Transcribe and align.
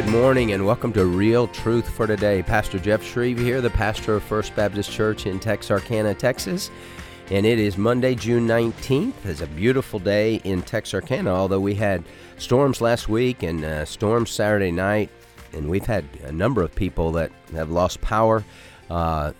Good 0.00 0.12
morning 0.12 0.52
and 0.52 0.64
welcome 0.64 0.94
to 0.94 1.04
Real 1.04 1.46
Truth 1.46 1.90
for 1.90 2.06
Today. 2.06 2.42
Pastor 2.42 2.78
Jeff 2.78 3.04
Shreve 3.04 3.38
here, 3.38 3.60
the 3.60 3.68
pastor 3.68 4.14
of 4.14 4.22
First 4.22 4.56
Baptist 4.56 4.90
Church 4.90 5.26
in 5.26 5.38
Texarkana, 5.38 6.14
Texas. 6.14 6.70
And 7.30 7.44
it 7.44 7.58
is 7.58 7.76
Monday, 7.76 8.14
June 8.14 8.48
19th. 8.48 9.12
It's 9.26 9.42
a 9.42 9.46
beautiful 9.46 9.98
day 9.98 10.36
in 10.36 10.62
Texarkana, 10.62 11.28
although 11.28 11.60
we 11.60 11.74
had 11.74 12.02
storms 12.38 12.80
last 12.80 13.10
week 13.10 13.42
and 13.42 13.62
uh, 13.62 13.84
storms 13.84 14.30
Saturday 14.30 14.70
night. 14.70 15.10
And 15.52 15.68
we've 15.68 15.84
had 15.84 16.06
a 16.24 16.32
number 16.32 16.62
of 16.62 16.74
people 16.74 17.12
that 17.12 17.30
have 17.52 17.70
lost 17.70 18.00
power 18.00 18.42
uh, 18.88 19.34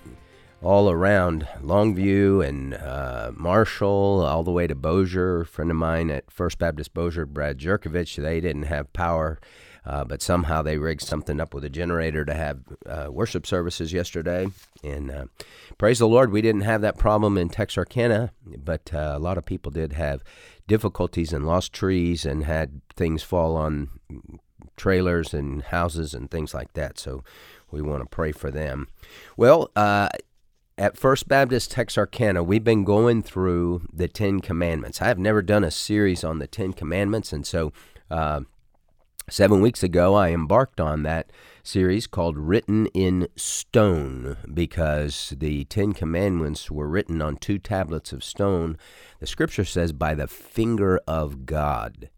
all 0.61 0.91
around 0.91 1.49
Longview 1.63 2.47
and 2.47 2.75
uh, 2.75 3.33
Marshall, 3.35 4.27
all 4.27 4.45
the 4.45 4.53
way 4.53 4.67
to 4.67 4.75
Bossier. 4.75 5.41
A 5.41 5.47
friend 5.47 5.71
of 5.71 5.79
mine 5.79 6.11
at 6.11 6.31
First 6.31 6.59
Baptist 6.59 6.93
Bossier, 6.93 7.25
Brad 7.25 7.57
Jurkovich, 7.57 8.17
they 8.17 8.43
didn't 8.43 8.65
have 8.65 8.93
power 8.93 9.41
uh, 9.85 10.05
but 10.05 10.23
somehow 10.23 10.63
they 10.63 10.79
rigged 10.79 11.03
something 11.03 11.41
up 11.41 11.55
with 11.55 11.65
a 11.65 11.71
generator 11.71 12.25
to 12.25 12.35
have 12.35 12.61
uh, 12.87 13.09
worship 13.11 13.47
services 13.47 13.93
yesterday. 13.93 14.49
And 14.85 15.11
uh, 15.11 15.25
praise 15.79 15.99
the 15.99 16.09
Lord, 16.09 16.31
we 16.31 16.43
didn't 16.43 16.63
have 16.63 16.81
that 16.83 16.99
problem 16.99 17.39
in 17.39 17.49
Texarkana, 17.49 18.33
but 18.45 18.93
uh, 18.93 19.15
a 19.15 19.19
lot 19.19 19.39
of 19.39 19.45
people 19.45 19.71
did 19.71 19.95
have 19.95 20.23
difficulties 20.67 21.33
and 21.33 21.47
lost 21.47 21.73
trees 21.73 22.25
and 22.25 22.45
had 22.45 22.81
things 22.95 23.23
fall 23.23 23.57
on 23.57 23.91
trailers 24.77 25.35
and 25.35 25.63
houses 25.65 26.15
and 26.15 26.31
things 26.31 26.55
like 26.55 26.73
that. 26.75 26.99
So 26.99 27.25
we 27.71 27.83
want 27.83 28.03
to 28.03 28.09
pray 28.09 28.33
for 28.33 28.51
them. 28.51 28.89
Well, 29.37 29.71
uh, 29.77 30.09
at 30.79 30.97
First 30.97 31.29
Baptist 31.29 31.71
Texarkana, 31.73 32.43
we've 32.43 32.65
been 32.65 32.85
going 32.85 33.23
through 33.23 33.87
the 33.93 34.09
Ten 34.09 34.41
Commandments. 34.41 35.03
I 35.03 35.09
have 35.09 35.19
never 35.19 35.43
done 35.43 35.63
a 35.63 35.71
series 35.71 36.25
on 36.25 36.39
the 36.39 36.47
Ten 36.47 36.73
Commandments, 36.73 37.33
and 37.35 37.47
so 37.47 37.73
uh, 38.11 38.41
Seven 39.29 39.61
weeks 39.61 39.83
ago, 39.83 40.15
I 40.15 40.31
embarked 40.31 40.81
on 40.81 41.03
that 41.05 41.31
series 41.63 42.07
called 42.07 42.37
Written 42.37 42.87
in 42.87 43.29
Stone 43.37 44.39
because 44.53 45.35
the 45.37 45.65
Ten 45.67 45.93
Commandments 45.93 46.71
were 46.71 46.89
written 46.89 47.23
on 47.23 47.37
two 47.37 47.59
tablets 47.59 48.13
of 48.13 48.25
stone. 48.25 48.77
The 49.21 49.27
scripture 49.27 49.65
says, 49.65 49.93
by 49.93 50.15
the 50.15 50.27
finger 50.27 51.01
of 51.07 51.47
God. 51.47 52.09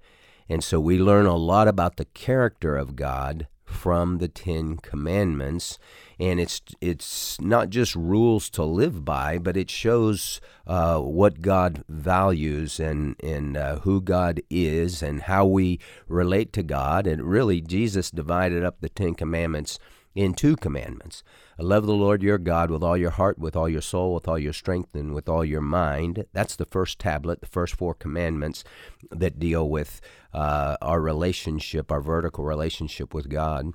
And 0.48 0.64
so 0.64 0.80
we 0.80 0.98
learn 0.98 1.26
a 1.26 1.36
lot 1.36 1.68
about 1.68 1.96
the 1.96 2.06
character 2.06 2.76
of 2.76 2.96
God 2.96 3.46
from 3.64 4.18
the 4.18 4.28
Ten 4.28 4.76
Commandments 4.76 5.78
and 6.22 6.38
it's 6.38 6.60
it's 6.80 7.40
not 7.40 7.68
just 7.68 7.96
rules 7.96 8.48
to 8.50 8.62
live 8.62 9.04
by, 9.04 9.38
but 9.38 9.56
it 9.56 9.68
shows 9.68 10.40
uh, 10.68 11.00
what 11.00 11.42
God 11.42 11.82
values 11.88 12.78
and 12.78 13.16
and 13.20 13.56
uh, 13.56 13.80
who 13.80 14.00
God 14.00 14.40
is 14.48 15.02
and 15.02 15.22
how 15.22 15.44
we 15.44 15.80
relate 16.06 16.52
to 16.52 16.62
God. 16.62 17.08
And 17.08 17.24
really, 17.24 17.60
Jesus 17.60 18.12
divided 18.12 18.62
up 18.62 18.80
the 18.80 18.88
Ten 18.88 19.14
Commandments 19.14 19.80
in 20.14 20.34
two 20.34 20.54
commandments: 20.54 21.24
love 21.58 21.86
the 21.86 21.92
Lord 21.92 22.22
your 22.22 22.38
God 22.38 22.70
with 22.70 22.84
all 22.84 22.96
your 22.96 23.10
heart, 23.10 23.36
with 23.36 23.56
all 23.56 23.68
your 23.68 23.82
soul, 23.82 24.14
with 24.14 24.28
all 24.28 24.38
your 24.38 24.52
strength, 24.52 24.94
and 24.94 25.14
with 25.14 25.28
all 25.28 25.44
your 25.44 25.60
mind. 25.60 26.26
That's 26.32 26.54
the 26.54 26.66
first 26.66 27.00
tablet, 27.00 27.40
the 27.40 27.48
first 27.48 27.74
four 27.74 27.94
commandments 27.94 28.62
that 29.10 29.40
deal 29.40 29.68
with 29.68 30.00
uh, 30.32 30.76
our 30.80 31.00
relationship, 31.00 31.90
our 31.90 32.00
vertical 32.00 32.44
relationship 32.44 33.12
with 33.12 33.28
God. 33.28 33.72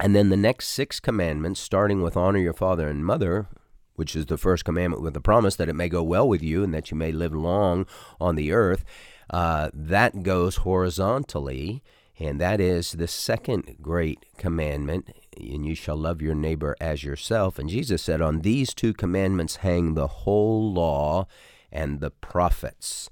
And 0.00 0.14
then 0.14 0.28
the 0.28 0.36
next 0.36 0.68
six 0.68 1.00
commandments, 1.00 1.60
starting 1.60 2.02
with 2.02 2.16
honor 2.16 2.38
your 2.38 2.52
father 2.52 2.88
and 2.88 3.04
mother, 3.04 3.48
which 3.96 4.14
is 4.14 4.26
the 4.26 4.38
first 4.38 4.64
commandment 4.64 5.02
with 5.02 5.14
the 5.14 5.20
promise 5.20 5.56
that 5.56 5.68
it 5.68 5.74
may 5.74 5.88
go 5.88 6.02
well 6.02 6.28
with 6.28 6.42
you 6.42 6.62
and 6.62 6.72
that 6.72 6.90
you 6.90 6.96
may 6.96 7.10
live 7.10 7.34
long 7.34 7.84
on 8.20 8.36
the 8.36 8.52
earth, 8.52 8.84
uh, 9.30 9.70
that 9.74 10.22
goes 10.22 10.56
horizontally. 10.58 11.82
And 12.20 12.40
that 12.40 12.60
is 12.60 12.92
the 12.92 13.08
second 13.08 13.76
great 13.80 14.24
commandment, 14.36 15.08
and 15.36 15.64
you 15.64 15.76
shall 15.76 15.96
love 15.96 16.20
your 16.20 16.34
neighbor 16.34 16.76
as 16.80 17.04
yourself. 17.04 17.58
And 17.58 17.68
Jesus 17.68 18.02
said, 18.02 18.20
On 18.20 18.40
these 18.40 18.74
two 18.74 18.92
commandments 18.92 19.56
hang 19.56 19.94
the 19.94 20.08
whole 20.08 20.72
law 20.72 21.26
and 21.70 22.00
the 22.00 22.10
prophets. 22.10 23.08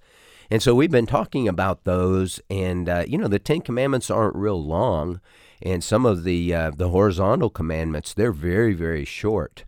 And 0.50 0.62
so 0.62 0.75
we've 0.75 0.91
been 0.91 1.06
talking 1.06 1.47
about 1.47 1.84
those, 1.84 2.41
and 2.50 2.88
uh, 2.88 3.05
you 3.06 3.19
know, 3.19 3.28
the 3.28 3.38
Ten 3.38 3.61
Commandments 3.61 4.11
aren't 4.11 4.37
real 4.37 4.62
long. 4.62 5.21
And 5.62 5.83
some 5.83 6.05
of 6.05 6.25
the 6.25 6.55
uh, 6.55 6.71
the 6.71 6.91
horizontal 6.91 7.50
commandments 7.50 8.15
they're 8.15 8.33
very 8.33 8.75
very 8.75 9.05
short. 9.05 9.65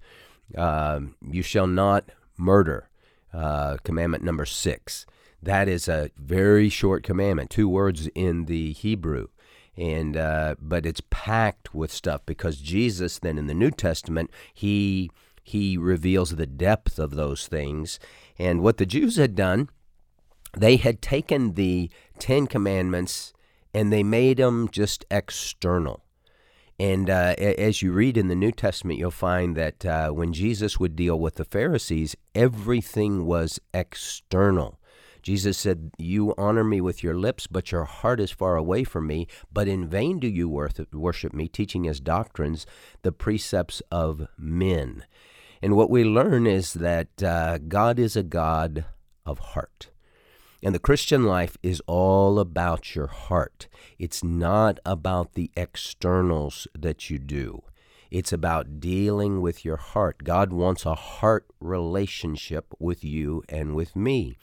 Uh, 0.57 1.01
you 1.31 1.43
shall 1.43 1.67
not 1.67 2.11
murder, 2.37 2.89
uh, 3.33 3.77
commandment 3.85 4.25
number 4.25 4.47
six. 4.47 5.07
That 5.43 5.69
is 5.69 5.89
a 5.89 6.11
very 6.17 6.69
short 6.69 7.03
commandment, 7.05 7.51
two 7.51 7.69
words 7.69 8.09
in 8.15 8.47
the 8.47 8.73
Hebrew, 8.73 9.29
and 9.77 10.17
uh, 10.17 10.57
but 10.61 10.85
it's 10.85 11.03
packed 11.11 11.75
with 11.75 11.93
stuff 11.93 12.23
because 12.27 12.59
Jesus 12.59 13.19
then 13.19 13.39
in 13.39 13.47
the 13.47 13.55
New 13.55 13.71
Testament 13.71 14.31
he 14.53 15.11
he 15.43 15.79
reveals 15.79 16.37
the 16.37 16.47
depth 16.47 16.99
of 16.99 17.13
those 17.13 17.47
things 17.47 17.99
and 18.39 18.61
what 18.61 18.77
the 18.77 18.87
Jews 18.87 19.17
had 19.17 19.35
done. 19.35 19.69
They 20.57 20.77
had 20.77 21.01
taken 21.01 21.55
the 21.55 21.91
Ten 22.19 22.47
Commandments 22.47 23.33
and 23.75 23.93
they 23.93 24.03
made 24.03 24.39
them 24.39 24.69
just 24.71 25.05
external. 25.11 26.05
And 26.81 27.11
uh, 27.11 27.35
as 27.39 27.83
you 27.83 27.93
read 27.93 28.17
in 28.17 28.29
the 28.29 28.37
New 28.37 28.53
Testament, 28.53 28.99
you'll 28.99 29.11
find 29.11 29.57
that 29.57 29.85
uh, 29.85 30.11
when 30.11 30.33
Jesus 30.33 30.79
would 30.79 30.95
deal 30.95 31.19
with 31.19 31.35
the 31.35 31.45
Pharisees, 31.45 32.15
everything 32.37 33.27
was 33.27 33.59
external. 33.75 34.79
Jesus 35.21 35.59
said, 35.59 35.91
You 35.99 36.35
honor 36.39 36.63
me 36.63 36.81
with 36.81 37.03
your 37.03 37.15
lips, 37.15 37.49
but 37.49 37.73
your 37.73 37.85
heart 37.85 38.21
is 38.21 38.31
far 38.31 38.57
away 38.57 38.85
from 38.85 39.09
me. 39.09 39.27
But 39.53 39.67
in 39.67 39.89
vain 39.89 40.21
do 40.21 40.29
you 40.29 40.49
worship 40.49 41.35
me, 41.35 41.49
teaching 41.49 41.89
as 41.89 41.99
doctrines 41.99 42.65
the 43.03 43.13
precepts 43.13 43.83
of 43.91 44.29
men. 44.39 45.05
And 45.61 45.75
what 45.75 45.91
we 45.91 46.05
learn 46.05 46.47
is 46.47 46.75
that 46.75 47.23
uh, 47.23 47.59
God 47.59 47.99
is 47.99 48.17
a 48.17 48.23
God 48.23 48.85
of 49.27 49.39
heart. 49.41 49.91
And 50.63 50.75
the 50.75 50.81
Christian 50.81 51.25
life 51.25 51.57
is 51.63 51.81
all 51.87 52.41
about 52.41 52.97
your 52.97 53.07
heart. 53.07 53.69
It's 53.99 54.25
not 54.25 54.81
about 54.85 55.35
the 55.35 55.51
externals 55.57 56.67
that 56.77 57.09
you 57.09 57.19
do. 57.19 57.63
It's 58.11 58.33
about 58.33 58.81
dealing 58.81 59.41
with 59.41 59.65
your 59.65 59.77
heart. 59.77 60.25
God 60.25 60.53
wants 60.53 60.85
a 60.85 60.95
heart 60.95 61.47
relationship 61.61 62.75
with 62.79 63.05
you 63.05 63.45
and 63.49 63.75
with 63.75 63.95
me. 63.95 64.37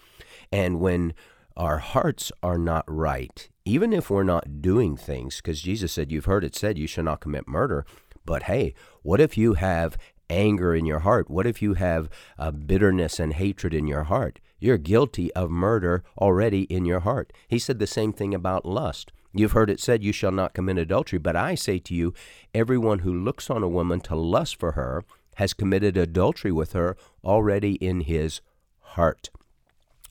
And 0.51 0.79
when 0.79 1.13
our 1.57 1.79
hearts 1.79 2.31
are 2.43 2.57
not 2.57 2.85
right, 2.87 3.49
even 3.65 3.91
if 3.91 4.09
we're 4.09 4.23
not 4.23 4.61
doing 4.61 4.95
things, 4.95 5.37
because 5.37 5.61
Jesus 5.61 5.91
said, 5.91 6.11
You've 6.11 6.25
heard 6.25 6.43
it 6.43 6.55
said, 6.55 6.77
you 6.77 6.87
shall 6.87 7.03
not 7.03 7.21
commit 7.21 7.47
murder. 7.47 7.85
But 8.25 8.43
hey, 8.43 8.73
what 9.01 9.19
if 9.19 9.37
you 9.37 9.53
have 9.55 9.97
anger 10.29 10.75
in 10.75 10.85
your 10.85 10.99
heart? 10.99 11.29
What 11.29 11.47
if 11.47 11.61
you 11.61 11.73
have 11.73 12.09
uh, 12.37 12.51
bitterness 12.51 13.19
and 13.19 13.33
hatred 13.33 13.73
in 13.73 13.87
your 13.87 14.03
heart? 14.03 14.39
You're 14.59 14.77
guilty 14.77 15.33
of 15.33 15.51
murder 15.51 16.03
already 16.17 16.63
in 16.63 16.85
your 16.85 17.01
heart. 17.01 17.33
He 17.47 17.59
said 17.59 17.79
the 17.79 17.87
same 17.87 18.13
thing 18.13 18.33
about 18.33 18.65
lust. 18.65 19.11
You've 19.33 19.51
heard 19.51 19.69
it 19.69 19.81
said, 19.81 20.03
You 20.03 20.13
shall 20.13 20.31
not 20.31 20.53
commit 20.53 20.77
adultery. 20.77 21.19
But 21.19 21.35
I 21.35 21.55
say 21.55 21.79
to 21.79 21.93
you, 21.93 22.13
everyone 22.53 22.99
who 22.99 23.13
looks 23.13 23.49
on 23.49 23.63
a 23.63 23.67
woman 23.67 23.99
to 24.01 24.15
lust 24.15 24.57
for 24.57 24.71
her 24.73 25.03
has 25.35 25.53
committed 25.53 25.97
adultery 25.97 26.51
with 26.51 26.71
her 26.73 26.95
already 27.23 27.73
in 27.75 28.01
his 28.01 28.41
heart. 28.79 29.29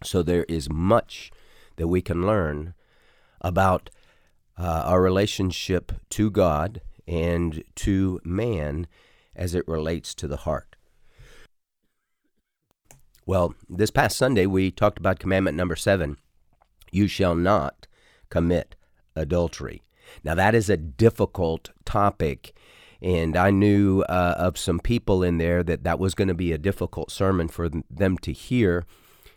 So 0.03 0.23
there 0.23 0.45
is 0.45 0.71
much 0.71 1.31
that 1.77 1.89
we 1.89 2.03
can 2.03 2.27
learn 2.27 2.75
about 3.41 3.89
uh, 4.59 4.83
our 4.85 5.01
relationship 5.01 5.93
to 6.11 6.31
God 6.31 6.83
and 7.07 7.63
to 7.77 8.21
man 8.25 8.87
as 9.35 9.55
it 9.55 9.67
relates 9.67 10.15
to 10.17 10.29
the 10.29 10.39
heart. 10.39 10.74
Well, 13.27 13.55
this 13.71 13.91
past 13.91 14.17
Sunday 14.17 14.47
we 14.47 14.71
talked 14.71 14.99
about 14.99 15.19
commandment 15.19 15.57
number 15.57 15.77
seven 15.77 16.19
you 16.93 17.09
shall 17.09 17.35
not 17.35 17.87
commit 18.31 18.77
adultery. 19.17 19.83
Now, 20.23 20.35
that 20.35 20.55
is 20.55 20.71
a 20.71 20.77
difficult 20.77 21.71
topic, 21.85 22.55
and 23.01 23.37
I 23.37 23.51
knew 23.51 24.03
uh, 24.03 24.35
of 24.39 24.59
some 24.59 24.79
people 24.79 25.23
in 25.23 25.39
there 25.39 25.63
that 25.65 25.85
that 25.85 25.99
was 25.99 26.15
going 26.15 26.29
to 26.29 26.35
be 26.35 26.53
a 26.53 26.59
difficult 26.59 27.11
sermon 27.11 27.49
for 27.49 27.69
them 27.91 28.19
to 28.19 28.33
hear, 28.33 28.85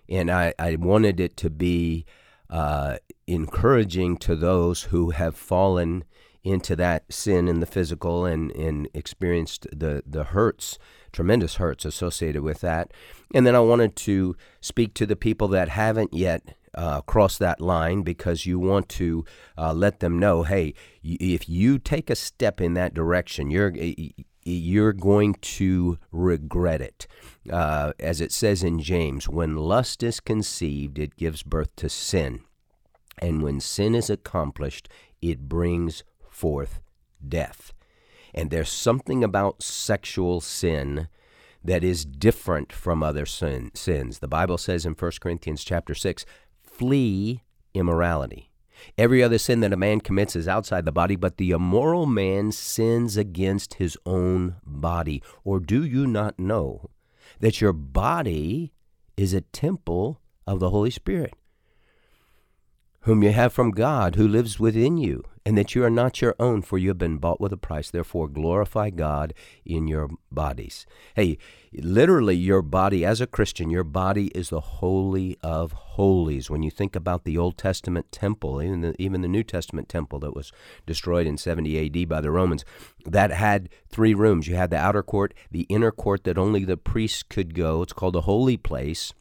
and 0.07 0.29
I, 0.29 0.53
I 0.59 0.75
wanted 0.75 1.19
it 1.19 1.37
to 1.37 1.49
be 1.49 2.05
uh, 2.49 2.97
encouraging 3.25 4.17
to 4.17 4.35
those 4.35 4.83
who 4.83 5.11
have 5.11 5.35
fallen 5.35 6.03
into 6.43 6.75
that 6.75 7.11
sin 7.11 7.47
in 7.47 7.59
the 7.59 7.65
physical 7.65 8.25
and, 8.25 8.51
and 8.51 8.87
experienced 8.93 9.67
the, 9.71 10.03
the 10.05 10.25
hurts, 10.25 10.77
tremendous 11.11 11.55
hurts 11.55 11.85
associated 11.85 12.41
with 12.41 12.61
that. 12.61 12.91
And 13.33 13.45
then 13.45 13.55
I 13.55 13.59
wanted 13.59 13.95
to 13.97 14.35
speak 14.61 14.93
to 14.95 15.05
the 15.05 15.15
people 15.15 15.47
that 15.49 15.69
haven't 15.69 16.13
yet 16.13 16.55
uh, 16.73 17.01
crossed 17.01 17.39
that 17.39 17.59
line 17.59 18.03
because 18.03 18.45
you 18.45 18.59
want 18.59 18.87
to 18.87 19.25
uh, 19.57 19.73
let 19.73 19.99
them 19.99 20.19
know 20.19 20.43
hey, 20.43 20.73
if 21.03 21.49
you 21.49 21.79
take 21.79 22.09
a 22.09 22.15
step 22.15 22.61
in 22.61 22.75
that 22.75 22.93
direction, 22.93 23.49
you're 23.49 23.73
you're 24.43 24.93
going 24.93 25.33
to 25.41 25.97
regret 26.11 26.81
it. 26.81 27.05
Uh, 27.51 27.91
as 27.99 28.21
it 28.21 28.31
says 28.31 28.63
in 28.63 28.79
James, 28.79 29.27
when 29.27 29.57
lust 29.57 30.03
is 30.03 30.19
conceived, 30.21 30.97
it 30.97 31.17
gives 31.17 31.43
birth 31.43 31.75
to 31.75 31.89
sin. 31.89 32.41
And 33.17 33.41
when 33.41 33.59
sin 33.59 33.93
is 33.93 34.09
accomplished, 34.09 34.87
it 35.21 35.49
brings 35.49 36.03
forth 36.29 36.79
death. 37.27 37.73
And 38.33 38.49
there's 38.49 38.69
something 38.69 39.23
about 39.23 39.63
sexual 39.63 40.41
sin 40.41 41.07
that 41.63 41.83
is 41.83 42.05
different 42.05 42.71
from 42.71 43.03
other 43.03 43.25
sin, 43.25 43.71
sins. 43.73 44.19
The 44.19 44.27
Bible 44.27 44.57
says 44.57 44.85
in 44.85 44.93
1 44.93 45.11
Corinthians 45.19 45.63
chapter 45.63 45.93
6, 45.93 46.25
flee 46.61 47.43
immorality. 47.73 48.51
Every 48.97 49.23
other 49.23 49.37
sin 49.37 49.61
that 49.61 49.73
a 49.73 49.77
man 49.77 50.01
commits 50.01 50.35
is 50.35 50.47
outside 50.47 50.85
the 50.85 50.91
body, 50.91 51.15
but 51.15 51.37
the 51.37 51.51
immoral 51.51 52.05
man 52.05 52.51
sins 52.51 53.17
against 53.17 53.75
his 53.75 53.97
own 54.05 54.55
body. 54.63 55.23
Or 55.43 55.59
do 55.59 55.83
you 55.83 56.05
not 56.07 56.39
know 56.39 56.89
that 57.39 57.59
your 57.59 57.73
body 57.73 58.71
is 59.15 59.33
a 59.33 59.41
temple 59.41 60.21
of 60.45 60.59
the 60.59 60.69
Holy 60.69 60.91
Spirit, 60.91 61.33
whom 63.01 63.23
you 63.23 63.31
have 63.31 63.51
from 63.51 63.71
God, 63.71 64.15
who 64.15 64.27
lives 64.27 64.59
within 64.59 64.97
you, 64.97 65.23
and 65.47 65.57
that 65.57 65.73
you 65.73 65.81
are 65.81 65.89
not 65.89 66.21
your 66.21 66.35
own, 66.41 66.61
for 66.61 66.77
you 66.77 66.89
have 66.89 66.97
been 66.97 67.19
bought 67.19 67.39
with 67.39 67.53
a 67.53 67.57
price. 67.57 67.89
Therefore, 67.89 68.27
glorify 68.27 68.89
God 68.89 69.33
in 69.63 69.87
your 69.87 70.09
bodies. 70.29 70.85
Hey, 71.15 71.37
literally, 71.71 72.35
your 72.35 72.61
body, 72.61 73.05
as 73.05 73.21
a 73.21 73.27
Christian, 73.27 73.69
your 73.69 73.85
body 73.85 74.27
is 74.35 74.49
the 74.49 74.59
holy 74.59 75.37
of 75.41 75.71
holies. 75.71 76.49
When 76.49 76.63
you 76.63 76.69
think 76.69 76.97
about 76.97 77.23
the 77.23 77.37
Old 77.37 77.57
Testament 77.57 78.11
temple, 78.11 78.61
even 78.61 78.81
the, 78.81 79.01
even 79.01 79.21
the 79.21 79.29
New 79.29 79.43
Testament 79.43 79.87
temple 79.87 80.19
that 80.19 80.35
was 80.35 80.51
destroyed 80.85 81.25
in 81.25 81.37
70 81.37 82.03
AD 82.03 82.09
by 82.09 82.19
the 82.19 82.29
Romans, 82.29 82.65
that 83.05 83.31
had 83.31 83.69
three 83.87 84.13
rooms. 84.13 84.49
You 84.49 84.57
had 84.57 84.69
the 84.69 84.75
outer 84.75 85.01
court, 85.01 85.33
the 85.49 85.65
inner 85.69 85.91
court 85.91 86.25
that 86.25 86.37
only 86.37 86.65
the 86.65 86.75
priests 86.75 87.23
could 87.23 87.53
go. 87.53 87.83
It's 87.83 87.93
called 87.93 88.15
the 88.15 88.21
holy 88.21 88.57
place. 88.57 89.13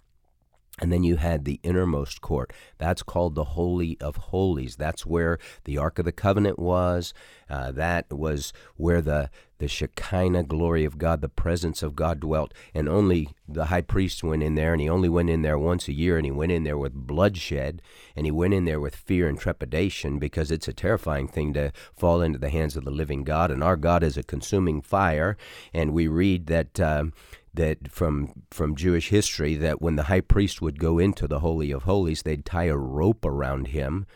And 0.78 0.92
then 0.92 1.04
you 1.04 1.16
had 1.16 1.44
the 1.44 1.58
innermost 1.62 2.20
court. 2.20 2.52
That's 2.76 3.02
called 3.02 3.34
the 3.34 3.44
Holy 3.44 3.96
of 3.98 4.16
Holies. 4.16 4.76
That's 4.76 5.06
where 5.06 5.38
the 5.64 5.78
Ark 5.78 5.98
of 5.98 6.04
the 6.04 6.12
Covenant 6.12 6.58
was. 6.58 7.14
Uh, 7.48 7.72
that 7.72 8.12
was 8.12 8.52
where 8.76 9.00
the, 9.00 9.30
the 9.56 9.68
Shekinah 9.68 10.42
glory 10.42 10.84
of 10.84 10.98
God, 10.98 11.22
the 11.22 11.30
presence 11.30 11.82
of 11.82 11.96
God 11.96 12.20
dwelt. 12.20 12.52
And 12.74 12.90
only 12.90 13.30
the 13.48 13.66
high 13.66 13.80
priest 13.80 14.22
went 14.22 14.42
in 14.42 14.54
there, 14.54 14.72
and 14.72 14.82
he 14.82 14.88
only 14.88 15.08
went 15.08 15.30
in 15.30 15.40
there 15.40 15.58
once 15.58 15.88
a 15.88 15.94
year, 15.94 16.18
and 16.18 16.26
he 16.26 16.32
went 16.32 16.52
in 16.52 16.64
there 16.64 16.76
with 16.76 16.92
bloodshed, 16.92 17.80
and 18.14 18.26
he 18.26 18.32
went 18.32 18.52
in 18.52 18.66
there 18.66 18.80
with 18.80 18.96
fear 18.96 19.28
and 19.28 19.40
trepidation 19.40 20.18
because 20.18 20.50
it's 20.50 20.68
a 20.68 20.74
terrifying 20.74 21.26
thing 21.26 21.54
to 21.54 21.72
fall 21.94 22.20
into 22.20 22.38
the 22.38 22.50
hands 22.50 22.76
of 22.76 22.84
the 22.84 22.90
living 22.90 23.24
God. 23.24 23.50
And 23.50 23.64
our 23.64 23.76
God 23.76 24.02
is 24.02 24.18
a 24.18 24.22
consuming 24.22 24.82
fire. 24.82 25.38
And 25.72 25.94
we 25.94 26.06
read 26.06 26.48
that. 26.48 26.78
Um, 26.78 27.14
that 27.56 27.90
from 27.90 28.44
from 28.50 28.76
Jewish 28.76 29.08
history 29.08 29.56
that 29.56 29.82
when 29.82 29.96
the 29.96 30.04
high 30.04 30.20
priest 30.20 30.62
would 30.62 30.78
go 30.78 30.98
into 30.98 31.26
the 31.26 31.40
holy 31.40 31.70
of 31.70 31.82
holies, 31.82 32.22
they'd 32.22 32.44
tie 32.44 32.64
a 32.64 32.76
rope 32.76 33.24
around 33.24 33.68
him 33.68 34.06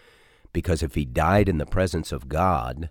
because 0.52 0.82
if 0.82 0.94
he 0.94 1.04
died 1.04 1.48
in 1.48 1.58
the 1.58 1.66
presence 1.66 2.12
of 2.12 2.28
God, 2.28 2.90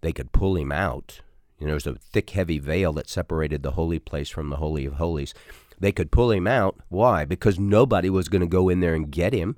they 0.00 0.12
could 0.12 0.32
pull 0.32 0.56
him 0.56 0.72
out. 0.72 1.20
You 1.58 1.66
know, 1.66 1.72
there's 1.72 1.86
a 1.86 1.94
thick, 1.94 2.30
heavy 2.30 2.58
veil 2.58 2.92
that 2.94 3.08
separated 3.08 3.62
the 3.62 3.72
holy 3.72 3.98
place 3.98 4.28
from 4.28 4.50
the 4.50 4.56
holy 4.56 4.84
of 4.86 4.94
holies. 4.94 5.34
They 5.78 5.92
could 5.92 6.12
pull 6.12 6.30
him 6.30 6.46
out. 6.46 6.76
Why? 6.88 7.24
Because 7.24 7.58
nobody 7.58 8.10
was 8.10 8.28
going 8.28 8.40
to 8.40 8.46
go 8.46 8.68
in 8.68 8.80
there 8.80 8.94
and 8.94 9.10
get 9.10 9.32
him. 9.32 9.56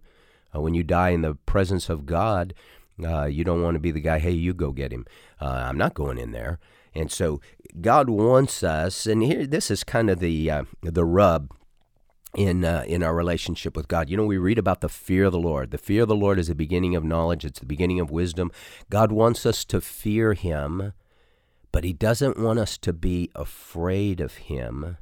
Uh, 0.55 0.61
when 0.61 0.75
you 0.75 0.82
die 0.82 1.11
in 1.11 1.22
the 1.22 1.34
presence 1.34 1.88
of 1.88 2.06
God, 2.06 2.55
uh, 3.05 3.25
you 3.25 3.44
don't 3.44 3.62
want 3.62 3.75
to 3.75 3.81
be 3.81 3.90
the 3.90 4.00
guy. 4.00 4.19
Hey, 4.19 4.31
you 4.31 4.55
go 4.55 4.72
get 4.72 4.93
him. 4.93 5.06
Uh, 5.40 5.67
I'm 5.69 5.76
not 5.76 5.94
going 5.94 6.19
in 6.19 6.32
there. 6.32 6.58
And 6.96 7.12
so 7.12 7.40
God 7.81 8.08
wants 8.08 8.62
us, 8.62 9.06
and 9.06 9.22
here 9.22 9.46
this 9.46 9.70
is 9.70 9.84
kind 9.84 10.08
of 10.08 10.19
the 10.19 10.50
uh, 10.50 10.64
the 10.82 11.04
rub 11.04 11.52
in 12.34 12.64
uh, 12.64 12.84
in 12.87 13.02
our 13.02 13.14
relationship 13.14 13.76
with 13.76 13.87
God. 13.87 14.08
You 14.08 14.16
know, 14.16 14.25
we 14.25 14.38
read 14.38 14.58
about 14.58 14.81
the 14.81 14.88
fear 14.88 15.25
of 15.25 15.32
the 15.32 15.38
Lord. 15.38 15.70
The 15.70 15.78
fear 15.78 16.02
of 16.02 16.08
the 16.08 16.16
Lord 16.16 16.38
is 16.38 16.48
the 16.48 16.54
beginning 16.54 16.96
of 16.96 17.04
knowledge. 17.04 17.44
It's 17.44 17.60
the 17.60 17.66
beginning 17.66 18.00
of 18.00 18.10
wisdom. 18.10 18.50
God 18.88 19.12
wants 19.12 19.44
us 19.44 19.64
to 19.66 19.81
fear 19.81 20.32
Him, 20.32 20.94
but 21.70 21.84
He 21.84 21.93
doesn't 21.93 22.38
want 22.38 22.58
us 22.58 22.78
to 22.78 22.93
be 22.93 23.31
afraid 23.34 24.20
of 24.20 24.34
Him. 24.34 24.96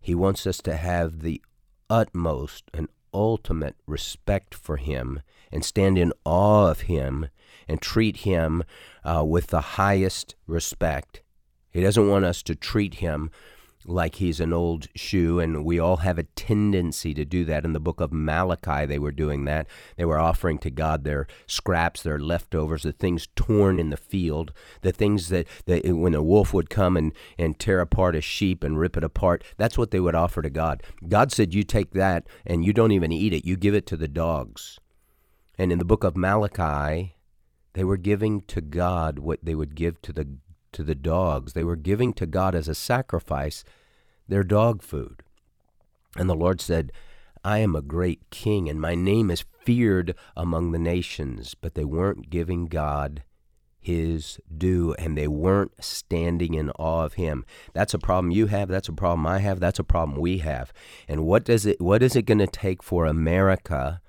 He 0.00 0.14
wants 0.14 0.46
us 0.46 0.58
to 0.62 0.76
have 0.76 1.20
the 1.20 1.42
utmost 1.90 2.70
and 2.72 2.88
ultimate 3.12 3.76
respect 3.86 4.54
for 4.54 4.78
Him 4.78 5.20
and 5.52 5.64
stand 5.64 5.98
in 5.98 6.12
awe 6.24 6.70
of 6.70 6.82
Him 6.82 7.28
and 7.68 7.80
treat 7.80 8.18
him 8.18 8.64
uh, 9.04 9.24
with 9.24 9.48
the 9.48 9.60
highest 9.60 10.34
respect. 10.46 11.22
He 11.70 11.80
doesn't 11.80 12.08
want 12.08 12.24
us 12.24 12.42
to 12.44 12.54
treat 12.54 12.94
him 12.94 13.30
like 13.88 14.16
he's 14.16 14.40
an 14.40 14.52
old 14.52 14.88
shoe, 14.94 15.40
and 15.40 15.64
we 15.64 15.78
all 15.78 15.98
have 15.98 16.18
a 16.18 16.24
tendency 16.24 17.14
to 17.14 17.24
do 17.24 17.44
that. 17.46 17.64
In 17.64 17.72
the 17.72 17.80
book 17.80 18.00
of 18.00 18.12
Malachi, 18.12 18.84
they 18.86 18.98
were 18.98 19.12
doing 19.12 19.44
that. 19.44 19.66
They 19.96 20.04
were 20.04 20.18
offering 20.18 20.58
to 20.58 20.70
God 20.70 21.04
their 21.04 21.26
scraps, 21.46 22.02
their 22.02 22.18
leftovers, 22.18 22.82
the 22.82 22.92
things 22.92 23.28
torn 23.34 23.78
in 23.78 23.90
the 23.90 23.96
field, 23.96 24.52
the 24.82 24.92
things 24.92 25.28
that, 25.30 25.46
that 25.66 25.86
when 25.86 26.14
a 26.14 26.22
wolf 26.22 26.52
would 26.52 26.70
come 26.70 26.96
and, 26.96 27.12
and 27.38 27.58
tear 27.58 27.80
apart 27.80 28.14
a 28.14 28.20
sheep 28.20 28.62
and 28.62 28.78
rip 28.78 28.96
it 28.96 29.04
apart, 29.04 29.42
that's 29.56 29.78
what 29.78 29.90
they 29.90 30.00
would 30.00 30.14
offer 30.14 30.42
to 30.42 30.50
God. 30.50 30.82
God 31.08 31.32
said, 31.32 31.54
You 31.54 31.62
take 31.62 31.92
that 31.92 32.26
and 32.46 32.64
you 32.64 32.72
don't 32.72 32.92
even 32.92 33.12
eat 33.12 33.32
it, 33.32 33.46
you 33.46 33.56
give 33.56 33.74
it 33.74 33.86
to 33.86 33.96
the 33.96 34.08
dogs. 34.08 34.78
And 35.56 35.72
in 35.72 35.78
the 35.78 35.84
book 35.84 36.04
of 36.04 36.16
Malachi, 36.16 37.16
they 37.74 37.84
were 37.84 37.96
giving 37.96 38.42
to 38.42 38.60
God 38.60 39.18
what 39.18 39.44
they 39.44 39.54
would 39.54 39.74
give 39.74 40.00
to 40.02 40.12
the 40.12 40.28
to 40.72 40.82
the 40.82 40.94
dogs. 40.94 41.52
They 41.52 41.64
were 41.64 41.76
giving 41.76 42.12
to 42.14 42.26
God 42.26 42.54
as 42.54 42.68
a 42.68 42.74
sacrifice 42.74 43.64
their 44.28 44.44
dog 44.44 44.82
food. 44.82 45.22
And 46.16 46.28
the 46.28 46.34
Lord 46.34 46.60
said, 46.60 46.92
I 47.44 47.58
am 47.58 47.74
a 47.74 47.82
great 47.82 48.30
king, 48.30 48.68
and 48.68 48.80
my 48.80 48.94
name 48.94 49.30
is 49.30 49.44
feared 49.64 50.14
among 50.36 50.72
the 50.72 50.78
nations. 50.78 51.54
But 51.54 51.74
they 51.74 51.84
weren't 51.84 52.30
giving 52.30 52.66
God 52.66 53.22
his 53.80 54.40
due, 54.54 54.94
and 54.98 55.16
they 55.16 55.28
weren't 55.28 55.72
standing 55.82 56.54
in 56.54 56.70
awe 56.72 57.04
of 57.04 57.14
him. 57.14 57.44
That's 57.72 57.94
a 57.94 57.98
problem 57.98 58.30
you 58.30 58.46
have. 58.46 58.68
That's 58.68 58.88
a 58.88 58.92
problem 58.92 59.26
I 59.26 59.38
have. 59.38 59.60
That's 59.60 59.78
a 59.78 59.84
problem 59.84 60.20
we 60.20 60.38
have. 60.38 60.72
And 61.06 61.24
what 61.24 61.44
does 61.44 61.64
it? 61.64 61.80
What 61.80 62.02
is 62.02 62.16
it 62.16 62.26
going 62.26 62.38
to 62.38 62.46
take 62.46 62.82
for 62.82 63.06
America 63.06 64.00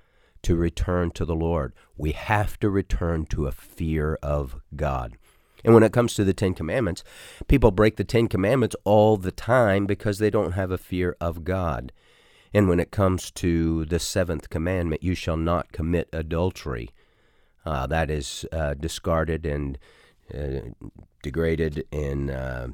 to 0.44 0.56
return 0.56 1.12
to 1.12 1.26
the 1.26 1.36
Lord. 1.36 1.74
We 1.98 2.12
have 2.14 2.60
to 2.60 2.70
return 2.70 3.26
to 3.28 3.48
a 3.48 3.52
fear 3.52 4.18
of 4.22 4.62
God. 4.76 5.18
And 5.64 5.74
when 5.74 5.84
it 5.84 5.94
comes 5.94 6.14
to 6.16 6.24
the 6.24 6.34
Ten 6.34 6.54
Commandments, 6.54 7.04
people 7.48 7.72
break 7.72 7.98
the 7.98 8.04
Ten 8.04 8.28
Commandments 8.28 8.76
all 8.86 9.18
the 9.18 9.32
time 9.32 9.86
because 9.86 10.20
they 10.20 10.30
don't 10.30 10.54
have 10.54 10.72
a 10.72 10.78
fear 10.78 11.18
of 11.20 11.44
God. 11.44 11.92
And 12.54 12.68
when 12.68 12.80
it 12.80 12.92
comes 12.92 13.30
to 13.32 13.86
the 13.86 14.00
seventh 14.00 14.50
commandment, 14.50 15.04
you 15.04 15.14
shall 15.14 15.38
not 15.38 15.72
commit 15.72 16.10
adultery, 16.14 16.90
uh, 17.66 17.86
that 17.88 18.10
is 18.10 18.46
uh, 18.52 18.74
discarded 18.74 19.46
and 19.46 19.78
uh, 20.34 20.62
degraded 21.22 21.86
and 21.92 22.32
uh, 22.32 22.68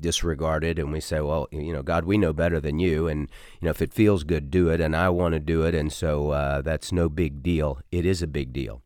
disregarded 0.00 0.78
and 0.78 0.92
we 0.92 1.00
say 1.00 1.20
well 1.20 1.48
you 1.50 1.72
know 1.72 1.82
god 1.82 2.04
we 2.04 2.16
know 2.16 2.32
better 2.32 2.60
than 2.60 2.78
you 2.78 3.06
and 3.06 3.28
you 3.60 3.66
know 3.66 3.70
if 3.70 3.82
it 3.82 3.92
feels 3.92 4.24
good 4.24 4.50
do 4.50 4.68
it 4.68 4.80
and 4.80 4.96
i 4.96 5.08
want 5.08 5.32
to 5.34 5.40
do 5.40 5.62
it 5.62 5.74
and 5.74 5.92
so 5.92 6.30
uh, 6.30 6.62
that's 6.62 6.92
no 6.92 7.08
big 7.08 7.42
deal. 7.42 7.80
It 7.90 8.06
is 8.06 8.22
a 8.22 8.26
big 8.26 8.52
deal. 8.52 8.82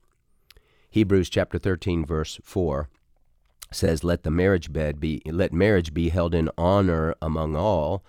Hebrews 0.90 1.28
chapter 1.28 1.58
13 1.58 2.04
verse 2.04 2.40
4 2.42 2.88
says 3.70 4.04
let 4.04 4.22
the 4.22 4.30
marriage 4.30 4.72
bed 4.72 5.00
be 5.00 5.20
let 5.26 5.52
marriage 5.52 5.92
be 5.92 6.08
held 6.08 6.34
in 6.34 6.50
honor 6.56 7.14
among 7.20 7.56
all 7.56 8.04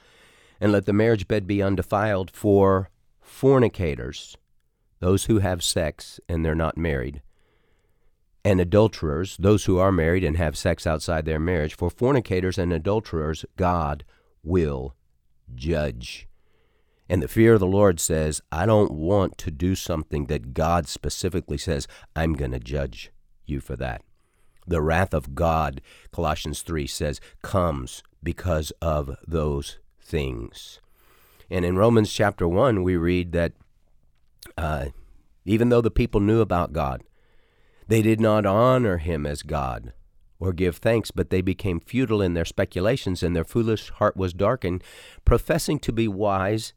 and 0.59 0.71
let 0.71 0.85
the 0.85 0.93
marriage 0.93 1.27
bed 1.27 1.47
be 1.47 1.61
undefiled 1.61 2.29
for 2.29 2.89
fornicators 3.21 4.37
those 4.99 5.25
who 5.25 5.39
have 5.39 5.63
sex 5.63 6.19
and 6.29 6.45
they're 6.45 6.53
not 6.53 6.77
married 6.77 7.21
and 8.45 8.61
adulterers, 8.61 9.35
those 9.37 9.65
who 9.65 9.79
are 9.79 9.91
married 9.91 10.23
and 10.23 10.37
have 10.37 10.55
sex 10.55 10.85
outside 10.85 11.25
their 11.25 11.39
marriage, 11.39 11.75
for 11.75 11.89
fornicators 11.89 12.59
and 12.59 12.71
adulterers, 12.71 13.43
God 13.57 14.05
will 14.43 14.95
judge. 15.55 16.27
And 17.09 17.23
the 17.23 17.27
fear 17.27 17.55
of 17.55 17.59
the 17.59 17.65
Lord 17.65 17.99
says, 17.99 18.41
I 18.51 18.67
don't 18.67 18.91
want 18.91 19.39
to 19.39 19.51
do 19.51 19.73
something 19.73 20.27
that 20.27 20.53
God 20.53 20.87
specifically 20.87 21.57
says, 21.57 21.87
I'm 22.15 22.33
going 22.33 22.51
to 22.51 22.59
judge 22.59 23.11
you 23.47 23.59
for 23.59 23.75
that. 23.77 24.03
The 24.67 24.81
wrath 24.81 25.15
of 25.15 25.33
God, 25.33 25.81
Colossians 26.11 26.61
3 26.61 26.85
says, 26.85 27.19
comes 27.41 28.03
because 28.21 28.71
of 28.79 29.17
those 29.27 29.79
things. 29.99 30.79
And 31.49 31.65
in 31.65 31.77
Romans 31.77 32.13
chapter 32.13 32.47
1, 32.47 32.83
we 32.83 32.95
read 32.95 33.31
that 33.31 33.53
uh, 34.55 34.87
even 35.45 35.69
though 35.69 35.81
the 35.81 35.89
people 35.89 36.21
knew 36.21 36.41
about 36.41 36.73
God, 36.73 37.01
they 37.87 38.01
did 38.01 38.19
not 38.19 38.45
honor 38.45 38.97
him 38.97 39.25
as 39.25 39.41
God 39.41 39.93
or 40.39 40.53
give 40.53 40.77
thanks, 40.77 41.11
but 41.11 41.29
they 41.29 41.41
became 41.41 41.79
futile 41.79 42.21
in 42.21 42.33
their 42.33 42.45
speculations, 42.45 43.23
and 43.23 43.35
their 43.35 43.43
foolish 43.43 43.89
heart 43.89 44.17
was 44.17 44.33
darkened. 44.33 44.83
Professing 45.23 45.79
to 45.79 45.93
be 45.93 46.07
wise, 46.07 46.73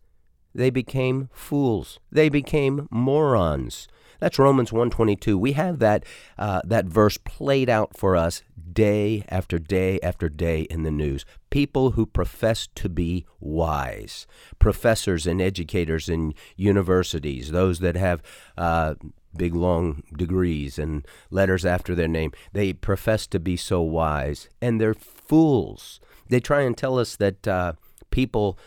they 0.54 0.70
became 0.70 1.28
fools. 1.32 1.98
They 2.10 2.28
became 2.28 2.88
morons. 2.90 3.88
That's 4.20 4.38
Romans 4.38 4.72
122. 4.72 5.38
We 5.38 5.52
have 5.52 5.78
that 5.78 6.04
uh, 6.36 6.62
that 6.64 6.86
verse 6.86 7.18
played 7.18 7.68
out 7.68 7.96
for 7.96 8.16
us 8.16 8.42
day 8.72 9.24
after 9.28 9.58
day 9.58 10.00
after 10.02 10.28
day 10.28 10.62
in 10.62 10.82
the 10.82 10.90
news. 10.90 11.24
People 11.50 11.92
who 11.92 12.04
profess 12.04 12.68
to 12.74 12.88
be 12.88 13.26
wise, 13.38 14.26
professors 14.58 15.26
and 15.26 15.40
educators 15.40 16.08
in 16.08 16.34
universities, 16.56 17.52
those 17.52 17.78
that 17.78 17.96
have 17.96 18.22
uh, 18.56 18.94
big 19.38 19.54
long 19.54 20.02
degrees 20.14 20.78
and 20.78 21.06
letters 21.30 21.64
after 21.64 21.94
their 21.94 22.08
name. 22.08 22.32
They 22.52 22.72
profess 22.72 23.26
to 23.28 23.40
be 23.40 23.56
so 23.56 23.80
wise, 23.80 24.48
and 24.60 24.80
they're 24.80 24.94
fools. 24.94 26.00
They 26.28 26.40
try 26.40 26.62
and 26.62 26.76
tell 26.76 26.98
us 26.98 27.16
that 27.16 27.48
uh, 27.48 27.72
people, 28.10 28.58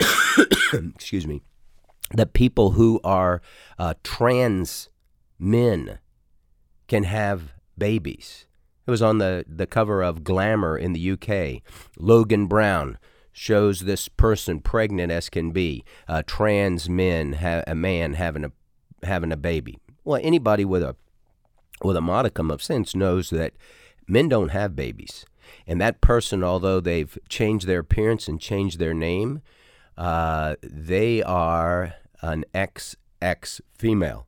excuse 0.72 1.26
me, 1.26 1.42
that 2.14 2.32
people 2.32 2.72
who 2.72 3.00
are 3.04 3.40
uh, 3.78 3.94
trans 4.02 4.88
men 5.38 5.98
can 6.88 7.04
have 7.04 7.52
babies. 7.76 8.46
It 8.86 8.90
was 8.90 9.02
on 9.02 9.18
the, 9.18 9.44
the 9.48 9.66
cover 9.66 10.02
of 10.02 10.22
Glamour 10.22 10.78
in 10.78 10.92
the 10.92 11.10
UK. 11.12 11.62
Logan 11.98 12.46
Brown 12.46 12.98
shows 13.32 13.80
this 13.80 14.08
person 14.08 14.60
pregnant 14.60 15.12
as 15.12 15.28
can 15.28 15.50
be. 15.50 15.84
Uh, 16.08 16.22
trans 16.26 16.88
men, 16.88 17.34
ha- 17.34 17.64
a 17.66 17.74
man 17.74 18.14
having 18.14 18.44
a 18.44 18.52
having 19.02 19.32
a 19.32 19.36
baby. 19.36 19.78
Well, 20.04 20.20
anybody 20.22 20.64
with 20.64 20.82
a 20.82 20.96
with 21.82 21.96
a 21.96 22.00
modicum 22.00 22.50
of 22.50 22.62
sense 22.62 22.94
knows 22.94 23.30
that 23.30 23.52
men 24.08 24.28
don't 24.28 24.48
have 24.48 24.74
babies, 24.76 25.26
and 25.66 25.80
that 25.80 26.00
person, 26.00 26.42
although 26.42 26.80
they've 26.80 27.18
changed 27.28 27.66
their 27.66 27.80
appearance 27.80 28.28
and 28.28 28.40
changed 28.40 28.78
their 28.78 28.94
name, 28.94 29.42
uh, 29.96 30.56
they 30.62 31.22
are 31.22 31.94
an 32.22 32.44
XX 32.54 33.60
female 33.76 34.26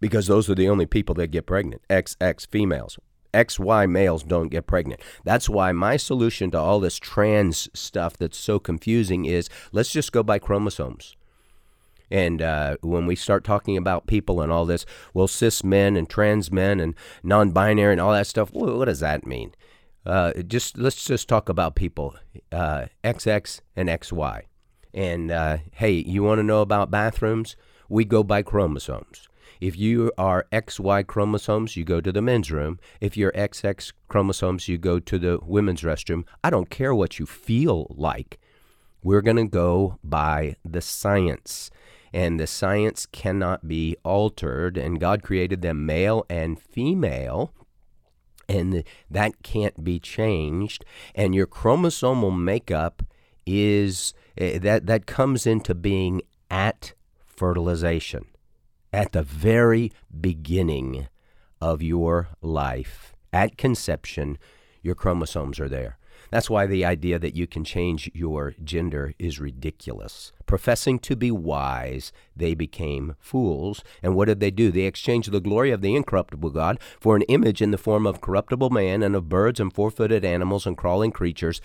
because 0.00 0.26
those 0.26 0.48
are 0.48 0.54
the 0.54 0.68
only 0.68 0.86
people 0.86 1.14
that 1.16 1.28
get 1.30 1.46
pregnant. 1.46 1.82
XX 1.88 2.46
females. 2.46 2.98
XY 3.32 3.88
males 3.88 4.24
don't 4.24 4.48
get 4.48 4.66
pregnant. 4.66 5.00
That's 5.24 5.48
why 5.48 5.72
my 5.72 5.96
solution 5.96 6.50
to 6.50 6.58
all 6.58 6.80
this 6.80 6.98
trans 6.98 7.68
stuff 7.74 8.16
that's 8.16 8.38
so 8.38 8.58
confusing 8.58 9.24
is 9.24 9.48
let's 9.72 9.92
just 9.92 10.12
go 10.12 10.22
by 10.22 10.38
chromosomes. 10.38 11.14
And 12.10 12.42
uh, 12.42 12.76
when 12.80 13.06
we 13.06 13.14
start 13.14 13.44
talking 13.44 13.76
about 13.76 14.06
people 14.06 14.40
and 14.40 14.50
all 14.50 14.66
this, 14.66 14.84
well, 15.14 15.28
cis 15.28 15.62
men 15.62 15.96
and 15.96 16.08
trans 16.08 16.50
men 16.50 16.80
and 16.80 16.94
non-binary 17.22 17.92
and 17.92 18.00
all 18.00 18.12
that 18.12 18.26
stuff, 18.26 18.50
what 18.52 18.86
does 18.86 19.00
that 19.00 19.26
mean? 19.26 19.54
Uh, 20.04 20.32
just 20.46 20.78
let's 20.78 21.04
just 21.04 21.28
talk 21.28 21.48
about 21.48 21.74
people, 21.74 22.16
uh, 22.50 22.86
XX 23.04 23.60
and 23.76 23.88
XY. 23.88 24.42
And 24.94 25.30
uh, 25.30 25.58
hey, 25.74 25.92
you 25.92 26.22
want 26.22 26.38
to 26.38 26.42
know 26.42 26.62
about 26.62 26.90
bathrooms? 26.90 27.54
We 27.88 28.04
go 28.04 28.22
by 28.22 28.42
chromosomes. 28.42 29.28
If 29.60 29.76
you 29.76 30.10
are 30.16 30.46
XY 30.52 31.06
chromosomes, 31.06 31.76
you 31.76 31.84
go 31.84 32.00
to 32.00 32.10
the 32.10 32.22
men's 32.22 32.50
room. 32.50 32.78
If 33.00 33.16
you're 33.16 33.32
XX 33.32 33.92
chromosomes, 34.08 34.68
you 34.68 34.78
go 34.78 34.98
to 35.00 35.18
the 35.18 35.38
women's 35.42 35.82
restroom. 35.82 36.24
I 36.42 36.48
don't 36.48 36.70
care 36.70 36.94
what 36.94 37.18
you 37.18 37.26
feel 37.26 37.86
like. 37.90 38.38
We're 39.02 39.20
going 39.20 39.36
to 39.36 39.48
go 39.48 39.98
by 40.02 40.56
the 40.64 40.80
science. 40.80 41.70
And 42.12 42.40
the 42.40 42.46
science 42.46 43.06
cannot 43.06 43.68
be 43.68 43.96
altered. 44.04 44.76
And 44.76 45.00
God 45.00 45.22
created 45.22 45.62
them 45.62 45.86
male 45.86 46.24
and 46.28 46.60
female. 46.60 47.52
And 48.48 48.82
that 49.10 49.42
can't 49.42 49.84
be 49.84 50.00
changed. 50.00 50.84
And 51.14 51.34
your 51.34 51.46
chromosomal 51.46 52.36
makeup 52.36 53.02
is 53.46 54.12
eh, 54.36 54.58
that, 54.58 54.86
that 54.86 55.06
comes 55.06 55.46
into 55.46 55.74
being 55.74 56.22
at 56.50 56.94
fertilization 57.26 58.26
at 58.92 59.12
the 59.12 59.22
very 59.22 59.92
beginning 60.20 61.08
of 61.60 61.82
your 61.82 62.28
life, 62.40 63.14
at 63.32 63.56
conception, 63.56 64.38
your 64.82 64.94
chromosomes 64.94 65.60
are 65.60 65.68
there. 65.68 65.98
That's 66.30 66.48
why 66.48 66.66
the 66.66 66.84
idea 66.84 67.18
that 67.18 67.34
you 67.34 67.46
can 67.46 67.64
change 67.64 68.10
your 68.14 68.54
gender 68.62 69.14
is 69.18 69.40
ridiculous. 69.40 70.32
Professing 70.46 70.98
to 71.00 71.16
be 71.16 71.30
wise, 71.30 72.12
they 72.36 72.54
became 72.54 73.16
fools. 73.18 73.82
And 74.02 74.14
what 74.14 74.26
did 74.26 74.40
they 74.40 74.50
do? 74.50 74.70
They 74.70 74.82
exchanged 74.82 75.32
the 75.32 75.40
glory 75.40 75.70
of 75.70 75.80
the 75.80 75.96
incorruptible 75.96 76.50
God 76.50 76.78
for 77.00 77.16
an 77.16 77.22
image 77.22 77.60
in 77.60 77.72
the 77.72 77.78
form 77.78 78.06
of 78.06 78.20
corruptible 78.20 78.70
man 78.70 79.02
and 79.02 79.16
of 79.16 79.28
birds 79.28 79.60
and 79.60 79.72
four-footed 79.72 80.24
animals 80.24 80.66
and 80.66 80.76
crawling 80.76 81.10
creatures. 81.10 81.60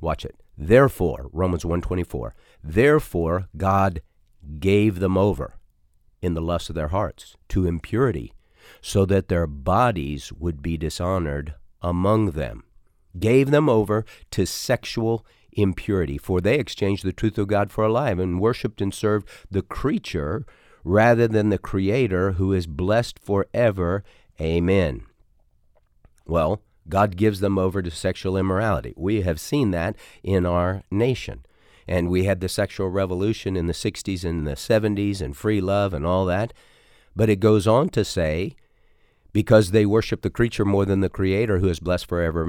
Watch 0.00 0.24
it. 0.24 0.36
Therefore, 0.58 1.30
Romans 1.32 1.64
1:24. 1.64 2.34
Therefore 2.62 3.48
God 3.56 4.02
gave 4.58 4.98
them 4.98 5.16
over 5.16 5.54
in 6.20 6.34
the 6.34 6.42
lust 6.42 6.68
of 6.68 6.74
their 6.74 6.88
hearts 6.88 7.36
to 7.48 7.66
impurity, 7.66 8.32
so 8.80 9.04
that 9.06 9.28
their 9.28 9.46
bodies 9.46 10.32
would 10.32 10.62
be 10.62 10.76
dishonored 10.76 11.54
among 11.80 12.32
them, 12.32 12.64
gave 13.18 13.50
them 13.50 13.68
over 13.68 14.04
to 14.30 14.46
sexual 14.46 15.26
impurity, 15.52 16.18
for 16.18 16.40
they 16.40 16.58
exchanged 16.58 17.04
the 17.04 17.12
truth 17.12 17.38
of 17.38 17.48
God 17.48 17.70
for 17.70 17.84
a 17.84 17.92
lie 17.92 18.10
and 18.10 18.40
worshiped 18.40 18.80
and 18.80 18.92
served 18.92 19.28
the 19.50 19.62
creature 19.62 20.46
rather 20.84 21.28
than 21.28 21.50
the 21.50 21.58
Creator 21.58 22.32
who 22.32 22.52
is 22.52 22.66
blessed 22.66 23.18
forever. 23.18 24.02
Amen. 24.40 25.06
Well, 26.26 26.62
God 26.88 27.16
gives 27.16 27.40
them 27.40 27.58
over 27.58 27.82
to 27.82 27.90
sexual 27.90 28.36
immorality. 28.36 28.94
We 28.96 29.22
have 29.22 29.38
seen 29.38 29.70
that 29.70 29.96
in 30.22 30.46
our 30.46 30.82
nation. 30.90 31.44
And 31.86 32.08
we 32.08 32.24
had 32.24 32.40
the 32.40 32.48
sexual 32.48 32.88
revolution 32.88 33.56
in 33.56 33.66
the 33.66 33.72
60s 33.72 34.24
and 34.24 34.46
the 34.46 34.52
70s 34.52 35.20
and 35.20 35.36
free 35.36 35.60
love 35.60 35.92
and 35.92 36.06
all 36.06 36.24
that. 36.26 36.52
But 37.14 37.28
it 37.28 37.40
goes 37.40 37.66
on 37.66 37.88
to 37.90 38.04
say, 38.04 38.54
because 39.32 39.70
they 39.70 39.86
worship 39.86 40.22
the 40.22 40.30
creature 40.30 40.64
more 40.64 40.84
than 40.84 41.00
the 41.00 41.08
creator 41.08 41.58
who 41.58 41.68
is 41.68 41.80
blessed 41.80 42.06
forever 42.06 42.42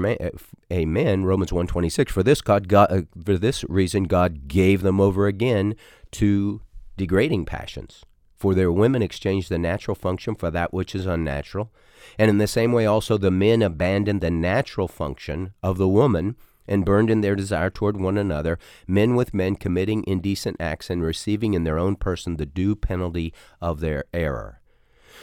amen 0.72 1.24
romans 1.24 1.52
126 1.52 2.12
for 2.12 2.22
this 2.22 2.40
god, 2.40 2.68
god 2.68 2.92
uh, 2.92 3.02
for 3.24 3.38
this 3.38 3.64
reason 3.64 4.04
god 4.04 4.48
gave 4.48 4.82
them 4.82 5.00
over 5.00 5.26
again 5.26 5.74
to 6.10 6.60
degrading 6.96 7.44
passions 7.44 8.04
for 8.36 8.54
their 8.54 8.72
women 8.72 9.02
exchanged 9.02 9.48
the 9.48 9.58
natural 9.58 9.94
function 9.94 10.34
for 10.34 10.50
that 10.50 10.72
which 10.72 10.94
is 10.94 11.06
unnatural 11.06 11.72
and 12.18 12.28
in 12.28 12.38
the 12.38 12.46
same 12.46 12.72
way 12.72 12.86
also 12.86 13.16
the 13.16 13.30
men 13.30 13.62
abandoned 13.62 14.20
the 14.20 14.30
natural 14.30 14.88
function 14.88 15.52
of 15.62 15.78
the 15.78 15.88
woman 15.88 16.36
and 16.66 16.84
burned 16.84 17.10
in 17.10 17.20
their 17.20 17.36
desire 17.36 17.70
toward 17.70 17.96
one 17.96 18.16
another, 18.16 18.58
men 18.86 19.14
with 19.14 19.34
men 19.34 19.56
committing 19.56 20.04
indecent 20.06 20.56
acts 20.58 20.90
and 20.90 21.02
receiving 21.02 21.54
in 21.54 21.64
their 21.64 21.78
own 21.78 21.96
person 21.96 22.36
the 22.36 22.46
due 22.46 22.74
penalty 22.74 23.32
of 23.60 23.80
their 23.80 24.04
error. 24.12 24.60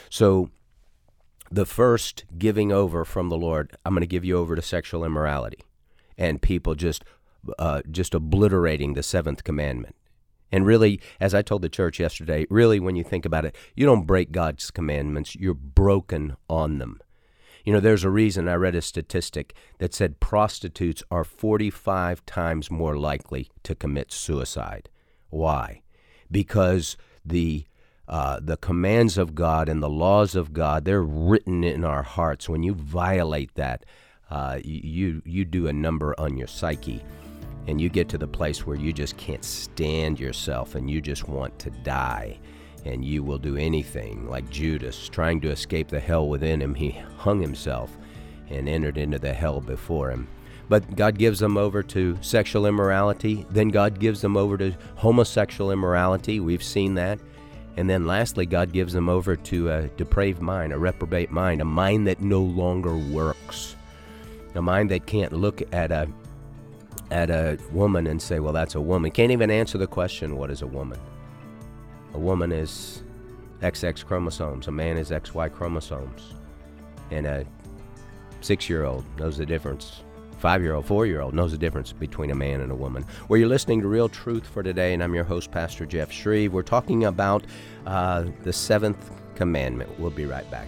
So, 0.09 0.49
the 1.51 1.65
first 1.65 2.23
giving 2.37 2.71
over 2.71 3.03
from 3.03 3.29
the 3.29 3.37
Lord, 3.37 3.75
I'm 3.85 3.93
going 3.93 4.01
to 4.01 4.07
give 4.07 4.23
you 4.23 4.37
over 4.37 4.55
to 4.55 4.61
sexual 4.61 5.03
immorality, 5.03 5.59
and 6.17 6.41
people 6.41 6.75
just 6.75 7.03
uh, 7.59 7.81
just 7.89 8.13
obliterating 8.13 8.93
the 8.93 9.03
seventh 9.03 9.43
commandment. 9.43 9.95
And 10.51 10.65
really, 10.65 10.99
as 11.19 11.33
I 11.33 11.41
told 11.41 11.61
the 11.61 11.69
church 11.69 11.99
yesterday, 11.99 12.45
really, 12.49 12.79
when 12.79 12.95
you 12.95 13.03
think 13.03 13.25
about 13.25 13.45
it, 13.45 13.55
you 13.75 13.85
don't 13.85 14.05
break 14.05 14.31
God's 14.31 14.69
commandments, 14.69 15.35
you're 15.35 15.53
broken 15.53 16.35
on 16.49 16.77
them. 16.77 16.99
You 17.63 17.73
know, 17.73 17.79
there's 17.79 18.03
a 18.03 18.09
reason 18.09 18.47
I 18.47 18.55
read 18.55 18.75
a 18.75 18.81
statistic 18.81 19.53
that 19.77 19.93
said 19.93 20.19
prostitutes 20.19 21.03
are 21.11 21.23
45 21.23 22.25
times 22.25 22.71
more 22.71 22.97
likely 22.97 23.49
to 23.63 23.75
commit 23.75 24.11
suicide. 24.11 24.89
Why? 25.29 25.83
Because 26.29 26.97
the 27.23 27.65
uh, 28.11 28.41
the 28.41 28.57
commands 28.57 29.17
of 29.17 29.33
God 29.33 29.69
and 29.69 29.81
the 29.81 29.89
laws 29.89 30.35
of 30.35 30.51
God, 30.51 30.83
they're 30.83 31.01
written 31.01 31.63
in 31.63 31.85
our 31.85 32.03
hearts. 32.03 32.49
When 32.49 32.61
you 32.61 32.73
violate 32.73 33.55
that, 33.55 33.85
uh, 34.29 34.59
you, 34.63 35.21
you 35.25 35.45
do 35.45 35.67
a 35.67 35.73
number 35.73 36.13
on 36.19 36.37
your 36.37 36.47
psyche. 36.47 37.01
And 37.67 37.79
you 37.79 37.89
get 37.89 38.09
to 38.09 38.17
the 38.17 38.27
place 38.27 38.65
where 38.65 38.75
you 38.75 38.91
just 38.91 39.15
can't 39.17 39.45
stand 39.45 40.19
yourself 40.19 40.75
and 40.75 40.89
you 40.89 40.99
just 40.99 41.27
want 41.27 41.57
to 41.59 41.69
die 41.69 42.39
and 42.85 43.05
you 43.05 43.23
will 43.23 43.37
do 43.37 43.55
anything. 43.55 44.27
Like 44.27 44.49
Judas, 44.49 45.07
trying 45.07 45.39
to 45.41 45.51
escape 45.51 45.87
the 45.87 45.99
hell 45.99 46.27
within 46.27 46.61
him, 46.61 46.73
he 46.73 46.89
hung 47.17 47.39
himself 47.39 47.95
and 48.49 48.67
entered 48.67 48.97
into 48.97 49.19
the 49.19 49.31
hell 49.31 49.61
before 49.61 50.09
him. 50.09 50.27
But 50.67 50.95
God 50.95 51.17
gives 51.17 51.39
them 51.39 51.55
over 51.55 51.83
to 51.83 52.17
sexual 52.21 52.65
immorality. 52.65 53.45
Then 53.51 53.69
God 53.69 53.99
gives 53.99 54.21
them 54.21 54.35
over 54.35 54.57
to 54.57 54.75
homosexual 54.95 55.71
immorality. 55.71 56.39
We've 56.39 56.63
seen 56.63 56.95
that. 56.95 57.19
And 57.77 57.89
then 57.89 58.05
lastly, 58.05 58.45
God 58.45 58.73
gives 58.73 58.93
them 58.93 59.07
over 59.09 59.35
to 59.35 59.69
a 59.69 59.87
depraved 59.89 60.41
mind, 60.41 60.73
a 60.73 60.77
reprobate 60.77 61.31
mind, 61.31 61.61
a 61.61 61.65
mind 61.65 62.07
that 62.07 62.21
no 62.21 62.41
longer 62.41 62.95
works, 62.95 63.75
a 64.55 64.61
mind 64.61 64.91
that 64.91 65.05
can't 65.05 65.33
look 65.33 65.61
at 65.73 65.91
a 65.91 66.07
at 67.09 67.29
a 67.29 67.57
woman 67.71 68.07
and 68.07 68.21
say, 68.21 68.39
"Well, 68.39 68.53
that's 68.53 68.75
a 68.75 68.81
woman." 68.81 69.11
Can't 69.11 69.31
even 69.31 69.49
answer 69.49 69.77
the 69.77 69.87
question, 69.87 70.37
"What 70.37 70.51
is 70.51 70.61
a 70.61 70.67
woman?" 70.67 70.99
A 72.13 72.19
woman 72.19 72.51
is 72.51 73.03
XX 73.61 74.03
chromosomes, 74.05 74.67
a 74.67 74.71
man 74.71 74.97
is 74.97 75.11
XY 75.11 75.49
chromosomes. 75.49 76.33
And 77.09 77.25
a 77.25 77.45
six 78.41 78.69
year 78.69 78.83
old 78.83 79.05
knows 79.17 79.37
the 79.37 79.45
difference. 79.45 80.03
Five 80.41 80.63
year 80.63 80.73
old, 80.73 80.87
four 80.87 81.05
year 81.05 81.21
old 81.21 81.35
knows 81.35 81.51
the 81.51 81.57
difference 81.59 81.93
between 81.93 82.31
a 82.31 82.35
man 82.35 82.61
and 82.61 82.71
a 82.71 82.75
woman. 82.75 83.05
Well, 83.29 83.39
you're 83.39 83.47
listening 83.47 83.79
to 83.81 83.87
Real 83.87 84.09
Truth 84.09 84.47
for 84.47 84.63
today, 84.63 84.95
and 84.95 85.03
I'm 85.03 85.13
your 85.13 85.23
host, 85.23 85.51
Pastor 85.51 85.85
Jeff 85.85 86.11
Shreve. 86.11 86.51
We're 86.51 86.63
talking 86.63 87.05
about 87.05 87.45
uh, 87.85 88.25
the 88.41 88.51
seventh 88.51 89.11
commandment. 89.35 89.99
We'll 89.99 90.09
be 90.09 90.25
right 90.25 90.49
back. 90.49 90.67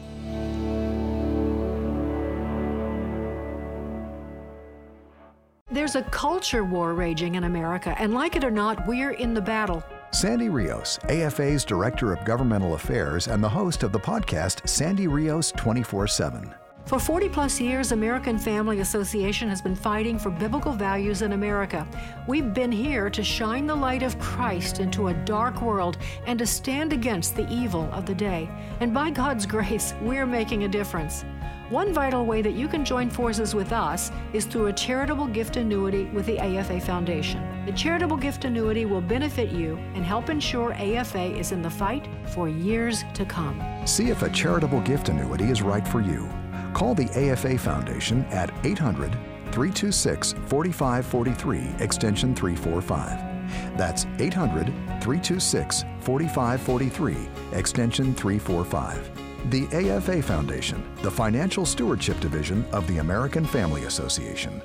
There's 5.72 5.96
a 5.96 6.03
culture 6.03 6.63
war 6.63 6.94
raging 6.94 7.34
in 7.34 7.46
America, 7.46 7.96
and 7.98 8.13
like 8.13 8.36
it 8.36 8.44
or 8.44 8.51
not, 8.51 8.86
we're 8.86 9.13
in 9.13 9.34
the 9.34 9.42
battle. 9.42 9.84
Sandy 10.12 10.50
Rios, 10.50 11.00
AFA's 11.10 11.65
Director 11.65 12.13
of 12.13 12.24
Governmental 12.25 12.75
Affairs 12.75 13.27
and 13.27 13.44
the 13.44 13.50
host 13.50 13.82
of 13.82 13.92
the 13.92 14.00
podcast 14.00 14.70
Sandy 14.70 15.08
Rios 15.08 15.51
24 15.53 16.06
7. 16.06 16.53
For 16.86 17.00
40 17.00 17.30
plus 17.30 17.62
years, 17.62 17.94
American 17.94 18.38
Family 18.38 18.82
Association 18.82 19.48
has 19.48 19.62
been 19.62 19.75
fighting 19.75 20.20
for 20.20 20.30
biblical 20.30 20.74
values 20.74 21.22
in 21.22 21.32
America. 21.32 21.88
We've 22.28 22.54
been 22.54 22.74
here 22.74 23.10
to 23.10 23.24
shine 23.24 23.66
the 23.66 23.75
light 23.75 24.04
of 24.04 24.20
Christ 24.20 24.82
into 24.82 25.08
a 25.08 25.13
dark 25.13 25.62
world 25.62 25.98
and 26.25 26.38
to 26.40 26.46
stand 26.46 26.92
against 26.92 27.38
the 27.38 27.50
evil 27.50 27.90
of 27.94 28.06
the 28.06 28.13
day. 28.13 28.50
And 28.82 28.94
by 28.94 29.12
God's 29.12 29.46
grace, 29.46 29.94
we're 30.02 30.25
making 30.25 30.66
a 30.66 30.68
difference. 30.68 31.24
One 31.70 31.94
vital 31.94 32.25
way 32.25 32.42
that 32.42 32.54
you 32.54 32.68
can 32.68 32.84
join 32.84 33.10
forces 33.10 33.56
with 33.56 33.72
us 33.72 34.12
is 34.34 34.44
through 34.44 34.68
a 34.68 34.74
charitable 34.74 35.28
gift 35.28 35.56
annuity 35.56 36.06
with 36.08 36.25
the 36.25 36.38
AFA 36.38 36.82
Foundation. 36.82 37.66
The 37.66 37.72
charitable 37.72 38.18
gift 38.18 38.44
annuity 38.44 38.86
will 38.86 39.02
benefit 39.02 39.52
you 39.52 39.78
and 39.96 40.04
help 40.04 40.30
ensure 40.30 40.74
AFA 40.74 41.34
is 41.38 41.54
in 41.54 41.62
the 41.62 41.70
fight 41.70 42.10
for 42.28 42.50
years 42.50 43.06
to 43.13 43.25
come. 43.25 43.63
See 43.86 44.10
if 44.10 44.22
a 44.22 44.30
charitable 44.30 44.82
gift 44.82 45.08
annuity 45.08 45.46
is 45.46 45.62
right 45.62 45.88
for 45.88 46.02
you. 46.02 46.30
Call 46.74 46.96
the 46.96 47.10
AFA 47.12 47.58
Foundation 47.58 48.25
at 48.25 48.51
800 48.65 49.12
326 49.51 50.34
4543, 50.48 51.84
extension 51.84 52.36
345. 52.36 53.77
That's 53.77 54.06
800 54.20 54.65
326 54.65 55.86
4543, 56.01 57.18
extension 57.53 58.15
345. 58.15 59.12
The 59.51 59.68
AFA 59.92 60.22
Foundation, 60.22 60.84
the 61.01 61.12
Financial 61.12 61.65
Stewardship 61.65 62.20
Division 62.20 62.65
of 62.72 62.88
the 62.88 62.98
American 62.98 63.46
Family 63.46 63.86
Association. 63.86 64.62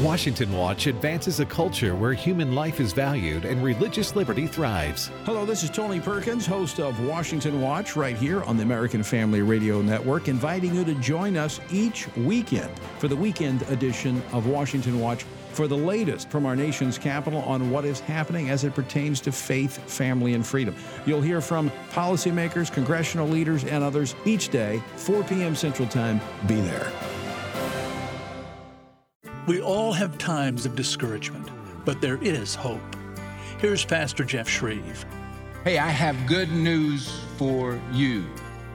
Washington 0.00 0.52
Watch 0.52 0.86
advances 0.86 1.40
a 1.40 1.44
culture 1.44 1.96
where 1.96 2.12
human 2.12 2.54
life 2.54 2.78
is 2.78 2.92
valued 2.92 3.44
and 3.44 3.60
religious 3.64 4.14
liberty 4.14 4.46
thrives. 4.46 5.10
Hello, 5.24 5.44
this 5.44 5.64
is 5.64 5.70
Tony 5.70 5.98
Perkins, 5.98 6.46
host 6.46 6.78
of 6.78 7.04
Washington 7.04 7.60
Watch, 7.60 7.96
right 7.96 8.16
here 8.16 8.44
on 8.44 8.56
the 8.56 8.62
American 8.62 9.02
Family 9.02 9.42
Radio 9.42 9.82
Network, 9.82 10.28
inviting 10.28 10.72
you 10.72 10.84
to 10.84 10.94
join 10.96 11.36
us 11.36 11.58
each 11.72 12.06
weekend 12.16 12.70
for 12.98 13.08
the 13.08 13.16
weekend 13.16 13.62
edition 13.62 14.22
of 14.32 14.46
Washington 14.46 15.00
Watch 15.00 15.24
for 15.50 15.66
the 15.66 15.76
latest 15.76 16.30
from 16.30 16.46
our 16.46 16.54
nation's 16.54 16.96
capital 16.96 17.40
on 17.40 17.68
what 17.68 17.84
is 17.84 17.98
happening 17.98 18.50
as 18.50 18.62
it 18.62 18.76
pertains 18.76 19.20
to 19.22 19.32
faith, 19.32 19.78
family, 19.90 20.34
and 20.34 20.46
freedom. 20.46 20.76
You'll 21.06 21.22
hear 21.22 21.40
from 21.40 21.72
policymakers, 21.90 22.72
congressional 22.72 23.26
leaders, 23.26 23.64
and 23.64 23.82
others 23.82 24.14
each 24.24 24.50
day, 24.50 24.80
4 24.94 25.24
p.m. 25.24 25.56
Central 25.56 25.88
Time. 25.88 26.20
Be 26.46 26.60
there. 26.60 26.92
We 29.48 29.62
all 29.62 29.94
have 29.94 30.18
times 30.18 30.66
of 30.66 30.76
discouragement, 30.76 31.48
but 31.86 32.02
there 32.02 32.22
is 32.22 32.54
hope. 32.54 32.82
Here's 33.58 33.82
Pastor 33.82 34.22
Jeff 34.22 34.46
Shreve. 34.46 35.06
Hey, 35.64 35.78
I 35.78 35.88
have 35.88 36.26
good 36.26 36.52
news 36.52 37.22
for 37.38 37.80
you. 37.90 38.26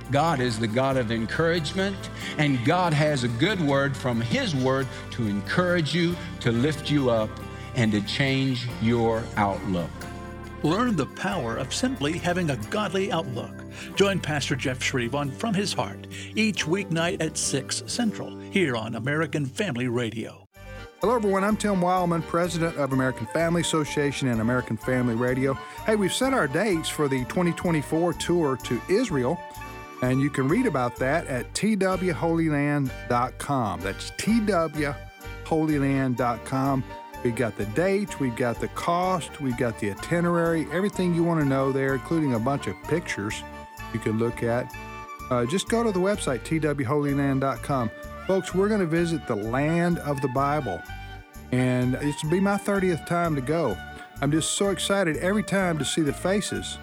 God 0.09 0.39
is 0.39 0.57
the 0.57 0.67
God 0.67 0.97
of 0.97 1.11
encouragement, 1.11 1.95
and 2.39 2.65
God 2.65 2.91
has 2.91 3.23
a 3.23 3.27
good 3.27 3.61
word 3.61 3.95
from 3.95 4.19
His 4.19 4.55
word 4.55 4.87
to 5.11 5.27
encourage 5.27 5.93
you, 5.93 6.15
to 6.39 6.51
lift 6.51 6.89
you 6.89 7.11
up, 7.11 7.29
and 7.75 7.91
to 7.91 8.01
change 8.01 8.67
your 8.81 9.21
outlook. 9.37 9.91
Learn 10.63 10.95
the 10.95 11.05
power 11.05 11.55
of 11.55 11.71
simply 11.71 12.17
having 12.17 12.49
a 12.49 12.57
godly 12.71 13.11
outlook. 13.11 13.53
Join 13.95 14.19
Pastor 14.19 14.55
Jeff 14.55 14.81
Shreve 14.81 15.13
on 15.13 15.29
From 15.29 15.53
His 15.53 15.71
Heart 15.71 16.07
each 16.33 16.65
weeknight 16.65 17.21
at 17.21 17.37
6 17.37 17.83
Central 17.85 18.35
here 18.39 18.75
on 18.75 18.95
American 18.95 19.45
Family 19.45 19.87
Radio. 19.87 20.42
Hello, 21.03 21.15
everyone. 21.17 21.43
I'm 21.43 21.57
Tim 21.57 21.81
Wildmon, 21.81 22.25
president 22.25 22.77
of 22.77 22.93
American 22.93 23.25
Family 23.25 23.59
Association 23.59 24.29
and 24.29 24.39
American 24.39 24.77
Family 24.77 25.15
Radio. 25.15 25.53
Hey, 25.85 25.97
we've 25.97 26.13
set 26.13 26.33
our 26.33 26.47
dates 26.47 26.87
for 26.87 27.09
the 27.09 27.25
2024 27.25 28.13
tour 28.13 28.55
to 28.63 28.81
Israel, 28.87 29.37
and 30.01 30.21
you 30.21 30.29
can 30.29 30.47
read 30.47 30.65
about 30.65 30.95
that 30.95 31.27
at 31.27 31.53
twholyland.com. 31.55 33.81
That's 33.81 34.11
twholyland.com. 34.11 36.83
We've 37.21 37.35
got 37.35 37.57
the 37.57 37.65
dates, 37.65 38.21
we've 38.21 38.37
got 38.37 38.61
the 38.61 38.69
cost, 38.69 39.41
we've 39.41 39.57
got 39.57 39.77
the 39.79 39.91
itinerary, 39.91 40.67
everything 40.71 41.13
you 41.13 41.25
want 41.25 41.41
to 41.41 41.45
know 41.45 41.73
there, 41.73 41.95
including 41.95 42.35
a 42.35 42.39
bunch 42.39 42.67
of 42.67 42.81
pictures 42.83 43.43
you 43.93 43.99
can 43.99 44.17
look 44.17 44.41
at. 44.41 44.73
Uh, 45.29 45.45
just 45.45 45.67
go 45.67 45.83
to 45.83 45.91
the 45.91 45.99
website, 45.99 46.45
twholyland.com. 46.45 47.91
Folks, 48.27 48.55
we're 48.55 48.69
going 48.69 48.79
to 48.79 48.85
visit 48.85 49.27
the 49.27 49.35
land 49.35 49.99
of 49.99 50.21
the 50.21 50.29
Bible, 50.29 50.81
and 51.53 51.93
it's 52.01 52.23
be 52.23 52.39
my 52.39 52.55
30th 52.55 53.05
time 53.05 53.35
to 53.35 53.41
go. 53.41 53.77
I'm 54.21 54.31
just 54.31 54.53
so 54.53 54.69
excited 54.71 55.17
every 55.17 55.43
time 55.43 55.77
to 55.77 55.85
see 55.85 56.01
the 56.01 56.11
faces 56.11 56.79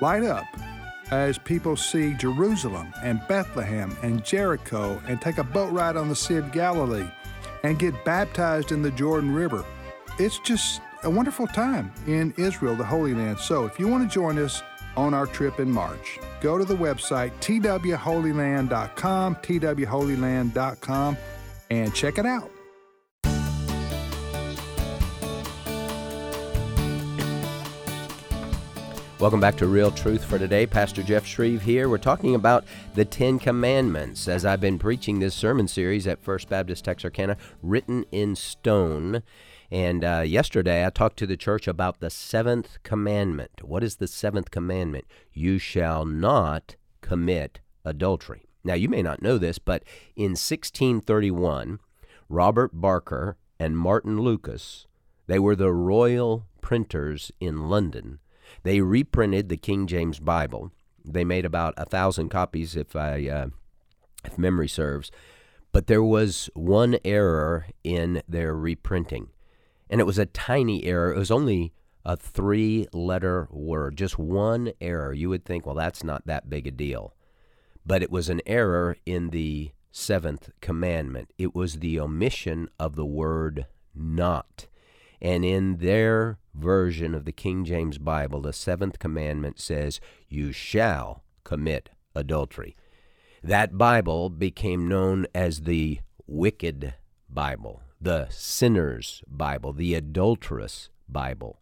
light 0.00 0.22
up 0.22 0.44
as 1.10 1.36
people 1.36 1.76
see 1.76 2.14
Jerusalem 2.14 2.94
and 3.02 3.20
Bethlehem 3.26 3.96
and 4.02 4.24
Jericho 4.24 5.02
and 5.08 5.20
take 5.20 5.38
a 5.38 5.44
boat 5.44 5.72
ride 5.72 5.96
on 5.96 6.08
the 6.08 6.14
Sea 6.14 6.36
of 6.36 6.52
Galilee 6.52 7.08
and 7.64 7.76
get 7.76 8.04
baptized 8.04 8.70
in 8.70 8.82
the 8.82 8.90
Jordan 8.92 9.34
River. 9.34 9.64
It's 10.20 10.38
just 10.38 10.80
a 11.02 11.10
wonderful 11.10 11.48
time 11.48 11.92
in 12.06 12.32
Israel, 12.36 12.76
the 12.76 12.84
Holy 12.84 13.14
Land. 13.14 13.40
So 13.40 13.66
if 13.66 13.80
you 13.80 13.88
want 13.88 14.08
to 14.08 14.14
join 14.14 14.38
us, 14.38 14.62
on 14.96 15.12
our 15.12 15.26
trip 15.26 15.58
in 15.58 15.68
March. 15.68 16.20
Go 16.40 16.56
to 16.56 16.64
the 16.64 16.76
website 16.76 17.32
twholyland.com, 17.40 19.34
twholyland.com, 19.34 21.16
and 21.70 21.92
check 21.92 22.18
it 22.18 22.26
out. 22.26 22.53
Welcome 29.24 29.40
back 29.40 29.56
to 29.56 29.66
Real 29.66 29.90
Truth 29.90 30.22
for 30.26 30.38
Today. 30.38 30.66
Pastor 30.66 31.02
Jeff 31.02 31.24
Shreve 31.24 31.62
here. 31.62 31.88
We're 31.88 31.96
talking 31.96 32.34
about 32.34 32.62
the 32.94 33.06
Ten 33.06 33.38
Commandments 33.38 34.28
as 34.28 34.44
I've 34.44 34.60
been 34.60 34.78
preaching 34.78 35.18
this 35.18 35.34
sermon 35.34 35.66
series 35.66 36.06
at 36.06 36.22
First 36.22 36.50
Baptist 36.50 36.84
Texarkana, 36.84 37.38
written 37.62 38.04
in 38.12 38.36
stone. 38.36 39.22
And 39.70 40.04
uh, 40.04 40.24
yesterday 40.26 40.84
I 40.84 40.90
talked 40.90 41.16
to 41.20 41.26
the 41.26 41.38
church 41.38 41.66
about 41.66 42.00
the 42.00 42.10
seventh 42.10 42.76
commandment. 42.82 43.62
What 43.62 43.82
is 43.82 43.96
the 43.96 44.08
seventh 44.08 44.50
commandment? 44.50 45.06
You 45.32 45.58
shall 45.58 46.04
not 46.04 46.76
commit 47.00 47.60
adultery. 47.82 48.50
Now, 48.62 48.74
you 48.74 48.90
may 48.90 49.00
not 49.00 49.22
know 49.22 49.38
this, 49.38 49.58
but 49.58 49.84
in 50.14 50.32
1631, 50.32 51.78
Robert 52.28 52.72
Barker 52.74 53.38
and 53.58 53.78
Martin 53.78 54.20
Lucas, 54.20 54.86
they 55.28 55.38
were 55.38 55.56
the 55.56 55.72
royal 55.72 56.44
printers 56.60 57.32
in 57.40 57.70
London. 57.70 58.18
They 58.64 58.80
reprinted 58.80 59.48
the 59.48 59.56
King 59.56 59.86
James 59.86 60.18
Bible. 60.18 60.72
They 61.04 61.24
made 61.24 61.44
about 61.44 61.74
a 61.76 61.86
thousand 61.86 62.30
copies, 62.30 62.76
if 62.76 62.96
I, 62.96 63.28
uh, 63.28 63.46
if 64.24 64.36
memory 64.36 64.68
serves. 64.68 65.10
But 65.70 65.86
there 65.86 66.02
was 66.02 66.50
one 66.54 66.98
error 67.04 67.66
in 67.82 68.22
their 68.28 68.54
reprinting 68.54 69.28
and 69.94 70.00
it 70.00 70.04
was 70.04 70.18
a 70.18 70.26
tiny 70.26 70.84
error. 70.84 71.12
It 71.12 71.18
was 71.18 71.30
only 71.30 71.72
a 72.04 72.16
three 72.16 72.86
letter 72.92 73.48
word, 73.50 73.96
just 73.96 74.18
one 74.18 74.72
error. 74.80 75.12
You 75.12 75.28
would 75.28 75.44
think, 75.44 75.64
well, 75.64 75.74
that's 75.74 76.02
not 76.02 76.26
that 76.26 76.50
big 76.50 76.66
a 76.66 76.70
deal. 76.70 77.14
But 77.86 78.02
it 78.02 78.10
was 78.10 78.28
an 78.28 78.40
error 78.46 78.96
in 79.06 79.30
the 79.30 79.72
seventh 79.92 80.50
commandment. 80.60 81.32
It 81.38 81.54
was 81.54 81.78
the 81.78 82.00
omission 82.00 82.68
of 82.78 82.96
the 82.96 83.06
word 83.06 83.66
not. 83.94 84.66
And 85.20 85.44
in 85.44 85.76
their 85.76 86.38
version 86.54 87.14
of 87.14 87.24
the 87.24 87.32
King 87.32 87.64
James 87.64 87.98
Bible, 87.98 88.40
the 88.40 88.52
seventh 88.52 88.98
commandment 88.98 89.60
says, 89.60 90.00
You 90.28 90.52
shall 90.52 91.24
commit 91.42 91.90
adultery. 92.14 92.76
That 93.42 93.76
Bible 93.76 94.30
became 94.30 94.88
known 94.88 95.26
as 95.34 95.62
the 95.62 96.00
wicked 96.26 96.94
Bible 97.28 97.82
the 98.04 98.26
Sinner's 98.28 99.22
Bible, 99.26 99.72
the 99.72 99.94
Adulterous 99.94 100.90
Bible. 101.08 101.60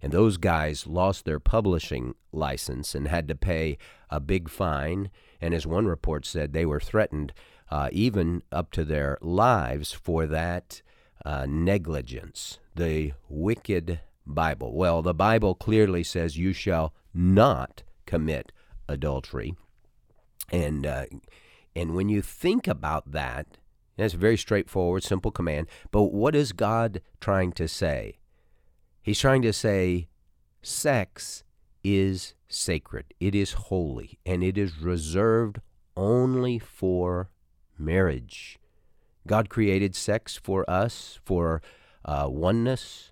And 0.00 0.10
those 0.10 0.38
guys 0.38 0.86
lost 0.86 1.24
their 1.24 1.38
publishing 1.38 2.14
license 2.32 2.94
and 2.94 3.06
had 3.06 3.28
to 3.28 3.34
pay 3.36 3.76
a 4.10 4.18
big 4.18 4.48
fine. 4.48 5.10
And 5.40 5.54
as 5.54 5.66
one 5.66 5.86
report 5.86 6.24
said, 6.24 6.52
they 6.52 6.66
were 6.66 6.80
threatened 6.80 7.32
uh, 7.70 7.90
even 7.92 8.42
up 8.50 8.72
to 8.72 8.84
their 8.84 9.18
lives 9.20 9.92
for 9.92 10.26
that 10.26 10.82
uh, 11.24 11.46
negligence. 11.48 12.58
The 12.74 13.12
wicked 13.28 14.00
Bible. 14.26 14.74
Well, 14.74 15.02
the 15.02 15.14
Bible 15.14 15.54
clearly 15.54 16.02
says 16.02 16.36
you 16.36 16.52
shall 16.52 16.94
not 17.12 17.82
commit 18.06 18.52
adultery. 18.88 19.54
And, 20.50 20.86
uh, 20.86 21.06
and 21.74 21.94
when 21.94 22.08
you 22.08 22.22
think 22.22 22.66
about 22.66 23.12
that, 23.12 23.58
it's 23.98 24.14
a 24.14 24.18
very 24.18 24.36
straightforward, 24.36 25.02
simple 25.02 25.30
command. 25.30 25.68
But 25.90 26.04
what 26.04 26.34
is 26.34 26.52
God 26.52 27.00
trying 27.20 27.52
to 27.52 27.68
say? 27.68 28.18
He's 29.02 29.18
trying 29.18 29.42
to 29.42 29.52
say 29.52 30.08
sex 30.62 31.44
is 31.84 32.34
sacred, 32.48 33.14
it 33.18 33.34
is 33.34 33.52
holy, 33.52 34.18
and 34.24 34.44
it 34.44 34.56
is 34.56 34.78
reserved 34.78 35.60
only 35.96 36.58
for 36.58 37.30
marriage. 37.78 38.58
God 39.26 39.48
created 39.48 39.94
sex 39.94 40.36
for 40.36 40.68
us, 40.68 41.18
for 41.24 41.62
uh, 42.04 42.26
oneness, 42.28 43.11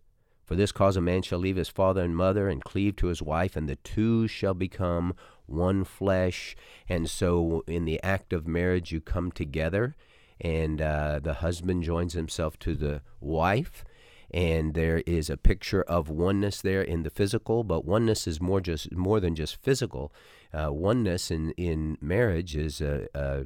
For 0.50 0.56
this 0.56 0.72
cause 0.72 0.96
a 0.96 1.00
man 1.00 1.22
shall 1.22 1.38
leave 1.38 1.54
his 1.54 1.68
father 1.68 2.02
and 2.02 2.16
mother 2.16 2.48
and 2.48 2.60
cleave 2.60 2.96
to 2.96 3.06
his 3.06 3.22
wife, 3.22 3.54
and 3.54 3.68
the 3.68 3.76
two 3.76 4.26
shall 4.26 4.52
become 4.52 5.14
one 5.46 5.84
flesh. 5.84 6.56
And 6.88 7.08
so, 7.08 7.62
in 7.68 7.84
the 7.84 8.02
act 8.02 8.32
of 8.32 8.48
marriage, 8.48 8.90
you 8.90 9.00
come 9.00 9.30
together, 9.30 9.94
and 10.40 10.82
uh, 10.82 11.20
the 11.22 11.34
husband 11.34 11.84
joins 11.84 12.14
himself 12.14 12.58
to 12.58 12.74
the 12.74 13.02
wife. 13.20 13.84
And 14.32 14.74
there 14.74 15.04
is 15.06 15.30
a 15.30 15.36
picture 15.36 15.82
of 15.82 16.10
oneness 16.10 16.60
there 16.60 16.82
in 16.82 17.04
the 17.04 17.10
physical, 17.10 17.62
but 17.62 17.84
oneness 17.84 18.26
is 18.26 18.40
more 18.40 18.60
just 18.60 18.90
more 18.90 19.20
than 19.20 19.36
just 19.36 19.54
physical. 19.54 20.12
Uh, 20.52 20.72
oneness 20.72 21.30
in, 21.30 21.52
in 21.52 21.96
marriage 22.00 22.56
is 22.56 22.80
a, 22.80 23.06
a 23.14 23.44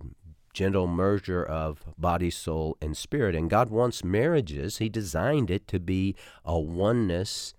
gentle 0.54 0.86
merger 0.86 1.44
of 1.44 1.84
body, 1.98 2.30
soul, 2.30 2.78
and 2.80 2.96
spirit. 2.96 3.34
And 3.34 3.50
God 3.50 3.68
wants 3.68 4.02
marriages, 4.02 4.78
He 4.78 4.88
designed 4.88 5.50
it 5.50 5.68
to 5.68 5.78
be 5.78 6.14
a 6.44 6.58
oneness 6.58 7.52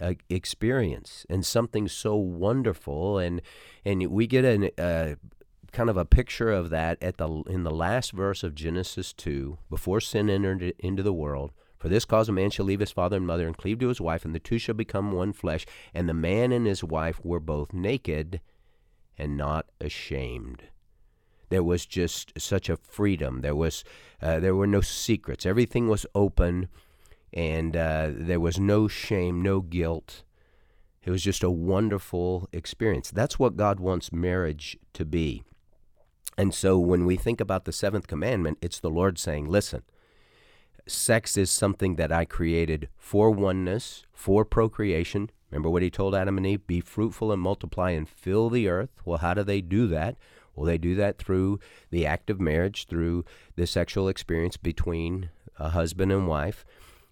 uh, 0.00 0.14
experience 0.30 1.26
and 1.28 1.44
something 1.44 1.86
so 1.88 2.16
wonderful. 2.16 3.18
And, 3.18 3.42
and 3.84 4.06
we 4.06 4.26
get 4.26 4.44
a 4.44 4.82
uh, 4.82 5.14
kind 5.72 5.90
of 5.90 5.96
a 5.96 6.04
picture 6.04 6.50
of 6.50 6.70
that 6.70 7.02
at 7.02 7.18
the, 7.18 7.28
in 7.48 7.64
the 7.64 7.70
last 7.70 8.12
verse 8.12 8.42
of 8.42 8.54
Genesis 8.54 9.12
2, 9.12 9.58
before 9.68 10.00
sin 10.00 10.30
entered 10.30 10.74
into 10.78 11.02
the 11.02 11.12
world. 11.12 11.52
For 11.78 11.88
this 11.88 12.04
cause 12.04 12.28
a 12.28 12.32
man 12.32 12.50
shall 12.50 12.66
leave 12.66 12.78
his 12.78 12.92
father 12.92 13.16
and 13.16 13.26
mother 13.26 13.46
and 13.46 13.56
cleave 13.56 13.80
to 13.80 13.88
his 13.88 14.00
wife, 14.00 14.24
and 14.24 14.34
the 14.34 14.38
two 14.38 14.58
shall 14.58 14.74
become 14.74 15.10
one 15.10 15.32
flesh. 15.32 15.66
And 15.92 16.08
the 16.08 16.14
man 16.14 16.52
and 16.52 16.64
his 16.64 16.84
wife 16.84 17.20
were 17.24 17.40
both 17.40 17.72
naked 17.72 18.40
and 19.18 19.36
not 19.36 19.66
ashamed. 19.80 20.64
There 21.52 21.62
was 21.62 21.84
just 21.84 22.32
such 22.40 22.70
a 22.70 22.78
freedom. 22.78 23.42
There 23.42 23.54
was 23.54 23.84
uh, 24.22 24.40
there 24.40 24.54
were 24.54 24.66
no 24.66 24.80
secrets. 24.80 25.44
Everything 25.44 25.86
was 25.86 26.06
open, 26.14 26.68
and 27.30 27.76
uh, 27.76 28.08
there 28.10 28.40
was 28.40 28.58
no 28.58 28.88
shame, 28.88 29.42
no 29.42 29.60
guilt. 29.60 30.22
It 31.04 31.10
was 31.10 31.22
just 31.22 31.42
a 31.42 31.50
wonderful 31.50 32.48
experience. 32.54 33.10
That's 33.10 33.38
what 33.38 33.58
God 33.58 33.80
wants 33.80 34.14
marriage 34.14 34.78
to 34.94 35.04
be. 35.04 35.42
And 36.38 36.54
so 36.54 36.78
when 36.78 37.04
we 37.04 37.16
think 37.16 37.38
about 37.38 37.66
the 37.66 37.72
seventh 37.72 38.06
commandment, 38.06 38.56
it's 38.62 38.80
the 38.80 38.88
Lord 38.88 39.18
saying, 39.18 39.46
Listen, 39.46 39.82
sex 40.88 41.36
is 41.36 41.50
something 41.50 41.96
that 41.96 42.10
I 42.10 42.24
created 42.24 42.88
for 42.96 43.30
oneness, 43.30 44.06
for 44.14 44.46
procreation. 44.46 45.28
Remember 45.50 45.68
what 45.68 45.82
he 45.82 45.90
told 45.90 46.14
Adam 46.14 46.38
and 46.38 46.46
Eve? 46.46 46.66
Be 46.66 46.80
fruitful 46.80 47.30
and 47.30 47.42
multiply 47.42 47.90
and 47.90 48.08
fill 48.08 48.48
the 48.48 48.68
earth. 48.70 49.02
Well, 49.04 49.18
how 49.18 49.34
do 49.34 49.42
they 49.42 49.60
do 49.60 49.86
that? 49.88 50.16
Well, 50.54 50.66
they 50.66 50.78
do 50.78 50.94
that 50.96 51.18
through 51.18 51.60
the 51.90 52.06
act 52.06 52.30
of 52.30 52.40
marriage, 52.40 52.86
through 52.86 53.24
the 53.56 53.66
sexual 53.66 54.08
experience 54.08 54.56
between 54.56 55.30
a 55.58 55.70
husband 55.70 56.12
and 56.12 56.26
wife, 56.26 56.64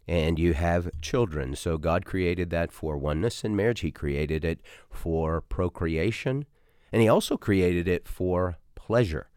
and 0.07 0.39
you 0.39 0.55
have 0.55 0.91
children. 1.01 1.55
So 1.57 1.79
God 1.79 2.05
created 2.05 2.51
that 2.51 2.73
for 2.73 2.97
oneness 2.97 3.45
in 3.45 3.57
marriage. 3.57 3.81
He 3.81 3.91
created 3.91 4.45
it 4.45 4.61
for 4.91 5.41
procreation, 5.41 6.47
and 6.93 7.01
He 7.01 7.09
also 7.09 7.37
created 7.37 7.89
it 7.89 8.09
for 8.09 8.59
pleasure. 8.75 9.29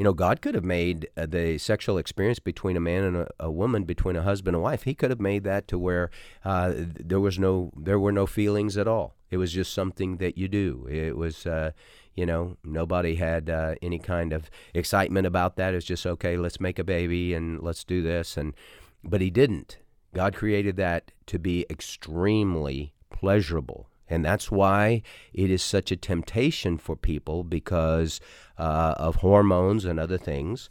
You 0.00 0.04
know, 0.04 0.14
God 0.14 0.40
could 0.40 0.54
have 0.54 0.64
made 0.64 1.10
uh, 1.14 1.26
the 1.26 1.58
sexual 1.58 1.98
experience 1.98 2.38
between 2.38 2.74
a 2.74 2.80
man 2.80 3.04
and 3.04 3.16
a, 3.18 3.28
a, 3.38 3.50
woman, 3.50 3.84
between 3.84 4.16
a 4.16 4.22
husband 4.22 4.56
and 4.56 4.62
wife. 4.62 4.84
He 4.84 4.94
could 4.94 5.10
have 5.10 5.20
made 5.20 5.44
that 5.44 5.68
to 5.68 5.78
where 5.78 6.08
uh, 6.42 6.72
there 6.74 7.20
was 7.20 7.38
no, 7.38 7.70
there 7.76 7.98
were 7.98 8.10
no 8.10 8.24
feelings 8.24 8.78
at 8.78 8.88
all. 8.88 9.14
It 9.30 9.36
was 9.36 9.52
just 9.52 9.74
something 9.74 10.16
that 10.16 10.38
you 10.38 10.48
do. 10.48 10.88
It 10.90 11.18
was, 11.18 11.46
uh, 11.46 11.72
you 12.14 12.26
know, 12.26 12.56
nobody 12.64 13.14
had 13.16 13.48
uh, 13.48 13.74
any 13.80 13.98
kind 13.98 14.32
of 14.32 14.50
excitement 14.74 15.26
about 15.26 15.56
that. 15.56 15.74
It's 15.74 15.86
just 15.86 16.06
okay. 16.06 16.36
Let's 16.36 16.60
make 16.60 16.78
a 16.78 16.84
baby 16.84 17.34
and 17.34 17.60
let's 17.60 17.84
do 17.84 18.02
this. 18.02 18.36
And 18.36 18.54
but 19.02 19.20
he 19.20 19.30
didn't. 19.30 19.78
God 20.14 20.34
created 20.34 20.76
that 20.76 21.12
to 21.26 21.38
be 21.38 21.66
extremely 21.70 22.92
pleasurable. 23.10 23.88
And 24.08 24.24
that's 24.24 24.50
why 24.50 25.02
it 25.32 25.50
is 25.50 25.62
such 25.62 25.92
a 25.92 25.96
temptation 25.96 26.78
for 26.78 26.96
people 26.96 27.44
because 27.44 28.20
uh, 28.58 28.94
of 28.96 29.16
hormones 29.16 29.84
and 29.84 30.00
other 30.00 30.18
things. 30.18 30.68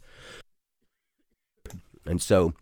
And 2.04 2.20
so 2.20 2.52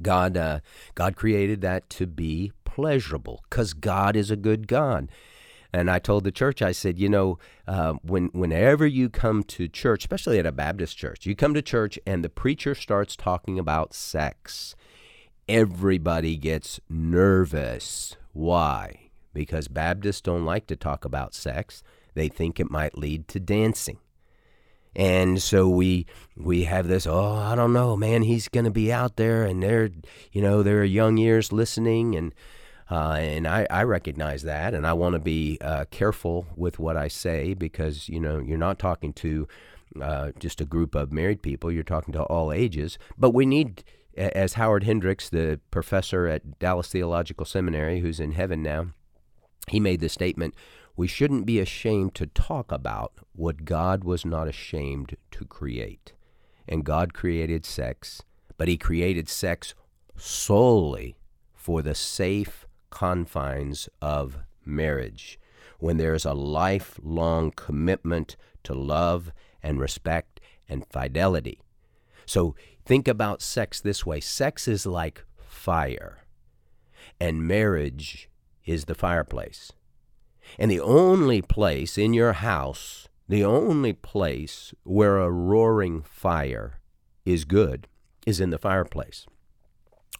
God, 0.00 0.36
uh, 0.36 0.60
God 0.96 1.14
created 1.14 1.60
that 1.60 1.88
to 1.90 2.06
be 2.06 2.52
pleasurable 2.64 3.44
because 3.48 3.74
God 3.74 4.16
is 4.16 4.30
a 4.30 4.36
good 4.36 4.66
God. 4.66 5.08
And 5.72 5.90
I 5.90 5.98
told 5.98 6.24
the 6.24 6.32
church, 6.32 6.60
I 6.60 6.72
said, 6.72 6.98
you 6.98 7.08
know, 7.08 7.38
uh, 7.66 7.94
when 8.02 8.26
whenever 8.28 8.86
you 8.86 9.08
come 9.08 9.42
to 9.44 9.68
church, 9.68 10.04
especially 10.04 10.38
at 10.38 10.46
a 10.46 10.52
Baptist 10.52 10.98
church, 10.98 11.24
you 11.24 11.34
come 11.34 11.54
to 11.54 11.62
church 11.62 11.98
and 12.06 12.22
the 12.22 12.28
preacher 12.28 12.74
starts 12.74 13.16
talking 13.16 13.58
about 13.58 13.94
sex, 13.94 14.76
everybody 15.48 16.36
gets 16.36 16.78
nervous. 16.90 18.16
Why? 18.32 19.10
Because 19.32 19.68
Baptists 19.68 20.20
don't 20.20 20.44
like 20.44 20.66
to 20.66 20.76
talk 20.76 21.06
about 21.06 21.34
sex. 21.34 21.82
They 22.14 22.28
think 22.28 22.60
it 22.60 22.70
might 22.70 22.98
lead 22.98 23.26
to 23.28 23.40
dancing. 23.40 23.98
And 24.94 25.40
so 25.40 25.70
we 25.70 26.06
we 26.36 26.64
have 26.64 26.86
this, 26.86 27.06
oh, 27.06 27.34
I 27.34 27.54
don't 27.54 27.72
know, 27.72 27.96
man, 27.96 28.22
he's 28.22 28.48
going 28.48 28.66
to 28.66 28.70
be 28.70 28.92
out 28.92 29.16
there 29.16 29.44
and 29.44 29.62
they're, 29.62 29.90
you 30.32 30.42
know, 30.42 30.62
there 30.62 30.80
are 30.80 30.84
young 30.84 31.16
ears 31.16 31.50
listening 31.50 32.14
and 32.14 32.34
uh, 32.92 33.14
and 33.14 33.48
I, 33.48 33.66
I, 33.70 33.84
recognize 33.84 34.42
that, 34.42 34.74
and 34.74 34.86
I 34.86 34.92
want 34.92 35.14
to 35.14 35.18
be 35.18 35.56
uh, 35.62 35.86
careful 35.90 36.46
with 36.56 36.78
what 36.78 36.94
I 36.94 37.08
say 37.08 37.54
because 37.54 38.06
you 38.06 38.20
know 38.20 38.38
you're 38.38 38.58
not 38.58 38.78
talking 38.78 39.14
to 39.14 39.48
uh, 39.98 40.32
just 40.38 40.60
a 40.60 40.66
group 40.66 40.94
of 40.94 41.10
married 41.10 41.40
people; 41.40 41.72
you're 41.72 41.84
talking 41.84 42.12
to 42.12 42.22
all 42.24 42.52
ages. 42.52 42.98
But 43.16 43.30
we 43.30 43.46
need, 43.46 43.82
as 44.14 44.54
Howard 44.54 44.84
Hendricks, 44.84 45.30
the 45.30 45.58
professor 45.70 46.26
at 46.26 46.58
Dallas 46.58 46.88
Theological 46.88 47.46
Seminary, 47.46 48.00
who's 48.00 48.20
in 48.20 48.32
heaven 48.32 48.62
now, 48.62 48.88
he 49.68 49.80
made 49.80 50.00
the 50.00 50.10
statement: 50.10 50.54
we 50.94 51.08
shouldn't 51.08 51.46
be 51.46 51.60
ashamed 51.60 52.14
to 52.16 52.26
talk 52.26 52.70
about 52.70 53.14
what 53.32 53.64
God 53.64 54.04
was 54.04 54.26
not 54.26 54.48
ashamed 54.48 55.16
to 55.30 55.46
create. 55.46 56.12
And 56.68 56.84
God 56.84 57.14
created 57.14 57.64
sex, 57.64 58.20
but 58.58 58.68
He 58.68 58.76
created 58.76 59.30
sex 59.30 59.74
solely 60.14 61.16
for 61.54 61.80
the 61.80 61.94
safe 61.94 62.66
confines 62.92 63.88
of 64.00 64.38
marriage, 64.64 65.40
when 65.80 65.96
there 65.96 66.14
is 66.14 66.24
a 66.24 66.34
lifelong 66.34 67.50
commitment 67.50 68.36
to 68.62 68.74
love 68.74 69.32
and 69.62 69.80
respect 69.80 70.38
and 70.68 70.86
fidelity. 70.86 71.60
So 72.26 72.54
think 72.84 73.08
about 73.08 73.42
sex 73.42 73.80
this 73.80 74.06
way 74.06 74.20
sex 74.20 74.68
is 74.68 74.86
like 74.86 75.24
fire, 75.36 76.24
and 77.18 77.48
marriage 77.48 78.28
is 78.64 78.84
the 78.84 78.94
fireplace. 78.94 79.72
And 80.58 80.70
the 80.70 80.80
only 80.80 81.40
place 81.40 81.96
in 81.96 82.14
your 82.14 82.34
house, 82.34 83.08
the 83.28 83.44
only 83.44 83.92
place 83.92 84.74
where 84.84 85.18
a 85.18 85.30
roaring 85.30 86.02
fire 86.02 86.80
is 87.24 87.44
good, 87.44 87.88
is 88.26 88.40
in 88.40 88.50
the 88.50 88.58
fireplace. 88.58 89.26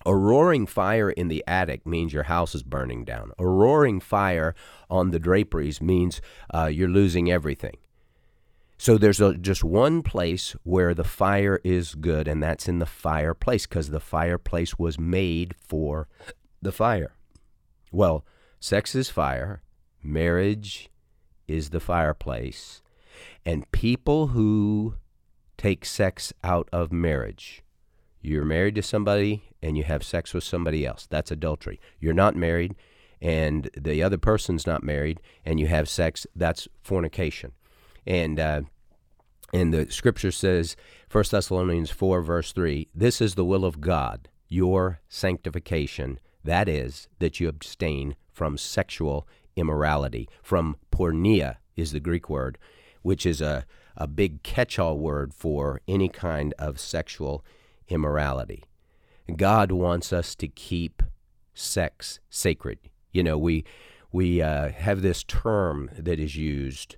A 0.05 0.15
roaring 0.15 0.67
fire 0.67 1.11
in 1.11 1.29
the 1.29 1.45
attic 1.47 1.87
means 1.87 2.13
your 2.13 2.25
house 2.25 2.55
is 2.55 2.63
burning 2.63 3.05
down. 3.05 3.33
A 3.39 3.47
roaring 3.47 4.01
fire 4.01 4.55
on 4.91 5.11
the 5.11 5.19
draperies 5.19 5.81
means 5.81 6.21
uh, 6.53 6.67
you're 6.67 6.89
losing 6.89 7.31
everything. 7.31 7.77
So 8.79 8.99
there's 8.99 9.21
a, 9.21 9.35
just 9.35 9.63
one 9.63 10.03
place 10.03 10.57
where 10.65 10.93
the 10.93 11.05
fire 11.05 11.61
is 11.63 11.95
good, 11.95 12.27
and 12.27 12.43
that's 12.43 12.67
in 12.67 12.81
the 12.81 12.87
fireplace 12.87 13.65
because 13.65 13.91
the 13.91 14.01
fireplace 14.01 14.77
was 14.77 14.99
made 14.99 15.55
for 15.57 16.09
the 16.61 16.73
fire. 16.73 17.15
Well, 17.93 18.25
sex 18.59 18.97
is 18.97 19.09
fire, 19.09 19.63
marriage 20.03 20.91
is 21.47 21.71
the 21.71 21.79
fireplace, 21.79 22.83
and 23.47 23.71
people 23.71 24.29
who 24.29 24.97
take 25.57 25.85
sex 25.85 26.33
out 26.43 26.69
of 26.73 26.91
marriage, 26.91 27.63
you're 28.21 28.45
married 28.45 28.75
to 28.75 28.83
somebody 28.83 29.45
and 29.63 29.77
you 29.77 29.85
have 29.85 30.03
sex 30.03 30.35
with 30.35 30.45
somebody 30.45 30.85
else. 30.85 31.07
That's 31.09 31.31
adultery. 31.31 31.81
You're 32.01 32.15
not 32.15 32.37
married 32.37 32.75
and 33.23 33.71
the 33.77 34.03
other 34.03 34.19
person's 34.19 34.67
not 34.67 34.83
married 34.83 35.21
and 35.45 35.61
you 35.61 35.69
have 35.69 35.89
sex. 35.89 36.27
That's 36.35 36.67
fornication. 36.83 37.53
And, 38.05 38.41
uh, 38.41 38.63
and 39.53 39.73
the 39.73 39.91
scripture 39.91 40.33
says, 40.33 40.77
1 41.11 41.25
Thessalonians 41.31 41.91
4, 41.91 42.21
verse 42.23 42.53
3, 42.53 42.89
this 42.95 43.21
is 43.21 43.35
the 43.35 43.45
will 43.45 43.65
of 43.65 43.81
God, 43.81 44.29
your 44.49 45.01
sanctification. 45.09 46.19
That 46.43 46.69
is, 46.69 47.07
that 47.21 47.39
you 47.39 47.49
abstain 47.49 48.17
from 48.33 48.59
sexual 48.59 49.29
immorality. 49.55 50.29
From 50.43 50.77
porneia 50.91 51.57
is 51.77 51.93
the 51.93 52.01
Greek 52.01 52.29
word, 52.29 52.59
which 53.03 53.25
is 53.25 53.41
a, 53.41 53.67
a 53.97 54.09
big 54.09 54.43
catch 54.43 54.79
all 54.81 54.99
word 54.99 55.33
for 55.33 55.81
any 55.87 56.09
kind 56.09 56.55
of 56.59 56.81
sexual 56.81 57.45
immorality. 57.89 58.65
God 59.37 59.73
wants 59.73 60.13
us 60.13 60.35
to 60.37 60.49
keep 60.49 61.03
sex 61.55 62.21
sacred. 62.31 62.79
You 63.13 63.23
know, 63.23 63.39
we 63.39 63.65
we 64.11 64.43
uh, 64.43 64.71
have 64.71 65.03
this 65.03 65.25
term 65.25 65.91
that 65.97 66.21
is 66.21 66.37
used, 66.37 66.97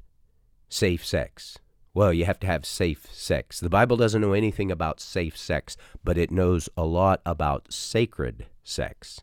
safe 0.68 1.04
sex. 1.04 1.58
Well, 1.92 2.12
you 2.12 2.24
have 2.24 2.40
to 2.40 2.46
have 2.48 2.66
safe 2.66 3.06
sex. 3.12 3.60
The 3.60 3.70
Bible 3.70 3.96
doesn't 3.96 4.20
know 4.20 4.32
anything 4.32 4.72
about 4.72 4.98
safe 4.98 5.36
sex, 5.36 5.76
but 6.02 6.18
it 6.18 6.32
knows 6.32 6.68
a 6.76 6.84
lot 6.84 7.20
about 7.24 7.72
sacred 7.72 8.46
sex 8.64 9.20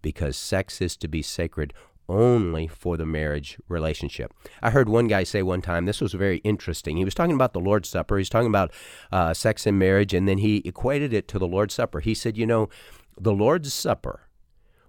because 0.00 0.36
sex 0.36 0.80
is 0.80 0.96
to 0.96 1.08
be 1.08 1.20
sacred 1.20 1.74
only 2.08 2.66
for 2.66 2.96
the 2.96 3.06
marriage 3.06 3.58
relationship. 3.68 4.32
I 4.62 4.70
heard 4.70 4.88
one 4.88 5.08
guy 5.08 5.24
say 5.24 5.42
one 5.42 5.62
time, 5.62 5.86
this 5.86 6.00
was 6.00 6.12
very 6.12 6.38
interesting. 6.38 6.96
He 6.96 7.04
was 7.04 7.14
talking 7.14 7.34
about 7.34 7.52
the 7.52 7.60
Lord's 7.60 7.88
Supper. 7.88 8.18
He's 8.18 8.28
talking 8.28 8.48
about 8.48 8.72
uh, 9.12 9.34
sex 9.34 9.66
and 9.66 9.78
marriage, 9.78 10.14
and 10.14 10.28
then 10.28 10.38
he 10.38 10.62
equated 10.64 11.12
it 11.12 11.28
to 11.28 11.38
the 11.38 11.46
Lord's 11.46 11.74
Supper. 11.74 12.00
He 12.00 12.14
said, 12.14 12.36
You 12.36 12.46
know, 12.46 12.68
the 13.18 13.32
Lord's 13.32 13.72
Supper, 13.72 14.28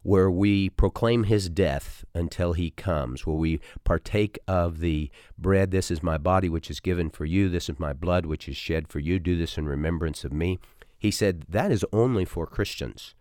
where 0.04 0.32
we 0.32 0.70
proclaim 0.70 1.26
his 1.26 1.50
death 1.50 2.06
until 2.14 2.54
he 2.54 2.72
comes, 2.72 3.26
where 3.26 3.36
we 3.36 3.60
partake 3.84 4.40
of 4.48 4.80
the 4.80 5.10
bread, 5.38 5.72
this 5.72 5.92
is 5.92 6.02
my 6.02 6.18
body 6.18 6.50
which 6.50 6.70
is 6.70 6.80
given 6.80 7.10
for 7.10 7.26
you, 7.26 7.50
this 7.50 7.70
is 7.70 7.80
my 7.80 7.94
blood 7.94 8.26
which 8.26 8.48
is 8.48 8.56
shed 8.56 8.88
for 8.88 9.00
you, 9.00 9.20
do 9.20 9.38
this 9.38 9.58
in 9.58 9.66
remembrance 9.66 10.24
of 10.24 10.32
me. 10.32 10.60
He 10.98 11.12
said, 11.12 11.46
That 11.50 11.72
is 11.72 11.86
only 11.92 12.26
for 12.26 12.48
Christians. 12.48 13.14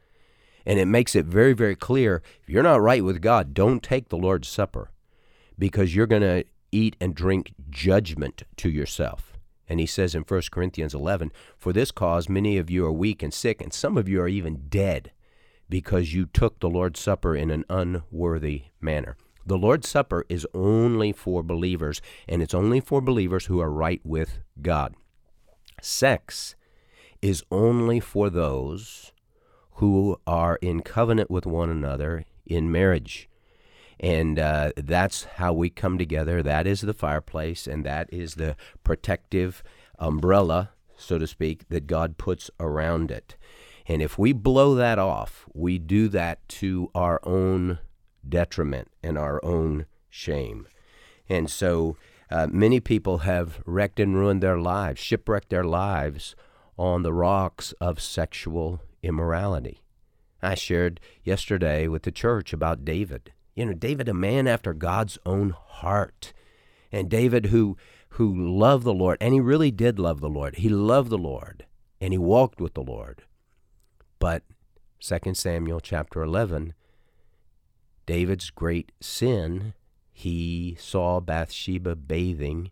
And 0.66 0.78
it 0.78 0.86
makes 0.86 1.14
it 1.14 1.24
very, 1.24 1.52
very 1.52 1.76
clear 1.76 2.22
if 2.42 2.50
you're 2.50 2.62
not 2.62 2.82
right 2.82 3.04
with 3.04 3.22
God, 3.22 3.54
don't 3.54 3.82
take 3.82 4.08
the 4.08 4.16
Lord's 4.16 4.48
Supper 4.48 4.90
because 5.58 5.94
you're 5.94 6.06
going 6.06 6.22
to 6.22 6.44
eat 6.72 6.96
and 7.00 7.14
drink 7.14 7.54
judgment 7.70 8.42
to 8.56 8.68
yourself. 8.68 9.32
And 9.68 9.80
he 9.80 9.86
says 9.86 10.14
in 10.14 10.22
1 10.22 10.42
Corinthians 10.50 10.94
11, 10.94 11.32
For 11.56 11.72
this 11.72 11.90
cause 11.90 12.28
many 12.28 12.58
of 12.58 12.70
you 12.70 12.84
are 12.84 12.92
weak 12.92 13.22
and 13.22 13.32
sick, 13.32 13.60
and 13.60 13.72
some 13.72 13.96
of 13.96 14.08
you 14.08 14.20
are 14.20 14.28
even 14.28 14.64
dead 14.68 15.12
because 15.68 16.14
you 16.14 16.26
took 16.26 16.60
the 16.60 16.68
Lord's 16.68 17.00
Supper 17.00 17.34
in 17.34 17.50
an 17.50 17.64
unworthy 17.68 18.64
manner. 18.80 19.16
The 19.44 19.58
Lord's 19.58 19.88
Supper 19.88 20.24
is 20.28 20.46
only 20.54 21.12
for 21.12 21.42
believers, 21.42 22.00
and 22.28 22.42
it's 22.42 22.54
only 22.54 22.80
for 22.80 23.00
believers 23.00 23.46
who 23.46 23.60
are 23.60 23.70
right 23.70 24.00
with 24.04 24.40
God. 24.60 24.94
Sex 25.80 26.54
is 27.22 27.44
only 27.50 28.00
for 28.00 28.30
those 28.30 29.12
who 29.76 30.18
are 30.26 30.56
in 30.56 30.80
covenant 30.80 31.30
with 31.30 31.46
one 31.46 31.70
another 31.70 32.24
in 32.46 32.72
marriage. 32.72 33.28
And 33.98 34.38
uh, 34.38 34.72
that's 34.76 35.24
how 35.24 35.52
we 35.52 35.70
come 35.70 35.98
together. 35.98 36.42
That 36.42 36.66
is 36.66 36.82
the 36.82 36.94
fireplace, 36.94 37.66
and 37.66 37.84
that 37.84 38.12
is 38.12 38.34
the 38.34 38.56
protective 38.84 39.62
umbrella, 39.98 40.70
so 40.96 41.18
to 41.18 41.26
speak, 41.26 41.68
that 41.68 41.86
God 41.86 42.18
puts 42.18 42.50
around 42.60 43.10
it. 43.10 43.36
And 43.86 44.02
if 44.02 44.18
we 44.18 44.32
blow 44.32 44.74
that 44.74 44.98
off, 44.98 45.46
we 45.54 45.78
do 45.78 46.08
that 46.08 46.46
to 46.48 46.90
our 46.94 47.20
own 47.22 47.78
detriment 48.28 48.88
and 49.02 49.16
our 49.16 49.42
own 49.44 49.86
shame. 50.08 50.66
And 51.28 51.50
so 51.50 51.96
uh, 52.30 52.48
many 52.50 52.80
people 52.80 53.18
have 53.18 53.62
wrecked 53.64 54.00
and 54.00 54.16
ruined 54.16 54.42
their 54.42 54.58
lives, 54.58 55.00
shipwrecked 55.00 55.50
their 55.50 55.64
lives 55.64 56.34
on 56.78 57.02
the 57.02 57.12
rocks 57.12 57.72
of 57.80 58.00
sexual 58.00 58.80
immorality. 59.06 59.82
I 60.42 60.54
shared 60.54 61.00
yesterday 61.24 61.88
with 61.88 62.02
the 62.02 62.12
church 62.12 62.52
about 62.52 62.84
David. 62.84 63.32
You 63.54 63.66
know, 63.66 63.72
David, 63.72 64.08
a 64.08 64.14
man 64.14 64.46
after 64.46 64.74
God's 64.74 65.18
own 65.24 65.50
heart. 65.50 66.32
And 66.92 67.08
David, 67.08 67.46
who, 67.46 67.76
who 68.10 68.34
loved 68.34 68.84
the 68.84 68.94
Lord, 68.94 69.18
and 69.20 69.32
he 69.32 69.40
really 69.40 69.70
did 69.70 69.98
love 69.98 70.20
the 70.20 70.28
Lord. 70.28 70.56
He 70.56 70.68
loved 70.68 71.10
the 71.10 71.18
Lord, 71.18 71.66
and 72.00 72.12
he 72.12 72.18
walked 72.18 72.60
with 72.60 72.74
the 72.74 72.82
Lord. 72.82 73.22
But 74.18 74.42
2 75.00 75.34
Samuel 75.34 75.80
chapter 75.80 76.22
11, 76.22 76.74
David's 78.06 78.50
great 78.50 78.92
sin, 79.00 79.74
he 80.12 80.76
saw 80.78 81.20
Bathsheba 81.20 81.96
bathing. 81.96 82.70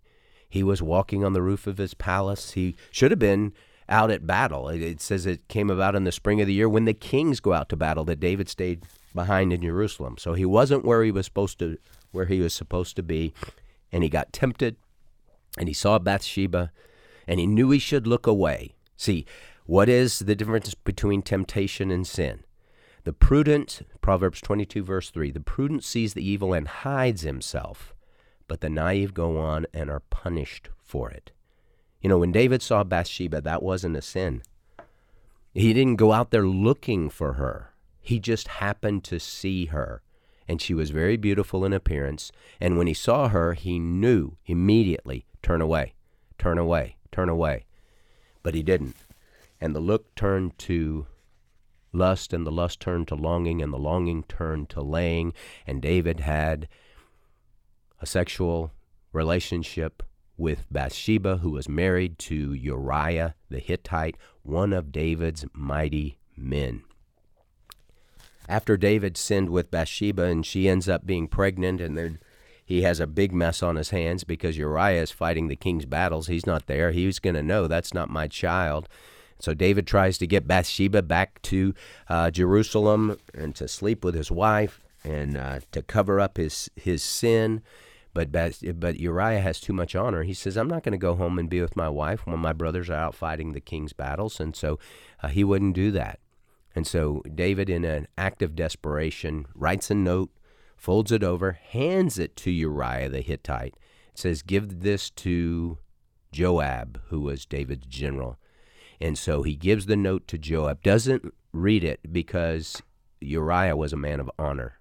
He 0.49 0.63
was 0.63 0.81
walking 0.81 1.25
on 1.25 1.33
the 1.33 1.43
roof 1.43 1.67
of 1.67 1.79
his 1.79 1.95
palace. 1.95 2.53
He 2.53 2.77
should 2.91 3.11
have 3.11 3.19
been 3.19 3.53
out 3.89 4.11
at 4.11 4.27
battle. 4.27 4.69
It, 4.69 4.83
it, 4.83 5.01
says 5.01 5.27
it 5.27 5.47
came 5.49 5.71
about 5.71 5.95
in 5.95 6.05
the 6.05 6.13
spring 6.13 6.41
of 6.41 6.47
the 6.47 6.55
year 6.55 6.69
when 6.69 6.85
the 6.85 6.95
kings 6.95 7.41
go 7.41 7.53
out 7.53 7.69
to 7.71 7.77
battle 7.77 8.05
that 8.05 8.21
David 8.21 8.49
stayed 8.49 8.85
behind 9.15 9.53
in 9.53 9.63
Jerusalem. 9.63 10.17
So 10.19 10.35
he 10.35 10.45
wasn't 10.45 10.85
where 10.85 11.03
he 11.05 11.11
was 11.11 11.27
supposed 11.27 11.59
to 11.61 11.79
where 12.13 12.27
he 12.27 12.41
was 12.41 12.55
supposed 12.55 12.95
to 12.97 13.03
be, 13.03 13.35
and 13.91 14.05
he 14.05 14.09
got 14.09 14.33
tempted, 14.33 14.77
and 15.59 15.67
he 15.67 15.75
saw 15.75 15.99
Bathsheba, 15.99 16.71
and 17.27 17.41
he 17.41 17.47
knew 17.47 17.71
he 17.71 17.79
should 17.81 18.07
look 18.07 18.27
away. 18.27 18.75
See, 18.97 19.27
what 19.67 19.89
is 19.89 20.21
the 20.21 20.37
difference 20.37 20.75
between 20.75 21.23
temptation 21.23 21.91
and 21.91 22.07
sin? 22.07 22.45
The 23.03 23.13
prudent, 23.13 23.83
Proverbs 24.01 24.41
22, 24.41 24.85
verse 24.85 25.11
3, 25.11 25.31
the 25.33 25.41
prudent 25.41 25.85
sees 25.85 26.15
the 26.15 26.27
evil 26.27 26.55
and 26.55 26.69
hides 26.69 27.23
himself, 27.23 27.95
but 28.47 28.61
the 28.61 28.71
naive 28.71 29.13
go 29.13 29.39
on 29.39 29.67
and 29.75 29.91
are 29.91 30.01
punished 30.01 30.71
for 30.79 31.11
it. 31.11 31.33
You 32.05 32.11
know, 32.11 32.19
when 32.19 32.33
David 32.33 32.61
saw 32.61 32.85
Bathsheba, 32.85 33.41
that 33.41 33.63
wasn't 33.63 33.97
a 33.97 34.03
sin. 34.03 34.43
He 35.55 35.73
didn't 35.73 35.97
go 35.97 36.13
out 36.13 36.33
there 36.33 36.47
looking 36.47 37.09
for 37.09 37.33
her. 37.33 37.71
He 38.03 38.21
just 38.21 38.47
happened 38.47 39.05
to 39.05 39.19
see 39.19 39.67
her. 39.67 40.03
And 40.47 40.61
she 40.61 40.75
was 40.75 40.91
very 40.91 41.17
beautiful 41.17 41.65
in 41.65 41.73
appearance. 41.73 42.31
And 42.61 42.77
when 42.77 42.87
he 42.87 42.93
saw 42.93 43.29
her, 43.29 43.55
he 43.55 43.79
knew 43.79 44.37
immediately 44.45 45.25
turn 45.41 45.63
away, 45.63 45.95
turn 46.37 46.59
away, 46.59 46.97
turn 47.11 47.31
away. 47.31 47.65
But 48.43 48.55
he 48.55 48.63
didn't. 48.63 48.97
And 49.59 49.75
the 49.75 49.81
look 49.81 50.15
turned 50.15 50.59
to 50.59 51.07
lust, 51.91 52.35
and 52.35 52.47
the 52.47 52.53
lust 52.53 52.81
turned 52.81 53.09
to 53.09 53.15
longing, 53.15 53.63
and 53.63 53.73
the 53.73 53.79
longing 53.79 54.25
turned 54.25 54.69
to 54.69 54.83
laying. 54.83 55.33
And 55.67 55.81
David 55.81 56.21
had 56.21 56.69
a 58.03 58.05
sexual 58.05 58.73
relationship 59.15 60.03
with 60.37 60.65
Bathsheba, 60.71 61.39
who 61.39 61.51
was 61.51 61.69
married 61.69 62.19
to 62.21 62.53
Uriah 62.53 63.35
the 63.51 63.59
Hittite, 63.59 64.17
one 64.43 64.73
of 64.73 64.93
David's 64.93 65.45
mighty 65.53 66.19
men. 66.37 66.83
After 68.49 68.77
David 68.77 69.17
sinned 69.17 69.51
with 69.51 69.71
Bathsheba 69.71 70.25
and 70.25 70.45
she 70.45 70.69
ends 70.69 70.89
up 70.89 71.07
being 71.07 71.29
pregnant, 71.29 71.81
and 71.81 71.97
then 71.97 72.19
he 72.65 72.83
has 72.83 73.01
a 73.01 73.07
big 73.07 73.33
mess 73.33 73.63
on 73.63 73.77
his 73.77 73.91
hands 73.91 74.25
because 74.25 74.59
Uriah 74.59 75.03
is 75.03 75.11
fighting 75.11 75.49
the 75.49 75.57
king's 75.57 75.87
battles. 75.87 76.27
He's 76.27 76.47
not 76.47 76.67
there. 76.67 76.91
He's 76.91 77.19
going 77.19 77.35
to 77.35 77.43
know 77.43 77.67
that's 77.67 77.95
not 77.95 78.11
my 78.11 78.29
child. 78.29 78.89
So 79.39 79.55
David 79.55 79.87
tries 79.87 80.19
to 80.19 80.27
get 80.27 80.47
Bathsheba 80.47 81.03
back 81.03 81.41
to 81.43 81.75
uh, 82.09 82.31
Jerusalem 82.31 83.19
and 83.35 83.55
to 83.57 83.69
sleep 83.69 84.05
with 84.05 84.15
his 84.15 84.31
wife 84.31 84.81
and 85.05 85.37
uh, 85.37 85.61
to 85.73 85.83
cover 85.83 86.21
up 86.21 86.37
his 86.37 86.71
his 86.77 87.03
sin. 87.03 87.63
But 88.15 88.31
but 88.33 89.01
Uriah 89.01 89.41
has 89.41 89.61
too 89.61 89.73
much 89.73 89.97
honor. 89.97 90.23
He 90.23 90.35
says, 90.35 90.57
"I'm 90.57 90.69
not 90.69 90.85
going 90.85 90.93
to 90.93 90.99
go 90.99 91.17
home 91.17 91.39
and 91.39 91.51
be 91.51 91.61
with 91.61 91.77
my 91.77 91.89
wife 91.89 92.27
when 92.27 92.39
my 92.39 92.53
brothers 92.53 92.89
are 92.89 92.95
out 92.95 93.15
fighting 93.15 93.53
the 93.53 93.61
king's 93.61 93.93
battles," 93.93 94.39
and 94.39 94.55
so 94.55 94.79
uh, 95.23 95.29
he 95.29 95.43
wouldn't 95.43 95.75
do 95.75 95.91
that. 95.91 96.21
And 96.77 96.87
so 96.87 97.23
David, 97.33 97.69
in 97.69 97.85
an 97.85 98.07
act 98.17 98.41
of 98.41 98.57
desperation, 98.57 99.47
writes 99.55 99.91
a 99.91 99.95
note, 99.95 100.31
folds 100.77 101.13
it 101.13 101.23
over, 101.23 101.53
hands 101.53 102.19
it 102.19 102.37
to 102.37 102.51
Uriah 102.51 103.09
the 103.09 103.21
Hittite. 103.21 103.75
It 104.13 104.19
says, 104.19 104.43
"Give 104.43 104.81
this 104.81 105.11
to 105.11 105.79
Joab, 106.31 107.01
who 107.09 107.21
was 107.21 107.45
David's 107.45 107.87
general." 107.87 108.39
And 109.01 109.19
so 109.19 109.43
he 109.43 109.57
gives 109.57 109.87
the 109.87 109.97
note 109.97 110.29
to 110.29 110.39
Joab. 110.39 110.83
Doesn't 110.83 111.35
read 111.53 111.83
it 111.83 112.13
because 112.13 112.81
Uriah 113.21 113.77
was 113.77 113.93
a 113.93 113.97
man 113.97 114.21
of 114.21 114.31
honor. 114.39 114.79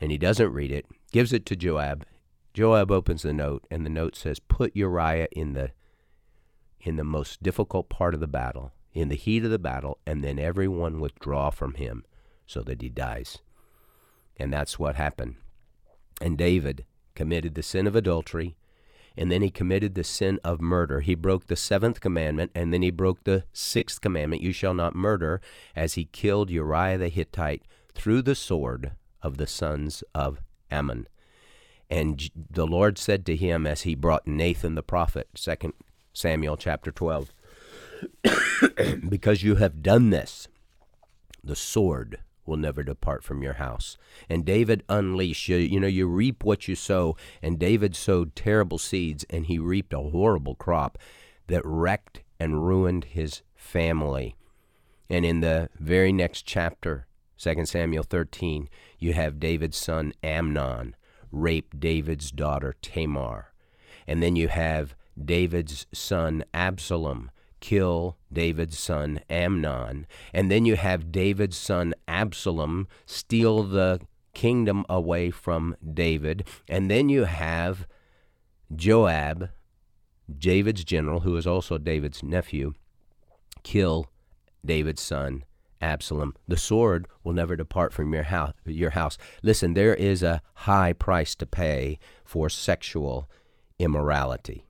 And 0.00 0.10
he 0.10 0.18
doesn't 0.18 0.52
read 0.52 0.70
it, 0.70 0.86
gives 1.12 1.32
it 1.32 1.44
to 1.46 1.56
Joab, 1.56 2.06
Joab 2.58 2.90
opens 2.90 3.22
the 3.22 3.32
note, 3.32 3.64
and 3.70 3.86
the 3.86 3.90
note 3.90 4.16
says, 4.16 4.40
"Put 4.40 4.74
Uriah 4.74 5.28
in 5.30 5.52
the 5.52 5.70
in 6.80 6.96
the 6.96 7.04
most 7.04 7.40
difficult 7.40 7.88
part 7.88 8.14
of 8.14 8.20
the 8.20 8.26
battle, 8.26 8.72
in 8.92 9.06
the 9.06 9.14
heat 9.14 9.44
of 9.44 9.52
the 9.52 9.60
battle, 9.60 10.00
and 10.04 10.24
then 10.24 10.40
everyone 10.40 10.98
withdraw 10.98 11.50
from 11.50 11.74
him, 11.74 12.04
so 12.46 12.62
that 12.62 12.82
he 12.82 12.88
dies." 12.88 13.38
And 14.36 14.52
that's 14.52 14.76
what 14.76 14.96
happened. 14.96 15.36
And 16.20 16.36
David 16.36 16.84
committed 17.14 17.54
the 17.54 17.62
sin 17.62 17.86
of 17.86 17.94
adultery, 17.94 18.56
and 19.16 19.30
then 19.30 19.42
he 19.42 19.50
committed 19.50 19.94
the 19.94 20.02
sin 20.02 20.40
of 20.42 20.60
murder. 20.60 20.98
He 21.00 21.14
broke 21.14 21.46
the 21.46 21.54
seventh 21.54 22.00
commandment, 22.00 22.50
and 22.56 22.74
then 22.74 22.82
he 22.82 22.90
broke 22.90 23.22
the 23.22 23.44
sixth 23.52 24.00
commandment, 24.00 24.42
"You 24.42 24.50
shall 24.50 24.74
not 24.74 24.96
murder," 24.96 25.40
as 25.76 25.94
he 25.94 26.06
killed 26.06 26.50
Uriah 26.50 26.98
the 26.98 27.08
Hittite 27.08 27.62
through 27.94 28.22
the 28.22 28.34
sword 28.34 28.96
of 29.22 29.36
the 29.36 29.46
sons 29.46 30.02
of 30.12 30.42
Ammon. 30.72 31.06
And 31.90 32.30
the 32.50 32.66
Lord 32.66 32.98
said 32.98 33.24
to 33.26 33.36
him 33.36 33.66
as 33.66 33.82
he 33.82 33.94
brought 33.94 34.26
Nathan 34.26 34.74
the 34.74 34.82
prophet, 34.82 35.28
2 35.34 35.72
Samuel 36.12 36.56
chapter 36.56 36.90
12, 36.92 37.32
because 39.08 39.42
you 39.42 39.56
have 39.56 39.82
done 39.82 40.10
this, 40.10 40.48
the 41.42 41.56
sword 41.56 42.18
will 42.44 42.56
never 42.56 42.82
depart 42.82 43.22
from 43.22 43.42
your 43.42 43.54
house. 43.54 43.96
And 44.28 44.44
David 44.44 44.82
unleashed, 44.88 45.48
you, 45.48 45.56
you 45.56 45.78
know, 45.78 45.86
you 45.86 46.06
reap 46.06 46.44
what 46.44 46.66
you 46.66 46.74
sow. 46.74 47.16
And 47.42 47.58
David 47.58 47.94
sowed 47.94 48.34
terrible 48.34 48.78
seeds, 48.78 49.24
and 49.30 49.46
he 49.46 49.58
reaped 49.58 49.92
a 49.92 49.98
horrible 49.98 50.54
crop 50.54 50.98
that 51.46 51.62
wrecked 51.64 52.22
and 52.40 52.66
ruined 52.66 53.04
his 53.04 53.42
family. 53.54 54.34
And 55.10 55.24
in 55.24 55.40
the 55.40 55.68
very 55.78 56.12
next 56.12 56.42
chapter, 56.42 57.06
2 57.38 57.66
Samuel 57.66 58.02
13, 58.02 58.68
you 58.98 59.12
have 59.12 59.40
David's 59.40 59.76
son 59.76 60.12
Amnon 60.22 60.96
rape 61.30 61.78
David's 61.78 62.30
daughter 62.30 62.74
Tamar. 62.82 63.52
And 64.06 64.22
then 64.22 64.36
you 64.36 64.48
have 64.48 64.94
David's 65.22 65.86
son 65.92 66.44
Absalom 66.54 67.30
kill 67.60 68.16
David's 68.32 68.78
son 68.78 69.20
Amnon. 69.28 70.06
And 70.32 70.50
then 70.50 70.64
you 70.64 70.76
have 70.76 71.12
David's 71.12 71.56
son 71.56 71.94
Absalom 72.06 72.88
steal 73.06 73.62
the 73.62 74.00
kingdom 74.34 74.84
away 74.88 75.30
from 75.30 75.76
David. 75.94 76.46
And 76.68 76.90
then 76.90 77.08
you 77.08 77.24
have 77.24 77.86
Joab, 78.74 79.50
David's 80.38 80.84
general, 80.84 81.20
who 81.20 81.36
is 81.36 81.46
also 81.46 81.78
David's 81.78 82.22
nephew, 82.22 82.74
kill 83.62 84.10
David's 84.64 85.02
son 85.02 85.44
Absalom. 85.80 86.34
The 86.46 86.56
sword 86.56 87.06
will 87.22 87.32
never 87.32 87.56
depart 87.56 87.92
from 87.92 88.12
your 88.12 88.24
house. 88.24 88.52
Your 88.64 88.90
house. 88.90 89.18
Listen, 89.42 89.74
there 89.74 89.94
is 89.94 90.22
a 90.22 90.42
high 90.54 90.92
price 90.92 91.34
to 91.36 91.46
pay 91.46 91.98
for 92.24 92.48
sexual 92.48 93.28
immorality. 93.78 94.64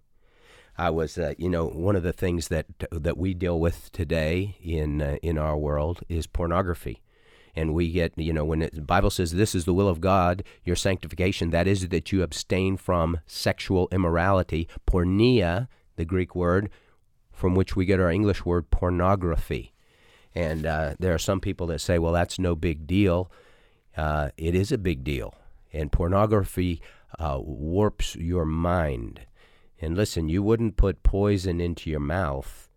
I 0.77 0.91
was, 0.91 1.19
uh, 1.19 1.35
you 1.39 1.51
know, 1.51 1.67
one 1.67 1.97
of 1.97 2.05
the 2.05 2.13
things 2.13 2.49
that 2.49 2.67
that 2.93 3.19
we 3.19 3.35
deal 3.35 3.59
with 3.59 3.91
today 3.91 4.57
in 4.63 5.03
uh, 5.03 5.17
in 5.23 5.37
our 5.37 5.57
world 5.57 6.01
is 6.09 6.29
pornography, 6.29 7.03
and 7.57 7.75
we 7.75 7.91
get, 7.91 8.13
you 8.17 8.33
know, 8.33 8.45
when 8.45 8.63
it, 8.63 8.75
the 8.75 8.81
Bible 8.81 9.11
says 9.11 9.33
this 9.33 9.57
is 9.57 9.65
the 9.65 9.75
will 9.75 9.89
of 9.89 10.01
God, 10.01 10.45
your 10.65 10.77
sanctification, 10.77 11.51
that 11.51 11.67
is 11.67 11.89
that 11.89 12.13
you 12.13 12.23
abstain 12.23 12.77
from 12.77 13.19
sexual 13.27 13.89
immorality. 13.91 14.69
Porneia, 14.87 15.67
the 15.97 16.05
Greek 16.05 16.37
word 16.37 16.71
from 17.33 17.55
which 17.55 17.75
we 17.75 17.85
get 17.85 18.01
our 18.01 18.11
English 18.11 18.45
word 18.45 18.71
pornography, 18.71 19.73
and 20.39 20.67
uh, 20.67 20.95
there 20.99 21.15
are 21.15 21.19
some 21.19 21.41
people 21.41 21.67
that 21.69 21.81
say, 21.81 21.99
well, 21.99 22.13
that's 22.13 22.39
no 22.39 22.55
big 22.55 22.87
deal. 22.87 23.31
Uh, 23.97 24.31
it 24.37 24.55
is 24.55 24.71
a 24.71 24.79
big 24.79 25.05
deal, 25.05 25.35
and 25.73 25.91
pornography 25.91 26.81
uh, 27.19 27.39
warps 27.41 28.15
your 28.17 28.45
mind 28.45 29.21
and 29.81 29.97
listen, 29.97 30.29
you 30.29 30.43
wouldn't 30.43 30.77
put 30.77 31.03
poison 31.03 31.61
into 31.61 31.89
your 31.89 32.01
mouth, 32.01 32.69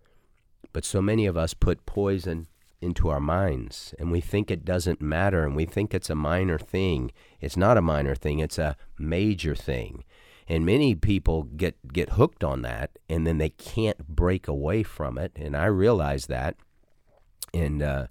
but 0.71 0.85
so 0.85 1.01
many 1.01 1.25
of 1.25 1.35
us 1.35 1.53
put 1.53 1.85
poison 1.85 2.47
into 2.79 3.09
our 3.09 3.19
minds 3.19 3.93
and 3.99 4.11
we 4.11 4.21
think 4.21 4.49
it 4.49 4.65
doesn't 4.65 5.01
matter 5.01 5.43
and 5.43 5.55
we 5.55 5.65
think 5.65 5.93
it's 5.93 6.09
a 6.09 6.15
minor 6.15 6.57
thing. 6.57 7.11
It's 7.39 7.57
not 7.57 7.77
a 7.77 7.81
minor 7.81 8.15
thing, 8.15 8.39
it's 8.39 8.57
a 8.57 8.77
major 8.97 9.55
thing. 9.55 10.03
And 10.47 10.65
many 10.65 10.95
people 10.95 11.43
get, 11.43 11.93
get 11.93 12.11
hooked 12.11 12.43
on 12.43 12.61
that 12.63 12.97
and 13.09 13.25
then 13.25 13.37
they 13.37 13.49
can't 13.49 14.07
break 14.07 14.47
away 14.47 14.83
from 14.83 15.17
it. 15.17 15.31
And 15.35 15.55
I 15.55 15.65
realize 15.65 16.27
that. 16.27 16.55
And, 17.53 17.81
uh, 17.81 18.07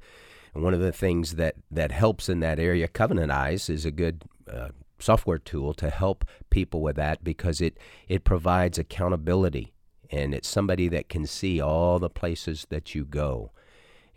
one 0.52 0.74
of 0.74 0.80
the 0.80 0.92
things 0.92 1.36
that, 1.36 1.54
that 1.70 1.92
helps 1.92 2.28
in 2.28 2.40
that 2.40 2.58
area, 2.58 2.88
Covenant 2.88 3.30
Eyes 3.30 3.68
is 3.70 3.84
a 3.84 3.92
good 3.92 4.24
uh, 4.52 4.70
software 5.02 5.38
tool 5.38 5.74
to 5.74 5.90
help 5.90 6.24
people 6.50 6.80
with 6.80 6.96
that 6.96 7.24
because 7.24 7.60
it 7.60 7.78
it 8.08 8.24
provides 8.24 8.78
accountability. 8.78 9.72
And 10.10 10.34
it's 10.34 10.48
somebody 10.48 10.88
that 10.88 11.08
can 11.08 11.26
see 11.26 11.60
all 11.60 11.98
the 11.98 12.10
places 12.10 12.66
that 12.70 12.94
you 12.94 13.04
go. 13.04 13.52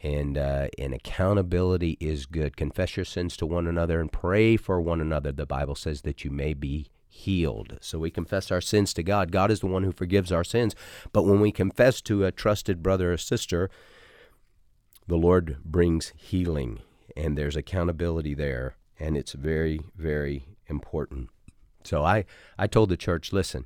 And 0.02 0.38
uh, 0.38 0.68
and 0.78 0.94
accountability 0.94 1.98
is 2.00 2.26
good. 2.26 2.58
Confess 2.58 2.98
your 2.98 3.06
sins 3.06 3.38
to 3.38 3.46
one 3.46 3.68
another 3.68 4.02
and 4.02 4.12
pray 4.12 4.58
for 4.58 4.82
one 4.82 5.00
another. 5.00 5.32
The 5.32 5.46
bible 5.46 5.76
says 5.76 6.02
that 6.02 6.26
you 6.26 6.32
may 6.32 6.54
be 6.54 6.88
healed. 7.08 7.78
So 7.80 8.00
we 8.00 8.10
confess 8.10 8.52
our 8.52 8.60
sins 8.60 8.94
to 8.96 9.04
god. 9.04 9.32
God 9.32 9.52
is 9.52 9.60
the 9.60 9.68
one 9.68 9.84
who 9.84 9.92
forgives 9.92 10.32
our 10.32 10.44
sins. 10.44 10.76
But 11.14 11.24
when 11.24 11.40
we 11.40 11.52
confess 11.52 12.02
to 12.02 12.26
a 12.26 12.32
trusted 12.32 12.82
brother 12.82 13.14
or 13.14 13.18
sister 13.18 13.70
the 15.08 15.18
lord 15.18 15.58
brings 15.64 16.14
healing 16.16 16.80
and 17.16 17.38
there's 17.38 17.56
accountability 17.56 18.34
there 18.34 18.76
and 19.00 19.18
it's 19.18 19.34
very 19.34 19.80
very 19.96 20.46
important. 20.68 21.30
So 21.84 22.04
I, 22.04 22.26
I 22.58 22.68
told 22.68 22.90
the 22.90 22.98
church, 22.98 23.34
listen, 23.34 23.66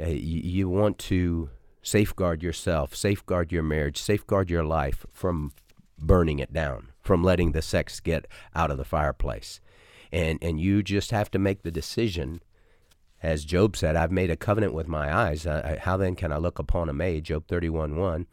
uh, 0.00 0.06
you, 0.06 0.40
you 0.40 0.68
want 0.68 0.98
to 0.98 1.50
safeguard 1.82 2.42
yourself, 2.42 2.94
safeguard 2.94 3.52
your 3.52 3.62
marriage, 3.62 4.00
safeguard 4.00 4.50
your 4.50 4.64
life 4.64 5.04
from 5.12 5.52
burning 5.98 6.38
it 6.38 6.52
down, 6.52 6.88
from 7.02 7.22
letting 7.22 7.52
the 7.52 7.62
sex 7.62 8.00
get 8.00 8.26
out 8.54 8.70
of 8.70 8.78
the 8.78 8.84
fireplace. 8.84 9.60
And, 10.12 10.38
and 10.42 10.60
you 10.60 10.82
just 10.82 11.10
have 11.10 11.30
to 11.32 11.38
make 11.38 11.62
the 11.62 11.70
decision. 11.70 12.40
As 13.22 13.44
Job 13.44 13.76
said, 13.76 13.96
I've 13.96 14.12
made 14.12 14.30
a 14.30 14.36
covenant 14.36 14.74
with 14.74 14.86
my 14.86 15.14
eyes. 15.14 15.46
Uh, 15.46 15.78
how 15.80 15.96
then 15.96 16.14
can 16.14 16.32
I 16.32 16.36
look 16.36 16.58
upon 16.58 16.88
a 16.88 16.92
maid? 16.92 17.24
Job 17.24 17.46
31 17.48 17.96
1. 17.96 18.26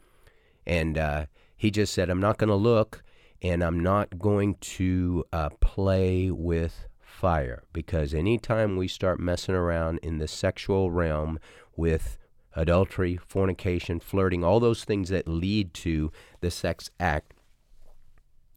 And 0.64 0.96
uh, 0.96 1.26
he 1.62 1.70
just 1.70 1.94
said, 1.94 2.10
I'm 2.10 2.18
not 2.18 2.38
going 2.38 2.48
to 2.48 2.56
look 2.56 3.04
and 3.40 3.62
I'm 3.62 3.78
not 3.78 4.18
going 4.18 4.56
to 4.56 5.24
uh, 5.32 5.50
play 5.60 6.28
with 6.28 6.88
fire 6.98 7.62
because 7.72 8.12
anytime 8.12 8.76
we 8.76 8.88
start 8.88 9.20
messing 9.20 9.54
around 9.54 10.00
in 10.02 10.18
the 10.18 10.26
sexual 10.26 10.90
realm 10.90 11.38
with 11.76 12.18
adultery, 12.56 13.16
fornication, 13.16 14.00
flirting, 14.00 14.42
all 14.42 14.58
those 14.58 14.82
things 14.82 15.08
that 15.10 15.28
lead 15.28 15.72
to 15.74 16.10
the 16.40 16.50
sex 16.50 16.90
act, 16.98 17.32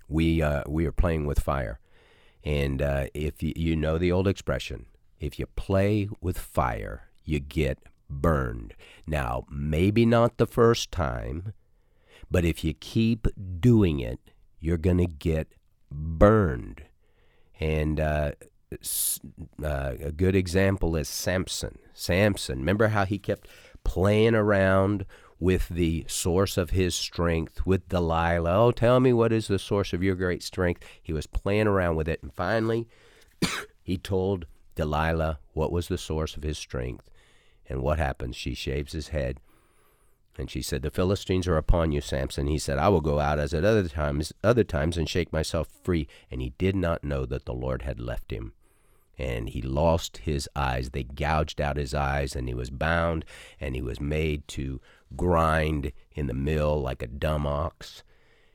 we 0.07 0.41
uh, 0.41 0.63
we 0.67 0.87
are 0.87 0.91
playing 0.91 1.27
with 1.27 1.39
fire. 1.39 1.79
And 2.43 2.81
uh, 2.81 3.05
if 3.13 3.43
you, 3.43 3.53
you 3.55 3.75
know 3.75 3.99
the 3.99 4.11
old 4.11 4.27
expression, 4.27 4.87
if 5.19 5.37
you 5.37 5.45
play 5.55 6.09
with 6.21 6.39
fire, 6.39 7.11
you 7.23 7.39
get 7.39 7.77
burned. 8.09 8.73
Now, 9.05 9.45
maybe 9.47 10.07
not 10.07 10.37
the 10.37 10.47
first 10.47 10.91
time, 10.91 11.53
but 12.29 12.45
if 12.45 12.63
you 12.63 12.73
keep 12.73 13.27
doing 13.59 13.99
it, 13.99 14.19
you're 14.59 14.77
going 14.77 14.97
to 14.97 15.07
get 15.07 15.53
burned. 15.91 16.83
And 17.59 17.99
uh, 17.99 18.31
uh, 19.63 19.93
a 19.99 20.11
good 20.11 20.35
example 20.35 20.95
is 20.95 21.07
Samson. 21.07 21.77
Samson, 21.93 22.59
remember 22.59 22.89
how 22.89 23.05
he 23.05 23.17
kept 23.17 23.47
playing 23.83 24.35
around 24.35 25.05
with 25.39 25.69
the 25.69 26.05
source 26.07 26.57
of 26.57 26.71
his 26.71 26.95
strength 26.95 27.65
with 27.65 27.87
Delilah. 27.89 28.65
Oh, 28.65 28.71
tell 28.71 28.99
me 28.99 29.13
what 29.13 29.31
is 29.31 29.47
the 29.47 29.59
source 29.59 29.93
of 29.93 30.01
your 30.01 30.15
great 30.15 30.43
strength? 30.43 30.83
He 31.01 31.13
was 31.13 31.27
playing 31.27 31.67
around 31.67 31.95
with 31.95 32.07
it, 32.07 32.21
and 32.23 32.33
finally, 32.33 32.87
he 33.83 33.97
told 33.97 34.45
Delilah 34.75 35.39
what 35.53 35.71
was 35.71 35.87
the 35.87 35.97
source 35.97 36.35
of 36.35 36.43
his 36.43 36.57
strength. 36.57 37.09
And 37.67 37.81
what 37.81 37.97
happens? 37.97 38.35
She 38.35 38.53
shaves 38.53 38.93
his 38.93 39.09
head. 39.09 39.39
And 40.37 40.49
she 40.49 40.61
said, 40.61 40.81
The 40.81 40.91
Philistines 40.91 41.47
are 41.47 41.57
upon 41.57 41.91
you, 41.91 42.01
Samson. 42.01 42.47
He 42.47 42.59
said, 42.59 42.77
I 42.77 42.89
will 42.89 43.01
go 43.01 43.19
out 43.19 43.39
as 43.39 43.53
at 43.53 43.63
other 43.63 43.87
times 43.87 44.33
other 44.43 44.63
times 44.63 44.97
and 44.97 45.07
shake 45.07 45.31
myself 45.31 45.69
free. 45.83 46.07
And 46.29 46.41
he 46.41 46.53
did 46.57 46.75
not 46.75 47.03
know 47.03 47.25
that 47.25 47.45
the 47.45 47.53
Lord 47.53 47.83
had 47.83 47.99
left 47.99 48.31
him 48.31 48.53
and 49.17 49.49
he 49.49 49.61
lost 49.61 50.17
his 50.17 50.49
eyes. 50.55 50.89
They 50.89 51.03
gouged 51.03 51.61
out 51.61 51.77
his 51.77 51.93
eyes, 51.93 52.35
and 52.35 52.47
he 52.47 52.53
was 52.53 52.69
bound, 52.69 53.25
and 53.59 53.75
he 53.75 53.81
was 53.81 53.99
made 53.99 54.47
to 54.49 54.81
grind 55.15 55.91
in 56.13 56.27
the 56.27 56.33
mill 56.33 56.81
like 56.81 57.01
a 57.01 57.07
dumb 57.07 57.47
ox. 57.47 58.03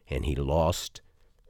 And 0.09 0.25
he 0.25 0.35
lost 0.35 1.01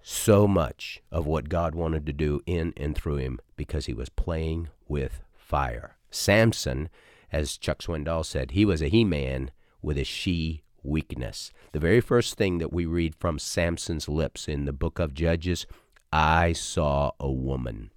so 0.03 0.47
much 0.47 1.03
of 1.11 1.27
what 1.27 1.49
God 1.49 1.75
wanted 1.75 2.07
to 2.07 2.13
do 2.13 2.41
in 2.47 2.73
and 2.77 2.97
through 2.97 3.17
him 3.17 3.41
because 3.57 3.87
he 3.87 3.95
was 3.95 4.09
playing 4.09 4.69
with 4.89 5.23
fire. 5.35 5.97
Samson, 6.11 6.89
as 7.33 7.57
Chuck 7.57 7.81
Swindoll 7.83 8.25
said, 8.25 8.53
he 8.53 8.65
was 8.65 8.83
a 8.83 8.89
he 8.89 9.05
man 9.05 9.51
with 9.83 9.99
a 9.99 10.05
she 10.05 10.63
weakness. 10.83 11.51
The 11.73 11.81
very 11.81 12.01
first 12.01 12.35
thing 12.35 12.59
that 12.59 12.73
we 12.73 12.87
read 12.87 13.15
from 13.15 13.39
Samson's 13.39 14.09
lips 14.09 14.49
in 14.49 14.65
the 14.65 14.73
book 14.73 14.99
of 14.99 15.15
Judges 15.15 15.67
I 16.13 16.53
saw 16.53 17.13
a 17.21 17.31
woman 17.31 17.91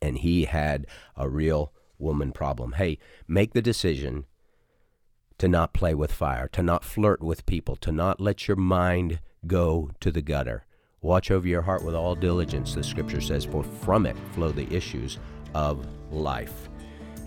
and 0.00 0.18
he 0.18 0.44
had 0.44 0.86
a 1.16 1.28
real 1.28 1.72
woman 1.98 2.32
problem. 2.32 2.72
Hey, 2.72 2.98
make 3.26 3.54
the 3.54 3.62
decision 3.62 4.26
to 5.38 5.48
not 5.48 5.72
play 5.72 5.94
with 5.94 6.12
fire, 6.12 6.46
to 6.48 6.62
not 6.62 6.84
flirt 6.84 7.22
with 7.22 7.46
people, 7.46 7.74
to 7.76 7.90
not 7.90 8.20
let 8.20 8.46
your 8.46 8.56
mind 8.56 9.20
go 9.46 9.90
to 10.00 10.12
the 10.12 10.22
gutter. 10.22 10.64
Watch 11.00 11.30
over 11.30 11.46
your 11.46 11.62
heart 11.62 11.84
with 11.84 11.94
all 11.94 12.14
diligence, 12.14 12.74
the 12.74 12.84
scripture 12.84 13.20
says, 13.20 13.44
for 13.44 13.64
from 13.64 14.06
it 14.06 14.16
flow 14.32 14.52
the 14.52 14.72
issues 14.72 15.18
of 15.54 15.86
life 16.10 16.68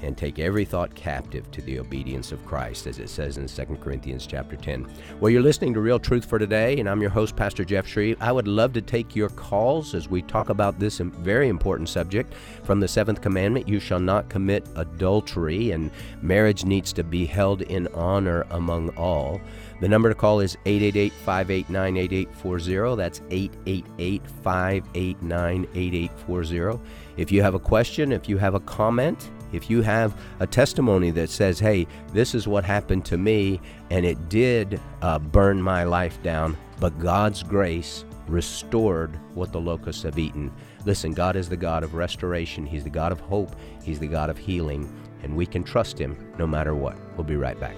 and 0.02 0.18
take 0.18 0.40
every 0.40 0.66
thought 0.66 0.94
captive 0.96 1.50
to 1.52 1.62
the 1.62 1.80
obedience 1.80 2.32
of 2.32 2.46
Christ, 2.46 2.88
as 2.88 3.00
it 3.00 3.10
says 3.10 3.38
in 3.38 3.48
2 3.48 3.78
Corinthians 3.78 4.28
chapter 4.28 4.56
10. 4.56 4.88
Well, 5.20 5.30
you're 5.30 5.42
listening 5.42 5.74
to 5.74 5.82
Real 5.82 6.00
Truth 6.00 6.26
for 6.26 6.40
Today, 6.40 6.80
and 6.80 6.90
I'm 6.90 7.02
your 7.02 7.10
host, 7.10 7.36
Pastor 7.36 7.66
Jeff 7.66 7.88
Shreve. 7.88 8.18
I 8.22 8.32
would 8.32 8.48
love 8.48 8.74
to 8.74 8.82
take 8.82 9.16
your 9.16 9.30
calls 9.30 9.96
as 9.96 10.10
we 10.10 10.22
talk 10.22 10.50
about 10.50 10.80
this 10.80 11.00
very 11.00 11.50
important 11.50 11.90
subject 11.90 12.34
from 12.64 12.80
the 12.80 12.88
seventh 12.88 13.22
commandment 13.22 13.68
you 13.68 13.80
shall 13.80 14.00
not 14.00 14.30
commit 14.30 14.68
adultery, 14.76 15.72
and 15.72 15.92
marriage 16.22 16.66
needs 16.66 16.94
to 16.94 17.04
be 17.04 17.26
held 17.26 17.62
in 17.64 17.88
honor 17.90 18.46
among 18.52 18.90
all. 18.98 19.42
The 19.80 19.88
number 19.88 20.10
to 20.10 20.16
call 20.16 20.40
is 20.40 20.58
888 20.66 21.14
589 21.14 21.98
8840. 21.98 22.96
That's 22.96 23.22
888 23.30 24.22
589 24.44 25.68
8840. 25.76 26.80
If 27.18 27.32
you 27.32 27.44
have 27.44 27.54
a 27.54 27.60
question, 27.60 28.12
if 28.12 28.28
you 28.28 28.38
have 28.38 28.56
a 28.56 28.60
comment, 28.62 29.30
if 29.52 29.70
you 29.70 29.82
have 29.82 30.20
a 30.40 30.48
testimony 30.48 31.12
that 31.12 31.30
says, 31.30 31.60
hey, 31.60 31.88
this 32.14 32.36
is 32.36 32.48
what 32.48 32.64
happened 32.64 33.06
to 33.06 33.18
me, 33.18 33.60
and 33.90 34.06
it 34.06 34.30
did 34.30 34.80
uh, 35.02 35.20
burn 35.20 35.62
my 35.62 35.84
life 35.84 36.22
down, 36.24 36.58
but 36.80 36.98
God's 37.00 37.44
grace 37.44 38.06
restored 38.28 39.18
what 39.34 39.52
the 39.52 39.60
locusts 39.60 40.04
have 40.04 40.20
eaten. 40.20 40.52
Listen, 40.86 41.14
God 41.14 41.36
is 41.36 41.50
the 41.50 41.58
God 41.58 41.84
of 41.84 41.94
restoration, 41.94 42.66
He's 42.66 42.84
the 42.84 42.90
God 42.90 43.12
of 43.12 43.20
hope, 43.20 43.56
He's 43.84 44.00
the 44.00 44.08
God 44.08 44.30
of 44.30 44.38
healing, 44.38 44.92
and 45.24 45.36
we 45.36 45.46
can 45.46 45.64
trust 45.64 45.98
Him 45.98 46.34
no 46.38 46.46
matter 46.46 46.76
what. 46.76 46.98
We'll 47.16 47.24
be 47.24 47.36
right 47.36 47.60
back. 47.60 47.76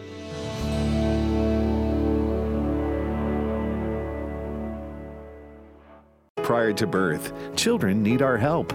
prior 6.50 6.74
to 6.74 6.88
birth, 6.88 7.32
children 7.56 8.02
need 8.02 8.24
our 8.24 8.36
help. 8.36 8.74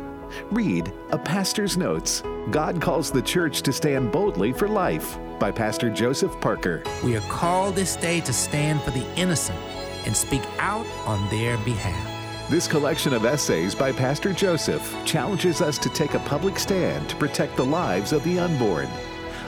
Read 0.51 0.93
A 1.11 1.19
Pastor's 1.19 1.77
Notes 1.77 2.23
God 2.51 2.81
Calls 2.81 3.11
the 3.11 3.23
Church 3.23 3.63
to 3.63 3.73
Stand 3.73 4.13
Boldly 4.13 4.53
for 4.53 4.69
Life 4.69 5.19
by 5.39 5.51
Pastor 5.51 5.91
Joseph 5.91 6.39
Parker. 6.41 6.83
We 7.03 7.17
are 7.17 7.23
called 7.23 7.75
this 7.75 7.97
day 7.97 8.21
to 8.21 8.33
stand 8.33 8.83
for 8.83 8.91
the 8.91 9.07
innocent 9.17 9.59
and 10.05 10.17
speak 10.17 10.43
out 10.59 10.87
on 11.07 11.29
their 11.31 11.57
behalf. 11.59 12.11
This 12.51 12.69
collection 12.69 13.15
of 13.15 13.25
essays 13.25 13.75
by 13.75 13.93
Pastor 13.93 14.33
Joseph 14.33 14.95
challenges 15.07 15.63
us 15.63 15.79
to 15.79 15.89
take 15.89 16.15
a 16.15 16.19
public 16.21 16.59
stand 16.59 17.09
to 17.09 17.17
protect 17.17 17.57
the 17.57 17.65
lives 17.65 18.13
of 18.13 18.23
the 18.25 18.39
unborn. 18.39 18.89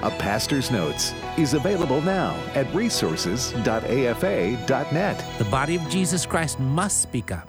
A 0.03 0.11
Pastor's 0.11 0.71
Notes 0.71 1.15
is 1.37 1.55
available 1.55 2.01
now 2.01 2.35
at 2.55 2.73
resources.afa.net. 2.75 5.39
The 5.39 5.45
body 5.45 5.77
of 5.77 5.89
Jesus 5.89 6.27
Christ 6.27 6.59
must 6.59 7.03
speak 7.03 7.33
up. 7.33 7.49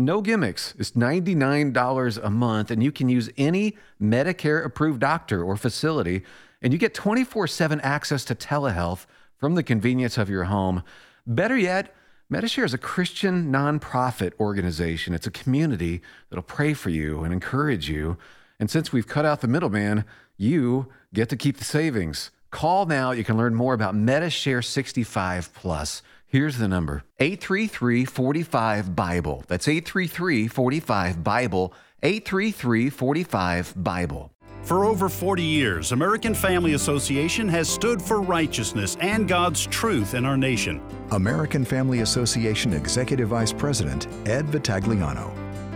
No 0.00 0.22
gimmicks. 0.22 0.74
It's 0.78 0.92
$99 0.92 2.24
a 2.24 2.30
month, 2.30 2.70
and 2.70 2.82
you 2.82 2.90
can 2.90 3.10
use 3.10 3.28
any 3.36 3.76
Medicare 4.00 4.64
approved 4.64 5.00
doctor 5.00 5.44
or 5.44 5.58
facility, 5.58 6.22
and 6.62 6.72
you 6.72 6.78
get 6.78 6.94
24 6.94 7.46
7 7.46 7.80
access 7.82 8.24
to 8.24 8.34
telehealth 8.34 9.04
from 9.36 9.56
the 9.56 9.62
convenience 9.62 10.16
of 10.16 10.30
your 10.30 10.44
home. 10.44 10.82
Better 11.26 11.56
yet, 11.56 11.94
Medi-Share 12.30 12.64
is 12.64 12.72
a 12.72 12.78
Christian 12.78 13.52
nonprofit 13.52 14.32
organization. 14.40 15.12
It's 15.12 15.26
a 15.26 15.30
community 15.30 16.00
that'll 16.30 16.44
pray 16.44 16.72
for 16.72 16.88
you 16.88 17.22
and 17.22 17.32
encourage 17.34 17.90
you. 17.90 18.16
And 18.58 18.70
since 18.70 18.92
we've 18.92 19.06
cut 19.06 19.26
out 19.26 19.42
the 19.42 19.48
middleman, 19.48 20.06
you 20.38 20.90
get 21.12 21.28
to 21.28 21.36
keep 21.36 21.58
the 21.58 21.64
savings. 21.64 22.30
Call 22.50 22.86
now. 22.86 23.10
You 23.10 23.24
can 23.24 23.36
learn 23.36 23.54
more 23.54 23.74
about 23.74 23.94
Medi-Share 23.94 24.62
65 24.62 25.52
Plus. 25.52 26.02
Here's 26.30 26.58
the 26.58 26.68
number 26.68 27.02
833 27.18 28.04
45 28.04 28.94
Bible. 28.94 29.42
That's 29.48 29.66
833 29.66 30.46
45 30.46 31.24
Bible. 31.24 31.74
833 32.04 32.88
45 32.88 33.74
Bible. 33.76 34.30
For 34.62 34.84
over 34.84 35.08
40 35.08 35.42
years, 35.42 35.90
American 35.90 36.34
Family 36.34 36.74
Association 36.74 37.48
has 37.48 37.68
stood 37.68 38.00
for 38.00 38.22
righteousness 38.22 38.96
and 39.00 39.26
God's 39.26 39.66
truth 39.66 40.14
in 40.14 40.24
our 40.24 40.36
nation. 40.36 40.80
American 41.10 41.64
Family 41.64 42.02
Association 42.02 42.74
Executive 42.74 43.30
Vice 43.30 43.52
President 43.52 44.06
Ed 44.26 44.46
Vitagliano. 44.46 45.32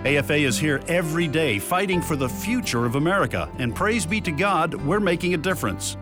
AFA 0.06 0.36
is 0.36 0.56
here 0.56 0.80
every 0.86 1.26
day 1.26 1.58
fighting 1.58 2.00
for 2.00 2.14
the 2.14 2.28
future 2.28 2.84
of 2.84 2.94
America, 2.94 3.50
and 3.58 3.74
praise 3.74 4.06
be 4.06 4.20
to 4.20 4.30
God, 4.30 4.74
we're 4.74 5.00
making 5.00 5.34
a 5.34 5.38
difference. 5.38 5.96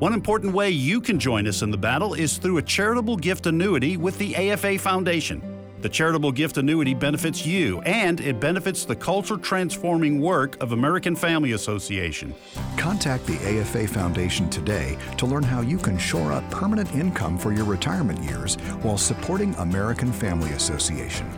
One 0.00 0.12
important 0.12 0.52
way 0.52 0.70
you 0.70 1.00
can 1.00 1.20
join 1.20 1.46
us 1.46 1.62
in 1.62 1.70
the 1.70 1.78
battle 1.78 2.14
is 2.14 2.36
through 2.36 2.58
a 2.58 2.62
charitable 2.62 3.16
gift 3.16 3.46
annuity 3.46 3.96
with 3.96 4.18
the 4.18 4.34
AFA 4.34 4.76
Foundation. 4.76 5.40
The 5.82 5.88
charitable 5.88 6.32
gift 6.32 6.56
annuity 6.56 6.94
benefits 6.94 7.46
you 7.46 7.80
and 7.82 8.20
it 8.20 8.40
benefits 8.40 8.84
the 8.84 8.96
culture 8.96 9.36
transforming 9.36 10.20
work 10.20 10.60
of 10.60 10.72
American 10.72 11.14
Family 11.14 11.52
Association. 11.52 12.34
Contact 12.76 13.24
the 13.24 13.36
AFA 13.36 13.86
Foundation 13.86 14.50
today 14.50 14.98
to 15.16 15.26
learn 15.26 15.44
how 15.44 15.60
you 15.60 15.78
can 15.78 15.96
shore 15.96 16.32
up 16.32 16.50
permanent 16.50 16.92
income 16.96 17.38
for 17.38 17.52
your 17.52 17.64
retirement 17.64 18.18
years 18.18 18.56
while 18.82 18.98
supporting 18.98 19.54
American 19.54 20.12
Family 20.12 20.50
Association. 20.50 21.30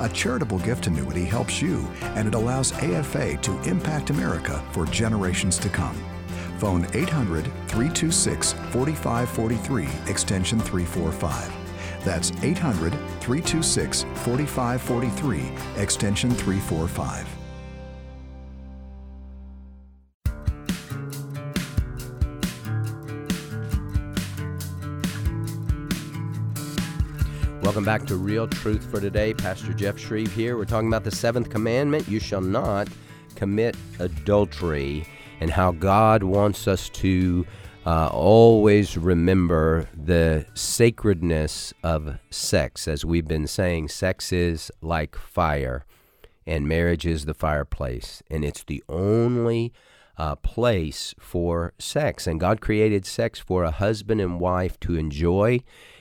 A 0.00 0.08
charitable 0.10 0.58
gift 0.58 0.86
annuity 0.86 1.24
helps 1.24 1.62
you 1.62 1.88
and 2.02 2.28
it 2.28 2.34
allows 2.34 2.72
AFA 2.74 3.38
to 3.38 3.58
impact 3.62 4.10
America 4.10 4.62
for 4.72 4.84
generations 4.84 5.56
to 5.60 5.70
come. 5.70 5.96
Phone 6.58 6.86
800 6.94 7.44
326 7.68 8.52
4543, 8.52 10.10
extension 10.10 10.58
345. 10.58 11.52
That's 12.02 12.32
800 12.42 12.92
326 13.20 14.02
4543, 14.02 15.82
extension 15.82 16.30
345. 16.30 17.26
Welcome 27.62 27.84
back 27.84 28.06
to 28.06 28.16
Real 28.16 28.48
Truth 28.48 28.90
for 28.90 29.00
Today. 29.00 29.34
Pastor 29.34 29.74
Jeff 29.74 29.98
Shreve 29.98 30.32
here. 30.32 30.56
We're 30.56 30.64
talking 30.64 30.88
about 30.88 31.04
the 31.04 31.10
seventh 31.10 31.50
commandment 31.50 32.08
you 32.08 32.20
shall 32.20 32.40
not 32.40 32.88
commit 33.34 33.76
adultery 33.98 35.06
and 35.40 35.50
how 35.50 35.72
God 35.72 36.22
wants 36.22 36.66
us 36.66 36.88
to 36.90 37.46
uh, 37.86 38.08
always 38.12 38.96
remember 38.96 39.88
the 39.94 40.44
sacredness 40.54 41.72
of 41.82 42.18
sex. 42.30 42.88
As 42.88 43.04
we've 43.04 43.28
been 43.28 43.46
saying, 43.46 43.88
sex 43.88 44.32
is 44.32 44.72
like 44.80 45.14
fire, 45.16 45.84
and 46.46 46.66
marriage 46.66 47.06
is 47.06 47.26
the 47.26 47.34
fireplace, 47.34 48.22
and 48.28 48.44
it's 48.44 48.64
the 48.64 48.82
only 48.88 49.72
uh, 50.18 50.34
place 50.36 51.14
for 51.20 51.74
sex. 51.78 52.26
And 52.26 52.40
God 52.40 52.60
created 52.60 53.06
sex 53.06 53.38
for 53.38 53.62
a 53.62 53.70
husband 53.70 54.20
and 54.20 54.40
wife 54.40 54.80
to 54.80 54.96
enjoy 54.96 55.60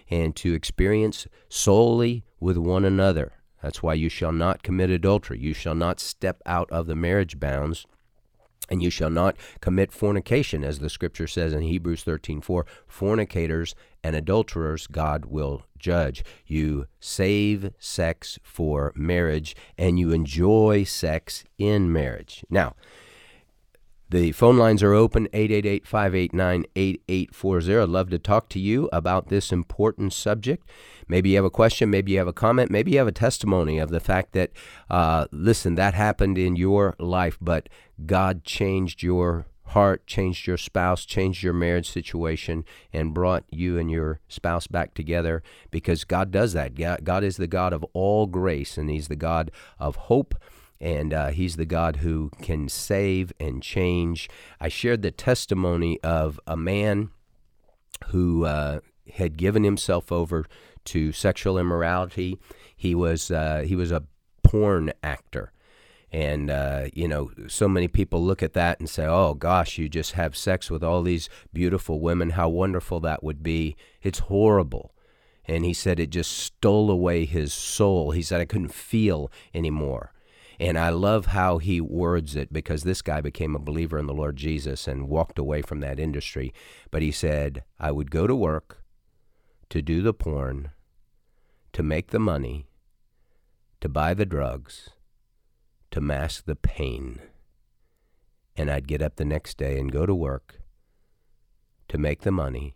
and 0.10 0.36
to 0.38 0.54
experience 0.54 1.28
solely 1.50 2.24
with 2.40 2.58
one 2.58 2.86
another. 2.86 3.34
That's 3.62 3.84
why 3.84 3.96
you 3.96 4.10
shall 4.10 4.32
not 4.32 4.64
commit 4.64 4.90
adultery. 4.90 5.40
You 5.40 5.54
shall 5.54 5.76
not 5.76 6.00
step 6.00 6.42
out 6.46 6.70
of 6.72 6.86
the 6.86 6.96
marriage 6.96 7.40
bounds 7.40 7.86
and 8.70 8.82
you 8.82 8.90
shall 8.90 9.10
not 9.10 9.36
commit 9.62 9.92
fornication, 9.92 10.64
as 10.64 10.80
the 10.80 10.90
scripture 10.90 11.28
says 11.28 11.54
in 11.54 11.62
Hebrews 11.62 12.04
13 12.04 12.42
4. 12.42 12.66
Fornicators 12.88 13.76
and 14.04 14.16
adulterers 14.16 14.88
God 14.88 15.26
will 15.26 15.64
judge. 15.78 16.24
You 16.46 16.88
save 17.00 17.74
sex 17.80 18.40
for 18.44 18.92
marriage, 18.96 19.56
and 19.78 20.00
you 20.00 20.12
enjoy 20.12 20.84
sex 20.84 21.44
in 21.58 21.92
marriage. 21.92 22.44
Now, 22.50 22.76
the 24.16 24.32
phone 24.32 24.58
lines 24.58 24.82
are 24.82 24.94
open 24.94 25.28
888 25.34 25.86
589 25.86 26.66
8840. 26.74 27.78
I'd 27.78 27.90
love 27.90 28.10
to 28.12 28.18
talk 28.18 28.48
to 28.50 28.60
you 28.60 28.88
about 28.94 29.28
this 29.28 29.52
important 29.52 30.14
subject. 30.14 30.66
Maybe 31.10 31.32
you 31.32 31.36
have 31.36 31.44
a 31.44 31.50
question, 31.50 31.90
maybe 31.90 32.14
you 32.14 32.20
have 32.20 32.28
a 32.28 32.32
comment, 32.32 32.72
maybe 32.72 32.92
you 32.92 33.00
have 33.00 33.10
a 33.10 33.12
testimony 33.12 33.78
of 33.78 33.90
the 33.90 34.00
fact 34.00 34.32
that, 34.32 34.52
uh, 34.90 35.26
listen, 35.32 35.76
that 35.76 35.96
happened 35.96 36.38
in 36.38 36.56
your 36.56 36.96
life, 36.98 37.38
but 37.42 37.68
God 38.06 38.46
changed 38.46 39.04
your 39.04 39.48
heart, 39.66 40.08
changed 40.08 40.48
your 40.48 40.58
spouse, 40.58 41.06
changed 41.06 41.44
your 41.44 41.54
marriage 41.54 41.90
situation, 41.90 42.64
and 42.94 43.14
brought 43.14 43.44
you 43.50 43.78
and 43.78 43.92
your 43.92 44.22
spouse 44.30 44.68
back 44.68 44.94
together 44.94 45.44
because 45.72 46.06
God 46.06 46.32
does 46.32 46.54
that. 46.54 46.76
God 47.04 47.24
is 47.26 47.36
the 47.36 47.48
God 47.48 47.74
of 47.74 47.84
all 47.92 48.28
grace, 48.28 48.78
and 48.78 48.90
He's 48.90 49.10
the 49.10 49.18
God 49.18 49.52
of 49.78 49.98
hope. 49.98 50.36
And 50.80 51.14
uh, 51.14 51.28
he's 51.28 51.56
the 51.56 51.66
God 51.66 51.98
who 51.98 52.32
can 52.42 52.68
save 52.70 53.32
and 53.40 53.64
change. 53.64 54.30
I 54.60 54.68
shared 54.68 55.02
the 55.02 55.12
testimony 55.12 56.00
of 56.02 56.40
a 56.46 56.58
man 56.58 57.12
who 58.08 58.46
uh, 58.46 58.82
had 59.14 59.38
given 59.38 59.64
himself 59.64 60.12
over 60.12 60.46
to 60.86 61.12
sexual 61.12 61.58
immorality. 61.58 62.38
He 62.76 62.94
was 62.94 63.32
uh, 63.32 63.64
he 63.66 63.76
was 63.76 63.92
a 63.92 64.04
porn 64.44 64.92
actor, 65.02 65.54
and, 66.16 66.50
uh, 66.50 66.88
you 66.94 67.10
know, 67.10 67.32
so 67.48 67.68
many 67.68 67.90
people 67.90 68.24
look 68.24 68.42
at 68.42 68.54
that 68.54 68.80
and 68.80 68.90
say, 68.90 69.06
oh, 69.06 69.34
gosh, 69.34 69.78
you 69.78 69.90
just 69.90 70.14
have 70.14 70.34
sex 70.34 70.72
with 70.72 70.82
all 70.82 71.02
these 71.02 71.28
beautiful 71.52 72.00
women. 72.00 72.30
How 72.32 72.48
wonderful 72.48 73.02
that 73.02 73.22
would 73.22 73.44
be. 73.44 73.76
It's 74.02 74.20
horrible. 74.20 74.94
And 75.46 75.66
he 75.66 75.74
said 75.74 76.00
it 76.00 76.12
just 76.12 76.32
stole 76.32 76.90
away 76.90 77.26
his 77.26 77.52
soul. 77.54 78.12
He 78.12 78.22
said, 78.22 78.40
I 78.40 78.46
couldn't 78.46 78.74
feel 78.74 79.30
anymore. 79.54 80.14
And 80.60 80.78
I 80.78 80.90
love 80.90 81.28
how 81.28 81.58
he 81.58 81.82
words 81.82 82.36
it 82.36 82.52
because 82.54 82.84
this 82.84 83.02
guy 83.02 83.22
became 83.22 83.56
a 83.56 83.60
believer 83.60 83.98
in 83.98 84.08
the 84.08 84.14
Lord 84.14 84.38
Jesus 84.38 84.88
and 84.88 85.10
walked 85.10 85.38
away 85.38 85.62
from 85.62 85.82
that 85.82 86.00
industry. 86.00 86.54
But 86.92 87.02
he 87.02 87.12
said, 87.12 87.64
I 87.80 87.92
would 87.92 88.12
go 88.12 88.28
to 88.28 88.36
work 88.36 88.84
to 89.70 89.82
do 89.82 90.02
the 90.02 90.14
porn, 90.14 90.72
to 91.74 91.84
make 91.84 92.12
the 92.12 92.20
money, 92.20 92.68
to 93.82 93.90
buy 93.90 94.14
the 94.14 94.26
drugs, 94.26 94.90
to 95.92 96.00
mask 96.00 96.46
the 96.46 96.56
pain. 96.56 97.20
And 98.56 98.72
I'd 98.72 98.88
get 98.88 99.02
up 99.02 99.18
the 99.18 99.26
next 99.26 99.58
day 99.58 99.78
and 99.80 99.92
go 99.92 100.06
to 100.06 100.16
work 100.16 100.62
to 101.88 101.98
make 101.98 102.22
the 102.22 102.32
money. 102.32 102.76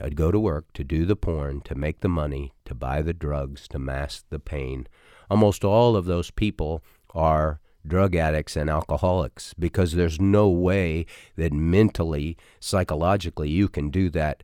I'd 0.00 0.16
go 0.16 0.30
to 0.30 0.38
work 0.38 0.72
to 0.74 0.84
do 0.84 1.04
the 1.04 1.16
porn, 1.16 1.60
to 1.62 1.74
make 1.74 2.00
the 2.00 2.08
money, 2.08 2.54
to 2.64 2.74
buy 2.74 3.02
the 3.02 3.12
drugs, 3.12 3.68
to 3.68 3.78
mask 3.78 4.26
the 4.30 4.38
pain. 4.38 4.86
Almost 5.30 5.64
all 5.64 5.94
of 5.94 6.06
those 6.06 6.30
people 6.30 6.82
are 7.14 7.60
drug 7.86 8.14
addicts 8.14 8.56
and 8.56 8.68
alcoholics 8.68 9.54
because 9.54 9.92
there's 9.92 10.20
no 10.20 10.48
way 10.48 11.06
that 11.36 11.52
mentally, 11.52 12.36
psychologically, 12.58 13.48
you 13.48 13.68
can 13.68 13.90
do 13.90 14.10
that 14.10 14.42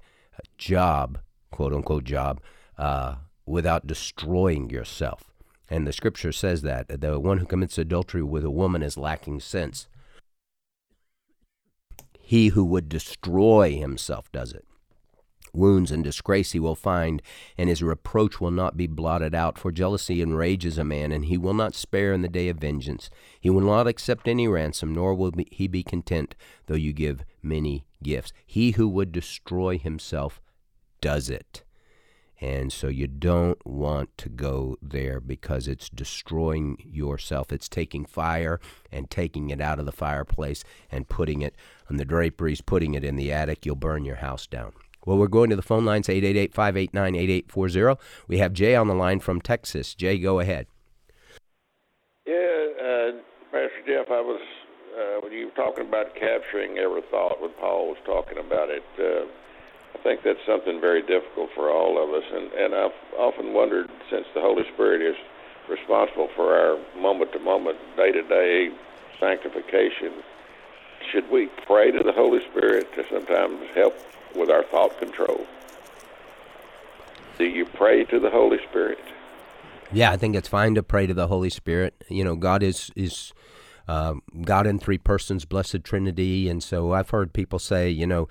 job, 0.57 1.19
quote 1.51 1.73
unquote 1.73 2.05
job, 2.05 2.41
uh, 2.79 3.17
without 3.45 3.87
destroying 3.87 4.71
yourself. 4.71 5.25
And 5.69 5.87
the 5.87 5.93
scripture 5.93 6.33
says 6.33 6.63
that 6.63 7.01
the 7.01 7.19
one 7.19 7.39
who 7.39 7.47
commits 7.47 7.79
adultery 7.79 8.23
with 8.23 8.45
a 8.45 8.51
woman 8.51 8.83
is 8.83 8.97
lacking 8.97 9.41
sense. 9.41 9.89
He 12.21 12.49
who 12.49 12.65
would 12.65 12.89
destroy 12.89 13.77
himself 13.77 14.31
does 14.31 14.53
it. 14.53 14.66
Wounds 15.57 15.91
and 15.91 16.05
disgrace 16.05 16.53
he 16.53 16.61
will 16.61 16.75
find, 16.75 17.23
and 17.57 17.69
his 17.69 17.83
reproach 17.83 18.41
will 18.41 18.51
not 18.51 18.77
be 18.77 18.87
blotted 18.87 19.35
out. 19.35 19.59
For 19.59 19.73
jealousy 19.73 20.23
enrages 20.23 20.79
a 20.79 20.85
man, 20.85 21.11
and 21.11 21.25
he 21.25 21.39
will 21.39 21.55
not 21.55 21.75
spare 21.75 22.13
in 22.13 22.23
the 22.23 22.29
day 22.29 22.49
of 22.49 22.59
vengeance. 22.59 23.11
He 23.41 23.51
will 23.51 23.63
not 23.63 23.87
accept 23.87 24.29
any 24.29 24.47
ransom, 24.47 24.95
nor 24.95 25.15
will 25.15 25.33
he 25.51 25.67
be 25.67 25.83
content, 25.83 26.35
though 26.67 26.75
you 26.75 26.93
give 26.93 27.25
many 27.43 27.87
gifts. 28.03 28.33
He 28.45 28.73
who 28.73 28.87
would 28.89 29.11
destroy 29.11 29.79
himself 29.79 30.41
does 31.01 31.31
it. 31.31 31.65
And 32.39 32.71
so 32.71 32.89
you 32.89 33.07
don't 33.07 33.65
want 33.67 34.11
to 34.19 34.29
go 34.29 34.77
there 34.83 35.21
because 35.21 35.67
it's 35.67 35.89
destroying 35.89 36.77
yourself. 36.85 37.51
It's 37.51 37.69
taking 37.69 38.05
fire 38.05 38.61
and 38.93 39.11
taking 39.11 39.49
it 39.49 39.61
out 39.61 39.79
of 39.79 39.87
the 39.87 39.93
fireplace 39.93 40.63
and 40.91 41.09
putting 41.09 41.41
it 41.41 41.57
on 41.89 41.97
the 41.97 42.05
draperies, 42.05 42.61
putting 42.61 42.93
it 42.93 43.05
in 43.05 43.17
the 43.17 43.33
attic. 43.33 43.65
You'll 43.65 43.77
burn 43.77 44.05
your 44.05 44.17
house 44.17 44.47
down. 44.47 44.73
Well, 45.07 45.19
we're 45.19 45.29
going 45.29 45.51
to 45.51 45.57
the 45.57 45.63
phone 45.63 45.85
lines 45.85 46.09
888 46.09 46.53
589 46.53 47.15
8840. 47.15 48.03
We 48.27 48.39
have 48.39 48.53
Jay 48.53 48.75
on 48.75 48.89
the 48.89 48.95
line 48.95 49.21
from 49.21 49.41
Texas. 49.41 49.95
Jay, 49.95 50.19
go 50.19 50.41
ahead. 50.41 50.67
Yeah, 52.27 52.35
uh, 52.35 53.13
Pastor 53.53 53.83
Jeff, 53.87 54.11
I 54.11 54.21
was, 54.21 54.41
uh, 54.99 55.21
when 55.23 55.33
you 55.33 55.47
were 55.47 55.53
talking 55.53 55.87
about 55.87 56.17
capturing 56.17 56.79
every 56.79 57.03
thought, 57.03 57.41
when 57.41 57.53
Paul 57.53 57.87
was 57.87 57.99
talking 58.05 58.39
about 58.39 58.69
it, 58.69 58.83
uh, 58.99 59.31
I 59.95 60.03
think 60.03 60.25
that's 60.25 60.45
something 60.45 60.81
very 60.81 61.03
difficult 61.03 61.51
for 61.55 61.71
all 61.71 62.03
of 62.03 62.11
us. 62.11 62.25
And, 62.33 62.53
and 62.53 62.75
I've 62.75 62.99
often 63.17 63.53
wondered, 63.53 63.89
since 64.11 64.27
the 64.35 64.41
Holy 64.41 64.65
Spirit 64.75 65.03
is 65.03 65.17
responsible 65.71 66.31
for 66.35 66.53
our 66.53 66.79
moment 67.01 67.33
to 67.33 67.39
moment, 67.39 67.79
day 67.97 68.11
to 68.11 68.23
day 68.23 68.71
sanctification, 69.21 70.15
should 71.13 71.31
we 71.31 71.47
pray 71.65 71.93
to 71.93 72.03
the 72.03 72.13
Holy 72.13 72.41
Spirit 72.51 72.93
to 72.95 73.07
sometimes 73.09 73.61
help 73.73 73.95
with 74.37 74.51
our 74.51 74.65
thought 74.65 74.99
control? 74.99 75.47
Do 77.39 77.45
you 77.45 77.65
pray 77.67 78.05
to 78.05 78.19
the 78.19 78.31
Holy 78.31 78.59
Spirit? 78.69 78.99
Yeah, 79.93 80.11
I 80.11 80.17
think 80.17 80.35
it's 80.35 80.49
fine 80.49 80.75
to 80.75 80.83
pray 80.83 81.07
to 81.07 81.15
the 81.15 81.29
Holy 81.29 81.51
Spirit. 81.51 82.05
You 82.09 82.25
know, 82.25 82.37
God 82.37 82.63
is 82.63 82.91
is 82.97 83.33
uh, 83.89 84.15
God 84.43 84.67
in 84.67 84.79
three 84.79 84.99
persons, 84.99 85.45
blessed 85.45 85.85
Trinity, 85.85 86.49
and 86.49 86.63
so 86.63 86.93
I've 86.93 87.11
heard 87.11 87.33
people 87.33 87.59
say, 87.59 87.89
you 87.89 88.07
know, 88.07 88.29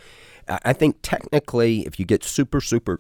I 0.48 0.74
think 0.74 0.98
technically, 1.02 1.86
if 1.86 2.00
you 2.00 2.06
get 2.06 2.24
super 2.24 2.62
super 2.62 3.00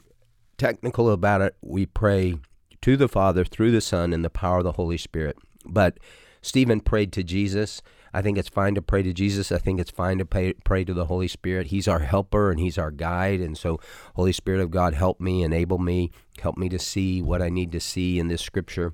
technical 0.57 1.11
about 1.11 1.41
it, 1.41 1.55
we 1.61 1.85
pray 1.85 2.35
to 2.81 2.95
the 2.95 3.09
Father 3.09 3.43
through 3.43 3.71
the 3.71 3.81
Son 3.81 4.13
in 4.13 4.21
the 4.21 4.29
power 4.29 4.59
of 4.59 4.63
the 4.63 4.73
Holy 4.73 4.97
Spirit. 4.97 5.37
But 5.65 5.99
Stephen 6.41 6.79
prayed 6.79 7.11
to 7.13 7.23
Jesus. 7.23 7.81
I 8.15 8.21
think 8.21 8.37
it's 8.37 8.47
fine 8.47 8.75
to 8.75 8.81
pray 8.81 9.03
to 9.03 9.11
Jesus. 9.11 9.51
I 9.51 9.57
think 9.57 9.77
it's 9.77 9.91
fine 9.91 10.19
to 10.19 10.25
pray, 10.25 10.53
pray 10.63 10.85
to 10.85 10.93
the 10.93 11.07
Holy 11.07 11.27
Spirit. 11.27 11.67
He's 11.67 11.85
our 11.85 11.99
helper 11.99 12.49
and 12.49 12.57
He's 12.61 12.77
our 12.77 12.89
guide. 12.89 13.41
And 13.41 13.57
so, 13.57 13.77
Holy 14.15 14.31
Spirit 14.31 14.61
of 14.61 14.71
God, 14.71 14.93
help 14.93 15.19
me, 15.19 15.43
enable 15.43 15.79
me, 15.79 16.11
help 16.39 16.55
me 16.55 16.69
to 16.69 16.79
see 16.79 17.21
what 17.21 17.41
I 17.41 17.49
need 17.49 17.73
to 17.73 17.81
see 17.81 18.17
in 18.17 18.29
this 18.29 18.41
scripture. 18.41 18.93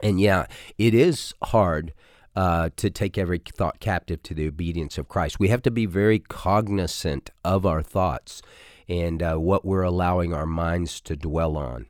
And 0.00 0.20
yeah, 0.20 0.46
it 0.78 0.94
is 0.94 1.34
hard 1.42 1.92
uh, 2.36 2.70
to 2.76 2.90
take 2.90 3.18
every 3.18 3.40
thought 3.40 3.80
captive 3.80 4.22
to 4.22 4.34
the 4.34 4.46
obedience 4.46 4.98
of 4.98 5.08
Christ. 5.08 5.40
We 5.40 5.48
have 5.48 5.62
to 5.62 5.72
be 5.72 5.86
very 5.86 6.20
cognizant 6.20 7.30
of 7.44 7.66
our 7.66 7.82
thoughts 7.82 8.40
and 8.88 9.20
uh, 9.20 9.34
what 9.34 9.64
we're 9.64 9.82
allowing 9.82 10.32
our 10.32 10.46
minds 10.46 11.00
to 11.00 11.16
dwell 11.16 11.56
on. 11.56 11.86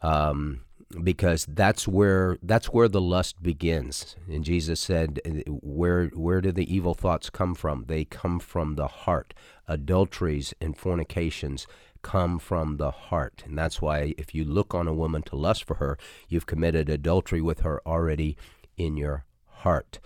Um, 0.00 0.62
because 1.02 1.46
that's 1.48 1.86
where 1.86 2.36
that's 2.42 2.66
where 2.66 2.88
the 2.88 3.00
lust 3.00 3.42
begins. 3.42 4.16
And 4.28 4.44
Jesus 4.44 4.80
said, 4.80 5.20
"Where 5.46 6.06
where 6.08 6.40
do 6.40 6.52
the 6.52 6.72
evil 6.72 6.94
thoughts 6.94 7.30
come 7.30 7.54
from? 7.54 7.84
They 7.86 8.04
come 8.04 8.40
from 8.40 8.74
the 8.74 8.88
heart. 8.88 9.34
Adulteries 9.68 10.52
and 10.60 10.76
fornications 10.76 11.66
come 12.02 12.38
from 12.38 12.78
the 12.78 12.90
heart, 12.90 13.42
and 13.46 13.56
that's 13.56 13.80
why 13.80 14.14
if 14.18 14.34
you 14.34 14.44
look 14.44 14.74
on 14.74 14.88
a 14.88 14.94
woman 14.94 15.22
to 15.22 15.36
lust 15.36 15.64
for 15.64 15.74
her, 15.74 15.96
you've 16.28 16.46
committed 16.46 16.88
adultery 16.88 17.40
with 17.40 17.60
her 17.60 17.80
already 17.86 18.36
in 18.76 18.96
your 18.96 19.24
heart." 19.46 20.00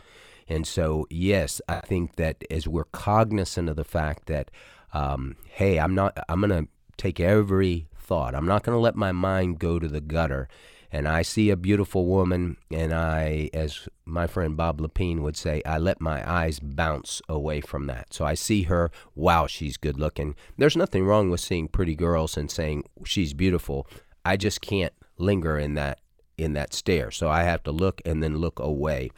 And 0.47 0.67
so, 0.67 1.07
yes, 1.09 1.63
I 1.69 1.81
think 1.81 2.17
that 2.17 2.45
as 2.51 2.69
we're 2.69 2.85
cognizant 2.85 3.71
of 3.71 3.77
the 3.77 3.85
fact 3.85 4.27
that, 4.27 4.51
um, 4.93 5.37
hey, 5.49 5.79
I'm 5.79 5.95
not, 5.95 6.19
I'm 6.29 6.41
going 6.41 6.67
to 6.67 6.71
take 6.99 7.19
every 7.19 7.89
thought. 7.97 8.35
I'm 8.35 8.45
not 8.45 8.63
going 8.63 8.77
to 8.77 8.81
let 8.81 8.95
my 8.95 9.13
mind 9.13 9.59
go 9.59 9.79
to 9.79 9.89
the 9.89 10.03
gutter 10.03 10.47
and 10.95 11.09
I 11.09 11.23
see 11.23 11.51
a 11.51 11.57
beautiful 11.57 12.07
woman, 12.07 12.57
and 12.71 12.95
I, 12.95 13.51
as 13.53 13.89
my 14.05 14.29
friend 14.29 14.57
Bob 14.57 14.81
Lepine 14.81 15.23
would 15.23 15.37
say, 15.37 15.61
I 15.67 15.77
let 15.77 16.01
my 16.01 16.23
eyes 16.25 16.61
bounce 16.61 17.21
away 17.29 17.63
from 17.63 17.89
that. 17.89 18.15
So 18.15 18.25
I 18.25 18.35
see 18.35 18.63
her, 18.63 18.93
wow, 19.17 19.49
she's 19.49 19.77
good 19.77 19.99
looking. 19.99 20.37
There's 20.57 20.77
nothing 20.77 21.05
wrong 21.05 21.31
with 21.31 21.41
seeing 21.41 21.67
pretty 21.67 21.97
girls 21.97 22.37
and 22.37 22.49
saying 22.49 22.85
she's 23.05 23.35
beautiful. 23.35 23.89
I 24.25 24.37
just 24.37 24.61
can't 24.61 24.93
linger 25.19 25.59
in 25.59 25.75
that 25.75 25.99
in 26.39 26.53
that 26.53 26.73
stare. 26.73 27.11
So 27.11 27.29
I 27.29 27.43
have 27.43 27.65
to 27.65 27.73
look 27.73 28.01
and 28.05 28.23
then 28.23 28.37
look 28.39 28.61
away 28.61 29.11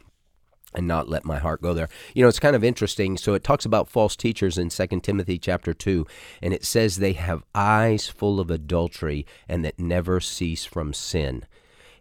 and 0.73 0.87
not 0.87 1.07
let 1.07 1.25
my 1.25 1.37
heart 1.37 1.61
go 1.61 1.75
there. 1.75 1.89
You 2.15 2.23
know, 2.23 2.27
it's 2.27 2.39
kind 2.39 2.55
of 2.55 2.63
interesting. 2.63 3.17
So 3.17 3.35
it 3.35 3.43
talks 3.43 3.65
about 3.65 3.87
false 3.87 4.15
teachers 4.15 4.57
in 4.57 4.69
2 4.69 4.87
Timothy 5.01 5.37
chapter 5.37 5.73
2, 5.73 6.07
and 6.41 6.53
it 6.55 6.65
says 6.65 6.95
they 6.95 7.13
have 7.13 7.43
eyes 7.53 8.07
full 8.07 8.39
of 8.39 8.49
adultery 8.49 9.27
and 9.47 9.63
that 9.63 9.79
never 9.79 10.19
cease 10.19 10.65
from 10.65 10.93
sin. 10.93 11.45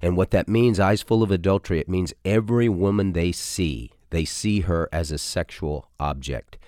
And 0.02 0.16
what 0.16 0.30
that 0.30 0.48
means, 0.48 0.78
eyes 0.78 1.02
full 1.02 1.22
of 1.22 1.30
adultery, 1.30 1.80
it 1.80 1.88
means 1.88 2.14
every 2.24 2.68
woman 2.68 3.12
they 3.12 3.32
see, 3.32 3.92
they 4.10 4.24
see 4.24 4.60
her 4.60 4.88
as 4.92 5.10
a 5.10 5.18
sexual 5.18 5.88
object. 5.98 6.58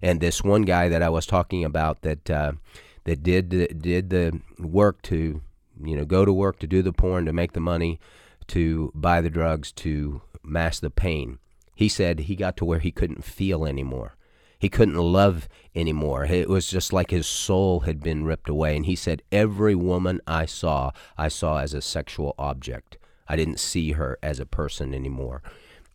And 0.00 0.20
this 0.20 0.42
one 0.42 0.62
guy 0.62 0.88
that 0.88 1.02
I 1.02 1.08
was 1.08 1.26
talking 1.26 1.64
about 1.64 2.02
that 2.02 2.30
uh, 2.30 2.52
that 3.04 3.22
did 3.22 3.80
did 3.80 4.10
the 4.10 4.40
work 4.58 5.02
to, 5.02 5.40
you 5.82 5.96
know, 5.96 6.04
go 6.04 6.24
to 6.24 6.32
work 6.32 6.58
to 6.60 6.66
do 6.66 6.82
the 6.82 6.92
porn 6.92 7.26
to 7.26 7.32
make 7.32 7.52
the 7.52 7.60
money, 7.60 7.98
to 8.48 8.92
buy 8.94 9.20
the 9.20 9.30
drugs 9.30 9.72
to 9.72 10.22
mask 10.42 10.82
the 10.82 10.90
pain. 10.90 11.38
He 11.74 11.88
said 11.88 12.20
he 12.20 12.36
got 12.36 12.56
to 12.58 12.64
where 12.64 12.80
he 12.80 12.90
couldn't 12.90 13.24
feel 13.24 13.66
anymore. 13.66 14.16
He 14.58 14.68
couldn't 14.68 14.96
love 14.96 15.48
anymore. 15.74 16.24
It 16.24 16.48
was 16.48 16.68
just 16.68 16.92
like 16.92 17.10
his 17.10 17.26
soul 17.26 17.80
had 17.80 18.02
been 18.02 18.24
ripped 18.24 18.48
away. 18.48 18.76
And 18.76 18.86
he 18.86 18.96
said, 18.96 19.22
Every 19.30 19.74
woman 19.74 20.20
I 20.26 20.46
saw, 20.46 20.90
I 21.16 21.28
saw 21.28 21.58
as 21.58 21.74
a 21.74 21.82
sexual 21.82 22.34
object. 22.38 22.98
I 23.28 23.36
didn't 23.36 23.60
see 23.60 23.92
her 23.92 24.18
as 24.22 24.40
a 24.40 24.46
person 24.46 24.94
anymore. 24.94 25.42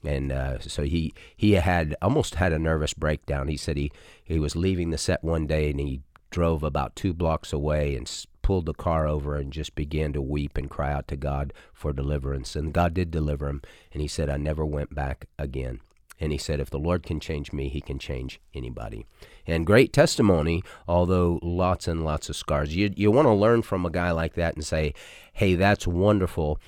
And 0.05 0.31
uh, 0.31 0.59
so 0.59 0.83
he 0.83 1.13
he 1.35 1.53
had 1.53 1.95
almost 2.01 2.35
had 2.35 2.53
a 2.53 2.59
nervous 2.59 2.93
breakdown. 2.93 3.47
He 3.47 3.57
said 3.57 3.77
he, 3.77 3.91
he 4.23 4.39
was 4.39 4.55
leaving 4.55 4.89
the 4.89 4.97
set 4.97 5.23
one 5.23 5.47
day 5.47 5.69
and 5.69 5.79
he 5.79 6.01
drove 6.29 6.63
about 6.63 6.95
two 6.95 7.13
blocks 7.13 7.53
away 7.53 7.95
and 7.95 8.09
pulled 8.41 8.65
the 8.65 8.73
car 8.73 9.07
over 9.07 9.35
and 9.35 9.53
just 9.53 9.75
began 9.75 10.11
to 10.13 10.21
weep 10.21 10.57
and 10.57 10.69
cry 10.69 10.91
out 10.91 11.07
to 11.07 11.15
God 11.15 11.53
for 11.73 11.93
deliverance. 11.93 12.55
And 12.55 12.73
God 12.73 12.93
did 12.93 13.11
deliver 13.11 13.47
him. 13.47 13.61
And 13.91 14.01
he 14.01 14.07
said, 14.07 14.29
I 14.29 14.37
never 14.37 14.65
went 14.65 14.93
back 14.93 15.27
again. 15.39 15.79
And 16.23 16.31
he 16.31 16.37
said, 16.37 16.61
if 16.61 16.69
the 16.69 16.79
Lord 16.79 17.03
can 17.03 17.19
change 17.19 17.51
me, 17.51 17.67
he 17.67 17.81
can 17.81 17.99
change 17.99 18.39
anybody. 18.53 19.05
And 19.45 19.65
great 19.65 19.91
testimony, 19.91 20.63
although 20.87 21.37
lots 21.43 21.85
and 21.85 22.05
lots 22.05 22.29
of 22.29 22.37
scars. 22.37 22.73
You, 22.73 22.93
you 22.95 23.11
want 23.11 23.25
to 23.25 23.33
learn 23.33 23.61
from 23.61 23.85
a 23.85 23.89
guy 23.89 24.11
like 24.11 24.35
that 24.35 24.55
and 24.55 24.65
say, 24.65 24.93
hey, 25.33 25.55
that's 25.55 25.85
wonderful. 25.85 26.61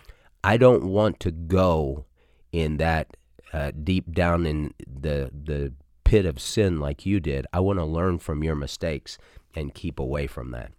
I 0.44 0.58
don't 0.58 0.84
want 0.84 1.22
to 1.22 1.32
go 1.32 2.04
in 2.52 2.76
that 2.78 3.16
uh, 3.54 3.72
deep 3.82 4.12
down 4.12 4.46
in 4.46 4.74
the, 4.86 5.32
the 5.32 5.72
pit 6.04 6.26
of 6.26 6.42
sin 6.42 6.82
like 6.82 7.06
you 7.06 7.22
did. 7.22 7.48
I 7.54 7.62
want 7.62 7.80
to 7.80 7.86
learn 7.86 8.20
from 8.20 8.44
your 8.44 8.56
mistakes 8.56 9.18
and 9.56 9.74
keep 9.74 10.00
away 10.00 10.28
from 10.28 10.52
that. 10.52 10.74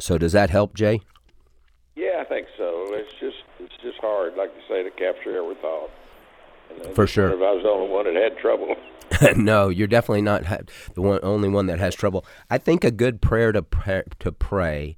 So 0.00 0.18
does 0.18 0.32
that 0.32 0.50
help, 0.50 0.74
Jay? 0.74 1.02
Yeah, 1.94 2.18
I 2.20 2.24
think 2.24 2.48
so. 2.58 2.86
It's 2.94 3.12
just 3.20 3.36
it's 3.60 3.80
just 3.80 3.98
hard, 4.00 4.34
like 4.34 4.50
you 4.56 4.62
say, 4.68 4.82
to 4.82 4.90
capture 4.90 5.36
every 5.40 5.54
thought. 5.62 5.90
For 6.94 7.06
sure. 7.06 7.28
If 7.28 7.34
I 7.34 7.52
was 7.52 7.62
the 7.62 7.68
only 7.68 7.88
one 7.88 8.04
that 8.06 8.14
had 8.14 8.38
trouble. 8.38 8.76
no, 9.36 9.68
you're 9.68 9.86
definitely 9.86 10.22
not 10.22 10.44
the 10.94 11.02
one, 11.02 11.20
only 11.22 11.48
one 11.48 11.66
that 11.66 11.78
has 11.78 11.94
trouble. 11.94 12.24
I 12.50 12.58
think 12.58 12.84
a 12.84 12.90
good 12.90 13.20
prayer 13.20 13.52
to 13.52 13.62
pray, 13.62 14.02
to 14.20 14.32
pray 14.32 14.96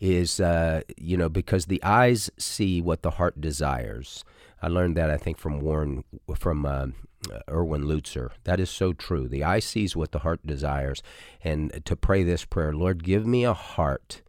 is, 0.00 0.40
uh, 0.40 0.82
you 0.96 1.16
know, 1.16 1.28
because 1.28 1.66
the 1.66 1.82
eyes 1.82 2.30
see 2.38 2.80
what 2.80 3.02
the 3.02 3.12
heart 3.12 3.40
desires. 3.40 4.24
I 4.62 4.68
learned 4.68 4.96
that 4.96 5.10
I 5.10 5.16
think 5.16 5.38
from 5.38 5.60
Warren 5.60 6.04
from 6.36 6.66
uh, 6.66 6.88
Erwin 7.48 7.84
Lutzer. 7.84 8.30
That 8.44 8.60
is 8.60 8.70
so 8.70 8.92
true. 8.92 9.28
The 9.28 9.44
eye 9.44 9.60
sees 9.60 9.96
what 9.96 10.12
the 10.12 10.20
heart 10.20 10.46
desires, 10.46 11.02
and 11.42 11.84
to 11.84 11.96
pray 11.96 12.22
this 12.22 12.44
prayer, 12.44 12.72
Lord, 12.72 13.02
give 13.02 13.26
me 13.26 13.44
a 13.44 13.54
heart 13.54 14.22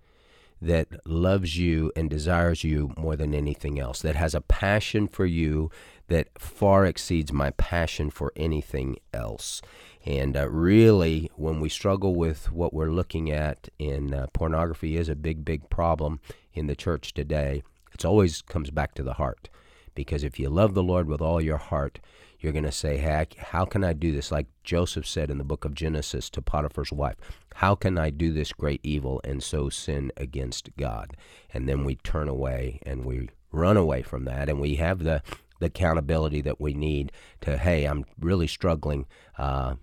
that 0.61 0.87
loves 1.05 1.57
you 1.57 1.91
and 1.95 2.09
desires 2.09 2.63
you 2.63 2.93
more 2.97 3.15
than 3.15 3.33
anything 3.33 3.79
else, 3.79 4.01
that 4.01 4.15
has 4.15 4.33
a 4.33 4.41
passion 4.41 5.07
for 5.07 5.25
you 5.25 5.69
that 6.07 6.29
far 6.37 6.85
exceeds 6.85 7.33
my 7.33 7.51
passion 7.51 8.09
for 8.09 8.31
anything 8.35 8.97
else. 9.13 9.61
And 10.05 10.37
uh, 10.37 10.47
really, 10.49 11.31
when 11.35 11.59
we 11.59 11.69
struggle 11.69 12.15
with 12.15 12.51
what 12.51 12.73
we're 12.73 12.91
looking 12.91 13.31
at 13.31 13.69
in 13.79 14.13
uh, 14.13 14.27
pornography 14.33 14.97
is 14.97 15.09
a 15.09 15.15
big, 15.15 15.43
big 15.43 15.69
problem 15.69 16.19
in 16.53 16.67
the 16.67 16.75
church 16.75 17.13
today. 17.13 17.63
It 17.93 18.05
always 18.05 18.41
comes 18.41 18.69
back 18.69 18.93
to 18.95 19.03
the 19.03 19.13
heart. 19.13 19.49
Because 19.95 20.23
if 20.23 20.39
you 20.39 20.49
love 20.49 20.73
the 20.73 20.83
Lord 20.83 21.07
with 21.07 21.21
all 21.21 21.41
your 21.41 21.57
heart, 21.57 21.99
you're 22.39 22.53
going 22.53 22.65
to 22.65 22.71
say, 22.71 22.97
hey, 22.97 23.25
how 23.37 23.65
can 23.65 23.83
I 23.83 23.93
do 23.93 24.11
this? 24.11 24.31
Like 24.31 24.47
Joseph 24.63 25.07
said 25.07 25.31
in 25.31 25.37
the 25.37 25.43
book 25.43 25.65
of 25.65 25.73
Genesis 25.73 26.29
to 26.31 26.41
Potiphar's 26.41 26.91
wife, 26.91 27.15
how 27.55 27.75
can 27.75 27.97
I 27.97 28.09
do 28.09 28.31
this 28.31 28.51
great 28.51 28.81
evil 28.83 29.21
and 29.23 29.41
so 29.41 29.69
sin 29.69 30.11
against 30.17 30.69
God? 30.77 31.15
And 31.53 31.67
then 31.67 31.85
we 31.85 31.95
turn 31.95 32.27
away 32.27 32.79
and 32.85 33.05
we 33.05 33.29
run 33.51 33.77
away 33.77 34.01
from 34.01 34.25
that 34.25 34.49
and 34.49 34.59
we 34.59 34.75
have 34.75 34.99
the 34.99 35.23
the 35.59 35.67
accountability 35.67 36.41
that 36.41 36.59
we 36.59 36.73
need 36.73 37.11
to 37.41 37.57
hey 37.57 37.85
i'm 37.85 38.05
really 38.19 38.47
struggling 38.47 39.05
uh, 39.37 39.75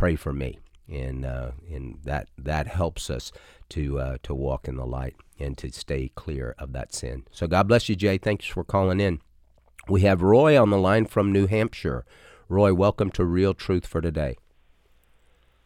pray 0.00 0.16
for 0.16 0.32
me. 0.32 0.58
And 0.88 1.26
uh, 1.26 1.50
and 1.70 1.98
that 2.04 2.28
that 2.38 2.66
helps 2.66 3.10
us 3.10 3.30
to 3.68 4.00
uh, 4.00 4.16
to 4.22 4.34
walk 4.34 4.66
in 4.66 4.76
the 4.76 4.86
light 4.86 5.14
and 5.38 5.56
to 5.58 5.70
stay 5.70 6.10
clear 6.14 6.54
of 6.58 6.72
that 6.72 6.94
sin. 6.94 7.24
So 7.30 7.46
god 7.46 7.68
bless 7.68 7.88
you 7.88 7.94
jay. 7.94 8.16
Thanks 8.16 8.46
for 8.46 8.64
calling 8.64 8.98
in. 8.98 9.20
We 9.88 10.00
have 10.00 10.22
roy 10.22 10.60
on 10.60 10.70
the 10.70 10.78
line 10.78 11.04
from 11.04 11.32
new 11.32 11.46
hampshire. 11.46 12.04
Roy 12.48 12.74
welcome 12.74 13.10
to 13.10 13.24
real 13.24 13.54
truth 13.54 13.86
for 13.86 14.00
today. 14.00 14.36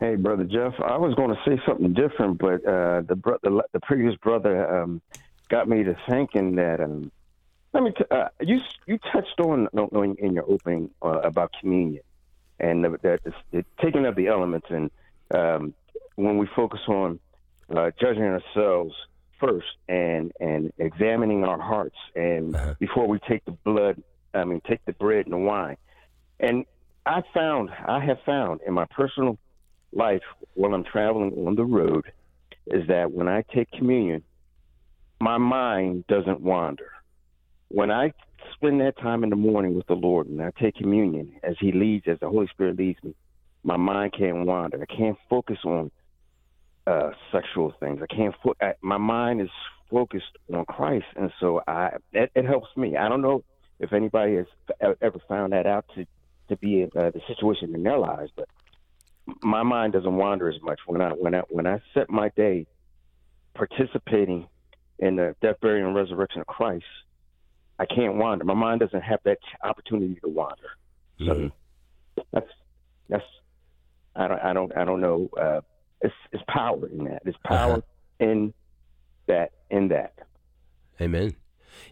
Hey, 0.00 0.16
brother 0.16 0.44
Jeff. 0.44 0.74
I 0.84 0.98
was 0.98 1.14
going 1.14 1.30
to 1.30 1.40
say 1.46 1.58
something 1.66 1.94
different, 1.94 2.38
but 2.38 2.66
uh, 2.66 3.02
the, 3.08 3.16
bro- 3.16 3.38
the 3.42 3.62
the 3.72 3.80
previous 3.80 4.16
brother 4.16 4.82
um, 4.82 5.00
got 5.48 5.68
me 5.68 5.84
to 5.84 5.96
thinking 6.10 6.56
that 6.56 6.80
um, 6.80 7.10
let 7.74 7.82
me. 7.82 7.90
T- 7.90 8.04
uh, 8.10 8.28
you 8.40 8.60
you 8.86 8.98
touched 9.12 9.38
on 9.40 9.68
in, 9.74 10.14
in 10.18 10.32
your 10.32 10.44
opening 10.48 10.90
uh, 11.02 11.20
about 11.20 11.52
communion 11.60 12.02
and 12.60 12.84
the, 12.84 12.90
the, 13.02 13.32
the, 13.50 13.64
taking 13.82 14.06
of 14.06 14.14
the 14.14 14.28
elements, 14.28 14.68
and 14.70 14.90
um, 15.34 15.74
when 16.14 16.38
we 16.38 16.46
focus 16.54 16.80
on 16.86 17.18
uh, 17.76 17.90
judging 18.00 18.22
ourselves 18.22 18.94
first 19.40 19.66
and 19.88 20.32
and 20.40 20.72
examining 20.78 21.44
our 21.44 21.60
hearts, 21.60 21.96
and 22.14 22.54
uh-huh. 22.54 22.74
before 22.78 23.08
we 23.08 23.18
take 23.18 23.44
the 23.44 23.50
blood, 23.50 24.00
I 24.32 24.44
mean, 24.44 24.62
take 24.66 24.84
the 24.84 24.92
bread 24.92 25.26
and 25.26 25.32
the 25.32 25.38
wine, 25.38 25.76
and 26.38 26.64
I 27.04 27.22
found 27.34 27.70
I 27.70 28.04
have 28.04 28.18
found 28.24 28.60
in 28.64 28.72
my 28.72 28.86
personal 28.86 29.36
life 29.92 30.22
while 30.54 30.74
I'm 30.74 30.84
traveling 30.84 31.32
on 31.46 31.56
the 31.56 31.64
road 31.64 32.04
is 32.66 32.86
that 32.88 33.12
when 33.12 33.28
I 33.28 33.42
take 33.54 33.70
communion, 33.72 34.22
my 35.20 35.38
mind 35.38 36.06
doesn't 36.06 36.40
wander 36.40 36.93
when 37.74 37.90
I 37.90 38.12
spend 38.54 38.80
that 38.80 38.96
time 38.98 39.24
in 39.24 39.30
the 39.30 39.36
morning 39.36 39.74
with 39.74 39.86
the 39.88 39.94
Lord 39.94 40.28
and 40.28 40.40
I 40.40 40.50
take 40.60 40.76
communion 40.76 41.32
as 41.42 41.56
He 41.58 41.72
leads, 41.72 42.06
as 42.06 42.18
the 42.20 42.28
Holy 42.28 42.46
Spirit 42.46 42.78
leads 42.78 43.02
me, 43.02 43.14
my 43.64 43.76
mind 43.76 44.14
can't 44.16 44.46
wander. 44.46 44.80
I 44.80 44.94
can't 44.94 45.18
focus 45.28 45.58
on 45.64 45.90
uh, 46.86 47.10
sexual 47.32 47.74
things. 47.80 48.00
I 48.02 48.14
can't. 48.14 48.34
Fo- 48.42 48.54
I, 48.60 48.74
my 48.82 48.98
mind 48.98 49.40
is 49.40 49.48
focused 49.90 50.38
on 50.52 50.64
Christ, 50.66 51.06
and 51.16 51.32
so 51.40 51.62
I 51.66 51.96
it, 52.12 52.30
it, 52.34 52.44
helps 52.44 52.68
me. 52.76 52.96
I 52.96 53.08
don't 53.08 53.22
know 53.22 53.42
if 53.80 53.92
anybody 53.92 54.36
has 54.36 54.46
ever 55.00 55.18
found 55.28 55.52
that 55.52 55.66
out 55.66 55.86
to 55.96 56.06
to 56.50 56.56
be 56.58 56.84
uh, 56.84 57.10
the 57.10 57.20
situation 57.26 57.74
in 57.74 57.82
their 57.82 57.98
lives, 57.98 58.30
but 58.36 58.48
my 59.42 59.62
mind 59.62 59.94
doesn't 59.94 60.14
wander 60.14 60.48
as 60.48 60.60
much 60.62 60.78
when 60.86 61.00
I 61.00 61.10
when 61.10 61.34
I 61.34 61.42
when 61.48 61.66
I 61.66 61.80
set 61.94 62.10
my 62.10 62.30
day 62.36 62.66
participating 63.54 64.46
in 64.98 65.16
the 65.16 65.34
death, 65.40 65.56
burial, 65.60 65.88
and 65.88 65.96
resurrection 65.96 66.42
of 66.42 66.46
Christ. 66.46 66.84
I 67.78 67.86
can't 67.86 68.16
wander. 68.16 68.44
My 68.44 68.54
mind 68.54 68.80
doesn't 68.80 69.02
have 69.02 69.20
that 69.24 69.38
opportunity 69.62 70.18
to 70.22 70.28
wander. 70.28 70.70
So 71.18 71.24
mm-hmm. 71.24 72.22
that's 72.32 72.50
that's 73.08 73.24
I 74.14 74.28
don't 74.28 74.40
I 74.40 74.52
don't 74.52 74.76
I 74.76 74.84
don't 74.84 75.00
know. 75.00 75.28
Uh, 75.36 75.60
it's 76.00 76.14
it's 76.32 76.42
power 76.48 76.86
in 76.86 77.04
that. 77.04 77.22
There's 77.24 77.36
power 77.44 77.74
uh-huh. 77.74 77.80
in 78.20 78.54
that 79.26 79.52
in 79.70 79.88
that. 79.88 80.14
Amen. 81.00 81.34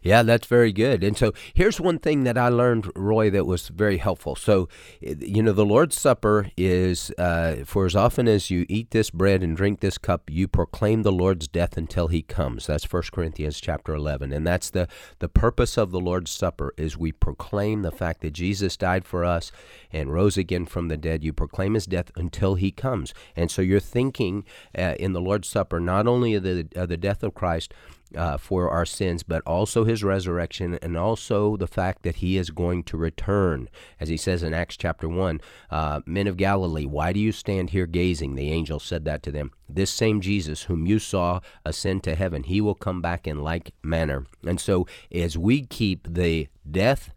Yeah, 0.03 0.23
that's 0.23 0.47
very 0.47 0.73
good. 0.73 1.05
And 1.05 1.17
so 1.17 1.33
here's 1.55 1.81
one 1.81 1.99
thing 1.99 2.25
that 2.25 2.37
I 2.37 2.49
learned, 2.49 2.91
Roy, 2.97 3.31
that 3.31 3.47
was 3.47 3.69
very 3.69 3.99
helpful. 3.99 4.35
So, 4.35 4.69
you 5.01 5.43
know, 5.43 5.53
the 5.53 5.65
Lord's 5.65 5.99
Supper 5.99 6.51
is 6.57 7.13
uh, 7.19 7.65
for 7.65 7.87
as 7.87 7.95
often 7.95 8.27
as 8.29 8.51
you 8.51 8.67
eat 8.69 8.91
this 8.91 9.11
bread 9.11 9.43
and 9.43 9.57
drink 9.57 9.81
this 9.81 9.99
cup, 9.99 10.31
you 10.31 10.49
proclaim 10.49 11.03
the 11.03 11.13
Lord's 11.13 11.49
death 11.49 11.77
until 11.77 12.09
he 12.09 12.23
comes. 12.23 12.67
That's 12.67 12.91
1 12.91 13.03
Corinthians 13.13 13.61
chapter 13.61 13.95
11. 13.95 14.33
And 14.33 14.47
that's 14.47 14.71
the, 14.71 14.89
the 15.19 15.29
purpose 15.29 15.77
of 15.77 15.91
the 15.91 16.01
Lord's 16.01 16.31
Supper 16.31 16.75
is 16.77 16.97
we 16.97 17.13
proclaim 17.13 17.83
the 17.83 17.93
fact 17.93 18.21
that 18.23 18.33
Jesus 18.33 18.77
died 18.77 19.05
for 19.05 19.25
us 19.25 19.53
and 19.93 20.13
rose 20.13 20.37
again 20.37 20.67
from 20.67 20.89
the 20.89 20.97
dead. 20.97 21.23
You 21.23 21.33
proclaim 21.33 21.75
his 21.75 21.87
death 21.87 22.11
until 22.17 22.55
he 22.55 22.71
comes. 22.71 23.15
And 23.37 23.51
so 23.51 23.63
you're 23.63 23.81
thinking 23.81 24.45
uh, 24.77 24.95
in 24.99 25.13
the 25.13 25.21
Lord's 25.21 25.49
Supper 25.49 25.81
not 25.81 26.07
only 26.07 26.35
of 26.35 26.43
the, 26.43 26.69
of 26.75 26.89
the 26.89 26.97
death 26.97 27.23
of 27.23 27.35
Christ, 27.35 27.73
uh, 28.17 28.37
for 28.37 28.71
our 28.71 28.85
sins, 28.87 29.23
but 29.23 29.43
also 29.47 29.85
his 29.85 30.05
resurrection 30.05 30.79
and 30.83 30.97
also 30.97 31.57
the 31.57 31.67
fact 31.67 32.03
that 32.03 32.17
he 32.17 32.37
is 32.37 32.51
going 32.51 32.83
to 32.85 32.97
return. 32.97 33.69
As 34.01 34.09
he 34.09 34.17
says 34.17 34.43
in 34.43 34.55
Acts 34.55 34.77
chapter 34.77 35.09
1, 35.09 35.41
uh, 35.71 36.01
Men 36.07 36.27
of 36.27 36.37
Galilee, 36.37 36.87
why 36.87 37.13
do 37.13 37.21
you 37.21 37.33
stand 37.33 37.71
here 37.71 37.87
gazing? 37.87 38.35
The 38.35 38.51
angel 38.51 38.79
said 38.79 39.05
that 39.05 39.23
to 39.25 39.31
them. 39.31 39.53
This 39.69 39.91
same 39.91 40.21
Jesus, 40.21 40.65
whom 40.65 40.87
you 40.87 40.99
saw 40.99 41.41
ascend 41.65 42.05
to 42.05 42.15
heaven, 42.15 42.45
he 42.45 42.61
will 42.61 42.75
come 42.75 43.01
back 43.01 43.27
in 43.27 43.43
like 43.43 43.73
manner. 43.83 44.27
And 44.47 44.61
so, 44.61 44.87
as 45.13 45.39
we 45.39 45.65
keep 45.65 46.13
the 46.13 46.49
death, 46.71 47.13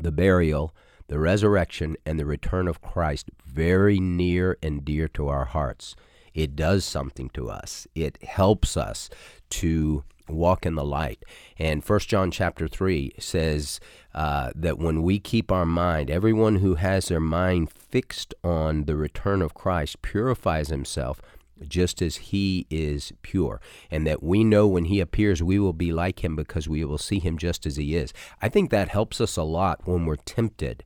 the 0.00 0.12
burial, 0.12 0.74
the 1.08 1.18
resurrection, 1.18 1.96
and 2.06 2.18
the 2.18 2.26
return 2.26 2.68
of 2.68 2.80
Christ 2.80 3.30
very 3.44 3.98
near 3.98 4.58
and 4.62 4.84
dear 4.84 5.08
to 5.08 5.28
our 5.28 5.46
hearts, 5.46 5.96
it 6.34 6.54
does 6.54 6.84
something 6.84 7.30
to 7.30 7.50
us. 7.50 7.86
It 7.94 8.22
helps 8.22 8.76
us 8.76 9.10
to 9.50 10.04
walk 10.28 10.66
in 10.66 10.74
the 10.74 10.84
light. 10.84 11.24
And 11.58 11.84
First 11.84 12.08
John 12.08 12.30
chapter 12.30 12.68
3 12.68 13.14
says 13.18 13.80
uh, 14.14 14.50
that 14.54 14.78
when 14.78 15.02
we 15.02 15.18
keep 15.18 15.50
our 15.50 15.66
mind, 15.66 16.10
everyone 16.10 16.56
who 16.56 16.74
has 16.74 17.08
their 17.08 17.20
mind 17.20 17.70
fixed 17.70 18.34
on 18.44 18.84
the 18.84 18.96
return 18.96 19.42
of 19.42 19.54
Christ 19.54 20.02
purifies 20.02 20.68
himself 20.68 21.20
just 21.66 22.00
as 22.00 22.16
he 22.16 22.66
is 22.70 23.12
pure, 23.22 23.60
and 23.90 24.06
that 24.06 24.22
we 24.22 24.44
know 24.44 24.68
when 24.68 24.84
he 24.84 25.00
appears 25.00 25.42
we 25.42 25.58
will 25.58 25.72
be 25.72 25.92
like 25.92 26.22
him 26.22 26.36
because 26.36 26.68
we 26.68 26.84
will 26.84 26.98
see 26.98 27.18
him 27.18 27.36
just 27.36 27.66
as 27.66 27.76
he 27.76 27.96
is. 27.96 28.12
I 28.40 28.48
think 28.48 28.70
that 28.70 28.88
helps 28.88 29.20
us 29.20 29.36
a 29.36 29.42
lot 29.42 29.80
when 29.84 30.06
we're 30.06 30.16
tempted 30.16 30.84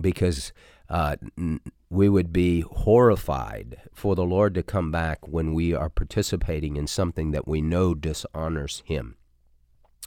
because 0.00 0.52
uh, 0.88 1.16
we 1.88 2.08
would 2.08 2.32
be 2.32 2.62
horrified 2.62 3.80
for 3.92 4.14
the 4.14 4.24
Lord 4.24 4.54
to 4.54 4.62
come 4.62 4.90
back 4.90 5.26
when 5.26 5.54
we 5.54 5.72
are 5.72 5.88
participating 5.88 6.76
in 6.76 6.86
something 6.86 7.30
that 7.30 7.46
we 7.46 7.60
know 7.60 7.94
dishonors 7.94 8.82
Him. 8.86 9.16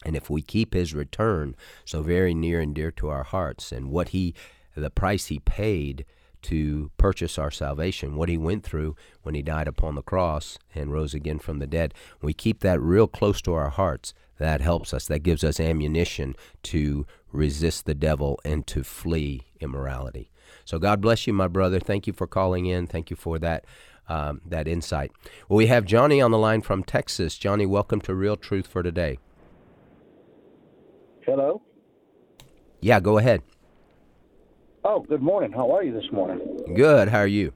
And 0.04 0.16
if 0.16 0.30
we 0.30 0.42
keep 0.42 0.74
His 0.74 0.94
return 0.94 1.56
so 1.86 2.02
very 2.02 2.34
near 2.34 2.60
and 2.60 2.76
dear 2.76 2.92
to 2.92 3.08
our 3.10 3.24
hearts, 3.24 3.72
and 3.72 3.90
what 3.90 4.10
He, 4.10 4.34
the 4.76 4.90
price 4.90 5.28
He 5.28 5.40
paid 5.40 6.06
to 6.42 6.92
purchase 6.98 7.38
our 7.38 7.52
salvation, 7.52 8.16
what 8.16 8.30
He 8.30 8.38
went 8.38 8.64
through 8.64 8.96
when 9.24 9.36
He 9.36 9.42
died 9.42 9.68
upon 9.68 9.96
the 9.96 10.02
cross 10.02 10.58
and 10.76 10.92
rose 10.92 11.14
again 11.14 11.40
from 11.40 11.60
the 11.60 11.68
dead, 11.68 11.94
we 12.22 12.34
keep 12.34 12.60
that 12.60 12.82
real 12.82 13.08
close 13.08 13.42
to 13.44 13.54
our 13.54 13.70
hearts. 13.70 14.14
That 14.38 14.62
helps 14.62 14.94
us. 14.94 15.06
That 15.06 15.24
gives 15.24 15.44
us 15.44 15.60
ammunition 15.60 16.36
to 16.64 17.06
resist 17.32 17.86
the 17.86 17.94
devil 17.94 18.40
and 18.46 18.66
to 18.68 18.84
flee 18.84 19.48
immorality. 19.60 20.32
So 20.70 20.78
God 20.78 21.02
bless 21.02 21.26
you, 21.26 21.34
my 21.34 21.48
brother. 21.48 21.80
Thank 21.80 22.06
you 22.06 22.14
for 22.14 22.28
calling 22.28 22.68
in. 22.68 22.86
Thank 22.86 23.10
you 23.10 23.16
for 23.16 23.40
that. 23.40 23.66
Um, 24.08 24.42
that 24.46 24.68
insight. 24.68 25.12
Well, 25.48 25.58
we 25.58 25.66
have 25.68 25.84
Johnny 25.86 26.20
on 26.22 26.30
the 26.30 26.38
line 26.38 26.62
from 26.62 26.84
Texas. 26.84 27.38
Johnny, 27.38 27.66
welcome 27.66 28.02
to 28.02 28.14
Real 28.14 28.36
Truth 28.36 28.68
for 28.68 28.82
Today. 28.82 29.18
Hello. 31.26 31.62
Yeah, 32.82 33.00
go 33.00 33.18
ahead. 33.18 33.42
Oh, 34.84 35.02
good 35.02 35.22
morning. 35.22 35.52
How 35.52 35.72
are 35.76 35.84
you 35.84 35.92
this 35.92 36.12
morning? 36.12 36.40
Good. 36.76 37.08
How 37.08 37.20
are 37.20 37.28
you? 37.28 37.52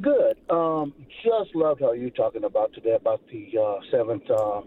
Good. 0.00 0.38
Um, 0.48 0.94
just 1.24 1.54
loved 1.54 1.80
how 1.80 1.92
you're 1.92 2.10
talking 2.10 2.44
about 2.44 2.72
today 2.72 2.94
about 2.94 3.20
the 3.32 3.58
uh, 3.60 3.76
seventh 3.90 4.30
uh, 4.30 4.62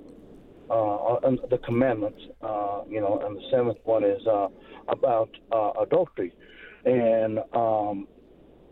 uh, 0.69 1.30
the 1.49 1.59
commandments. 1.65 2.19
Uh, 2.41 2.82
you 2.89 2.99
know, 2.99 3.21
and 3.26 3.38
the 3.38 3.41
seventh 3.51 3.78
one 3.84 4.03
is 4.03 4.26
uh, 4.28 4.47
about 4.88 5.30
uh, 5.51 5.71
adultery. 5.82 6.34
And 6.86 7.40
um, 7.54 8.08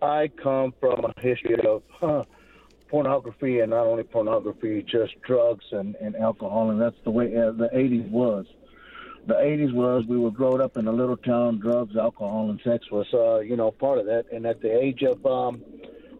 I 0.01 0.29
come 0.41 0.73
from 0.79 1.05
a 1.05 1.13
history 1.19 1.57
of 1.65 1.83
huh, 1.89 2.23
pornography, 2.87 3.59
and 3.59 3.71
not 3.71 3.87
only 3.87 4.03
pornography, 4.03 4.83
just 4.83 5.19
drugs 5.21 5.65
and, 5.71 5.95
and 5.95 6.15
alcohol, 6.15 6.69
and 6.69 6.79
that's 6.79 6.95
the 7.03 7.11
way 7.11 7.35
uh, 7.35 7.51
the 7.51 7.69
80s 7.73 8.09
was. 8.09 8.45
The 9.25 9.35
80s 9.35 9.73
was 9.73 10.05
we 10.05 10.17
were 10.17 10.31
growing 10.31 10.61
up 10.61 10.77
in 10.77 10.87
a 10.87 10.91
little 10.91 11.15
town. 11.15 11.59
Drugs, 11.59 11.95
alcohol, 11.95 12.49
and 12.49 12.59
sex 12.61 12.91
was, 12.91 13.07
uh, 13.13 13.39
you 13.39 13.55
know, 13.55 13.71
part 13.71 13.97
of 13.97 14.05
that. 14.05 14.25
And 14.33 14.45
at 14.45 14.61
the 14.61 14.77
age 14.77 15.01
of 15.01 15.25
um, 15.25 15.63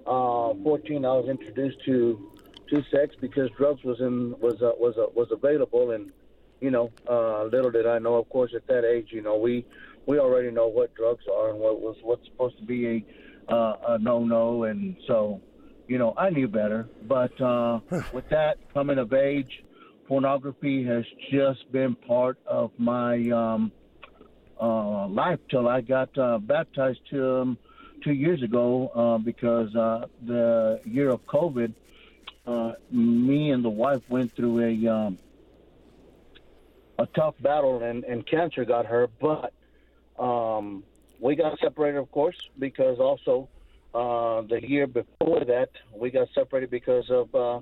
uh, 0.07 0.53
14, 0.63 1.05
I 1.05 1.09
was 1.09 1.27
introduced 1.29 1.83
to 1.85 2.29
to 2.69 2.81
sex 2.91 3.13
because 3.19 3.49
drugs 3.57 3.83
was 3.83 3.99
in 3.99 4.35
was 4.39 4.61
uh, 4.61 4.71
was 4.79 4.97
uh, 4.97 5.07
was 5.13 5.27
available, 5.31 5.91
and 5.91 6.11
you 6.61 6.71
know, 6.71 6.91
uh, 7.09 7.43
little 7.43 7.71
did 7.71 7.85
I 7.85 7.99
know. 7.99 8.15
Of 8.15 8.29
course, 8.29 8.53
at 8.55 8.65
that 8.67 8.85
age, 8.85 9.09
you 9.11 9.21
know, 9.21 9.37
we 9.37 9.65
we 10.05 10.19
already 10.19 10.51
know 10.51 10.67
what 10.67 10.93
drugs 10.95 11.23
are 11.31 11.49
and 11.49 11.59
what 11.59 11.81
was 11.81 11.95
what's 12.03 12.25
supposed 12.25 12.57
to 12.57 12.63
be 12.65 12.87
a 12.87 13.53
uh, 13.53 13.75
a 13.89 13.99
no 13.99 14.23
no, 14.23 14.63
and 14.63 14.95
so 15.07 15.41
you 15.87 15.97
know, 15.97 16.13
I 16.17 16.29
knew 16.29 16.47
better. 16.47 16.87
But 17.07 17.39
uh, 17.41 17.79
with 18.13 18.29
that 18.29 18.57
coming 18.73 18.97
of 18.97 19.13
age, 19.13 19.63
pornography 20.07 20.83
has 20.85 21.03
just 21.31 21.71
been 21.71 21.95
part 21.95 22.37
of 22.45 22.71
my 22.77 23.29
um, 23.29 23.71
uh, 24.61 25.07
life 25.07 25.39
till 25.49 25.67
I 25.67 25.81
got 25.81 26.17
uh, 26.17 26.37
baptized 26.39 26.99
to, 27.11 27.41
um, 27.41 27.57
two 28.03 28.13
years 28.13 28.41
ago 28.43 28.89
uh, 28.95 29.17
because 29.17 29.73
uh, 29.75 30.07
the 30.25 30.81
year 30.85 31.09
of 31.09 31.25
COVID, 31.25 31.73
uh, 32.45 32.73
me 32.91 33.51
and 33.51 33.63
the 33.63 33.69
wife 33.69 34.01
went 34.09 34.35
through 34.35 34.59
a 34.59 34.91
um, 34.91 35.17
a 36.99 37.07
tough 37.07 37.33
battle 37.39 37.81
and, 37.81 38.03
and 38.03 38.25
cancer 38.27 38.65
got 38.65 38.85
her, 38.85 39.07
but 39.19 39.51
um, 40.19 40.83
we 41.19 41.35
got 41.35 41.57
separated, 41.59 41.97
of 41.97 42.11
course, 42.11 42.37
because 42.59 42.99
also 42.99 43.49
uh, 43.93 44.41
the 44.49 44.59
year 44.61 44.87
before 44.87 45.45
that, 45.45 45.69
we 45.95 46.11
got 46.11 46.27
separated 46.33 46.69
because 46.69 47.05
of 47.09 47.33
uh, 47.35 47.59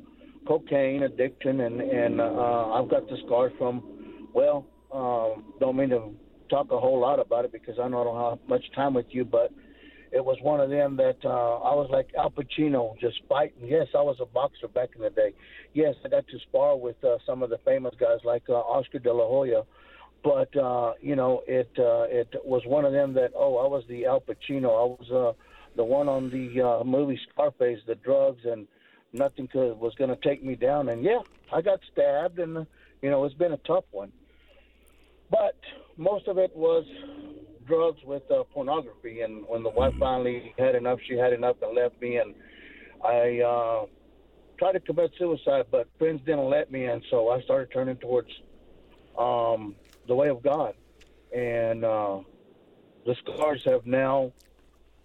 cocaine 0.48 1.04
addiction, 1.04 1.62
and 1.62 1.82
and 1.82 2.22
uh, 2.22 2.72
I've 2.72 2.90
got 2.90 3.08
the 3.08 3.18
scars 3.26 3.52
from. 3.58 4.30
Well, 4.34 4.66
um, 4.94 5.54
don't 5.60 5.76
mean 5.76 5.90
to 5.90 6.14
talk 6.50 6.72
a 6.72 6.80
whole 6.80 7.00
lot 7.00 7.20
about 7.20 7.46
it 7.46 7.52
because 7.52 7.76
I 7.80 7.88
don't 7.90 8.30
have 8.32 8.40
much 8.48 8.64
time 8.74 8.94
with 8.94 9.08
you, 9.10 9.26
but 9.26 9.52
it 10.12 10.24
was 10.24 10.38
one 10.42 10.60
of 10.60 10.70
them 10.70 10.98
that 10.98 11.18
uh, 11.24 11.58
I 11.60 11.74
was 11.74 11.88
like 11.90 12.10
Al 12.18 12.32
Pacino, 12.32 13.00
just 13.00 13.22
fighting. 13.30 13.66
Yes, 13.66 13.88
I 13.96 14.02
was 14.02 14.18
a 14.20 14.26
boxer 14.26 14.68
back 14.68 14.90
in 14.96 15.02
the 15.02 15.10
day. 15.10 15.34
Yes, 15.74 15.96
I 16.04 16.10
got 16.10 16.28
to 16.28 16.40
spar 16.40 16.78
with 16.78 17.02
uh, 17.04 17.18
some 17.26 17.42
of 17.42 17.50
the 17.50 17.60
famous 17.64 17.94
guys 18.00 18.20
like 18.26 18.44
uh, 18.50 18.54
Oscar 18.54 19.00
De 19.00 19.12
La 19.12 19.26
Hoya. 19.26 19.64
But 20.24 20.56
uh, 20.56 20.94
you 21.02 21.16
know, 21.16 21.44
it 21.48 21.72
uh, 21.80 22.06
it 22.10 22.30
was 22.46 22.62
one 22.66 22.86
of 22.86 22.94
them 22.94 23.14
that 23.14 23.32
oh, 23.36 23.58
I 23.58 23.68
was 23.68 23.84
the 23.88 24.06
Al 24.06 24.22
Pacino. 24.22 24.66
I 24.66 25.02
was 25.02 25.12
uh, 25.12 25.34
the 25.76 25.84
one 25.84 26.08
on 26.08 26.30
the 26.30 26.62
uh, 26.62 26.84
movie 26.84 27.20
Scarface, 27.32 27.80
the 27.88 27.96
drugs, 27.96 28.42
and 28.46 28.68
nothing 29.14 29.48
could 29.48 29.74
was 29.80 29.96
going 29.96 30.10
to 30.10 30.16
take 30.18 30.44
me 30.44 30.56
down. 30.56 30.90
And 30.90 31.04
yeah, 31.04 31.20
I 31.52 31.62
got 31.62 31.80
stabbed, 31.92 32.40
and 32.40 32.68
you 33.02 33.10
know 33.10 33.26
it's 33.26 33.36
been 33.36 33.54
a 33.54 33.58
tough 33.58 33.86
one. 33.92 34.12
But 35.32 35.58
most 35.98 36.28
of 36.28 36.38
it 36.38 36.56
was 36.56 36.86
drugs 37.66 38.00
with 38.06 38.24
uh, 38.30 38.44
pornography. 38.54 39.22
And 39.22 39.44
when 39.48 39.64
the 39.64 39.70
wife 39.70 39.94
finally 40.00 40.54
had 40.58 40.76
enough, 40.76 41.00
she 41.08 41.16
had 41.16 41.34
enough 41.34 41.56
and 41.62 41.76
left 41.76 42.00
me. 42.02 42.18
And 42.18 42.36
I 43.04 43.40
uh, 43.40 43.86
tried 44.60 44.74
to 44.74 44.80
commit 44.82 45.12
suicide, 45.18 45.66
but 45.72 45.88
friends 45.98 46.22
didn't 46.26 46.50
let 46.50 46.72
me, 46.72 46.86
and 46.86 47.02
so 47.10 47.30
I 47.30 47.42
started 47.42 47.72
turning 47.74 47.96
towards 47.96 48.30
um, 49.18 49.76
the 50.08 50.16
way 50.16 50.30
of 50.30 50.42
God. 50.42 50.76
And 51.36 51.86
uh, 51.86 52.20
the 53.06 53.16
scars 53.16 53.64
have 53.66 53.86
now 53.86 54.34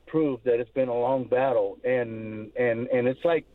proved 0.07 0.45
that 0.45 0.61
it's 0.61 0.71
been 0.71 0.89
a 0.89 0.95
long 0.95 1.25
battle, 1.25 1.79
and 1.85 2.51
and 2.57 2.89
and 2.89 3.07
it's 3.07 3.25
like 3.25 3.47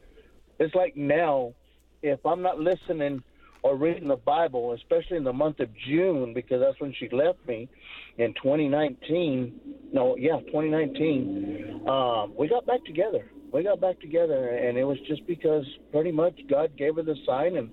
it's 0.59 0.75
like 0.75 0.95
now, 0.95 1.53
if 2.01 2.25
I'm 2.25 2.41
not 2.41 2.59
listening 2.59 3.23
or 3.63 3.75
reading 3.75 4.07
the 4.07 4.15
Bible, 4.15 4.73
especially 4.73 5.17
in 5.17 5.23
the 5.23 5.33
month 5.33 5.59
of 5.59 5.69
June, 5.75 6.33
because 6.33 6.61
that's 6.61 6.79
when 6.79 6.93
she 6.93 7.09
left 7.09 7.39
me 7.47 7.69
in 8.17 8.33
2019. 8.35 9.59
No, 9.91 10.15
yeah, 10.17 10.39
2019. 10.39 11.87
Um, 11.87 12.33
we 12.37 12.47
got 12.47 12.65
back 12.65 12.83
together. 12.85 13.29
We 13.51 13.63
got 13.63 13.81
back 13.81 13.99
together, 13.99 14.49
and 14.49 14.77
it 14.77 14.83
was 14.83 14.97
just 15.07 15.25
because 15.27 15.65
pretty 15.91 16.11
much 16.11 16.39
God 16.49 16.77
gave 16.77 16.95
her 16.95 17.03
the 17.03 17.17
sign, 17.25 17.57
and 17.57 17.71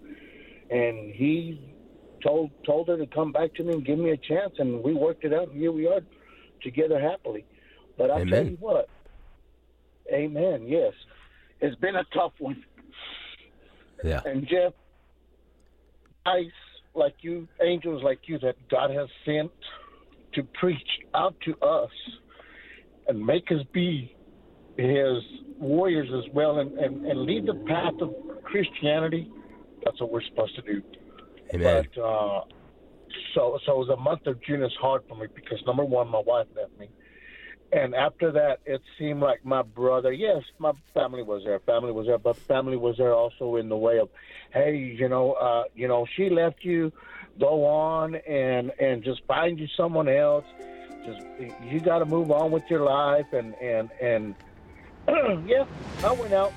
and 0.70 1.14
He 1.14 1.67
told 2.22 2.50
told 2.64 2.88
her 2.88 2.96
to 2.96 3.06
come 3.06 3.32
back 3.32 3.54
to 3.54 3.64
me 3.64 3.74
and 3.74 3.84
give 3.84 3.98
me 3.98 4.10
a 4.10 4.16
chance, 4.16 4.54
and 4.58 4.82
we 4.82 4.94
worked 4.94 5.24
it 5.24 5.32
out. 5.32 5.48
And 5.48 5.58
here 5.58 5.72
we 5.72 5.86
are, 5.86 6.00
together 6.62 7.00
happily. 7.00 7.44
But 7.96 8.10
I 8.10 8.24
tell 8.24 8.46
you 8.46 8.56
what, 8.60 8.88
Amen. 10.12 10.66
Yes, 10.66 10.92
it's 11.60 11.76
been 11.76 11.96
a 11.96 12.04
tough 12.14 12.32
one. 12.38 12.64
Yeah. 14.02 14.20
And 14.24 14.46
Jeff, 14.46 14.72
ice 16.24 16.46
like 16.94 17.16
you, 17.20 17.46
angels 17.62 18.02
like 18.02 18.20
you 18.26 18.38
that 18.40 18.56
God 18.70 18.90
has 18.90 19.08
sent 19.24 19.50
to 20.34 20.42
preach 20.58 20.88
out 21.14 21.34
to 21.44 21.56
us 21.64 21.90
and 23.06 23.24
make 23.24 23.50
us 23.50 23.64
be 23.72 24.14
His 24.76 25.22
warriors 25.58 26.08
as 26.14 26.32
well, 26.32 26.58
and, 26.58 26.78
and, 26.78 27.04
and 27.04 27.22
lead 27.22 27.46
the 27.46 27.54
path 27.66 27.94
of 28.00 28.14
Christianity. 28.44 29.30
That's 29.84 30.00
what 30.00 30.10
we're 30.10 30.22
supposed 30.22 30.54
to 30.56 30.62
do. 30.62 30.82
Amen. 31.54 31.88
But 31.94 32.02
uh, 32.02 32.40
so 33.34 33.58
so 33.64 33.84
the 33.86 33.96
month 33.96 34.26
of 34.26 34.42
June 34.42 34.62
is 34.62 34.72
hard 34.80 35.02
for 35.08 35.16
me 35.16 35.26
because 35.34 35.58
number 35.66 35.84
one, 35.84 36.08
my 36.08 36.22
wife 36.24 36.46
left 36.54 36.78
me 36.78 36.88
and 37.70 37.94
after 37.94 38.32
that, 38.32 38.60
it 38.64 38.80
seemed 38.98 39.20
like 39.20 39.44
my 39.44 39.62
brother. 39.62 40.12
Yes, 40.12 40.42
my 40.58 40.72
family 40.94 41.22
was 41.22 41.42
there. 41.44 41.58
Family 41.60 41.92
was 41.92 42.06
there, 42.06 42.18
but 42.18 42.36
family 42.36 42.76
was 42.76 42.96
there 42.96 43.12
also 43.12 43.56
in 43.56 43.68
the 43.68 43.76
way 43.76 43.98
of, 43.98 44.08
hey, 44.52 44.76
you 44.76 45.08
know, 45.08 45.32
uh, 45.32 45.64
you 45.74 45.86
know, 45.86 46.06
she 46.16 46.30
left 46.30 46.64
you. 46.64 46.92
Go 47.38 47.66
on 47.66 48.16
and 48.16 48.72
and 48.80 49.04
just 49.04 49.22
find 49.26 49.60
you 49.60 49.68
someone 49.76 50.08
else. 50.08 50.44
Just 51.04 51.20
you 51.62 51.78
got 51.78 51.98
to 52.00 52.06
move 52.06 52.32
on 52.32 52.50
with 52.50 52.64
your 52.68 52.84
life. 52.84 53.26
And 53.32 53.54
and 53.56 53.90
and 54.00 54.34
yeah, 55.46 55.64
I 56.02 56.12
went 56.12 56.32
out. 56.32 56.52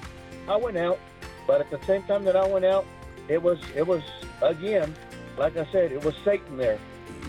I 0.47 0.55
went 0.55 0.77
out, 0.77 0.97
but 1.45 1.61
at 1.61 1.69
the 1.69 1.85
same 1.85 2.03
time 2.03 2.23
that 2.23 2.35
I 2.35 2.47
went 2.47 2.65
out, 2.65 2.85
it 3.31 3.41
was 3.41 3.59
it 3.75 3.85
was 3.87 4.03
again, 4.41 4.93
like 5.37 5.57
I 5.57 5.65
said, 5.71 5.91
it 5.91 6.03
was 6.03 6.15
Satan 6.23 6.57
there 6.57 6.79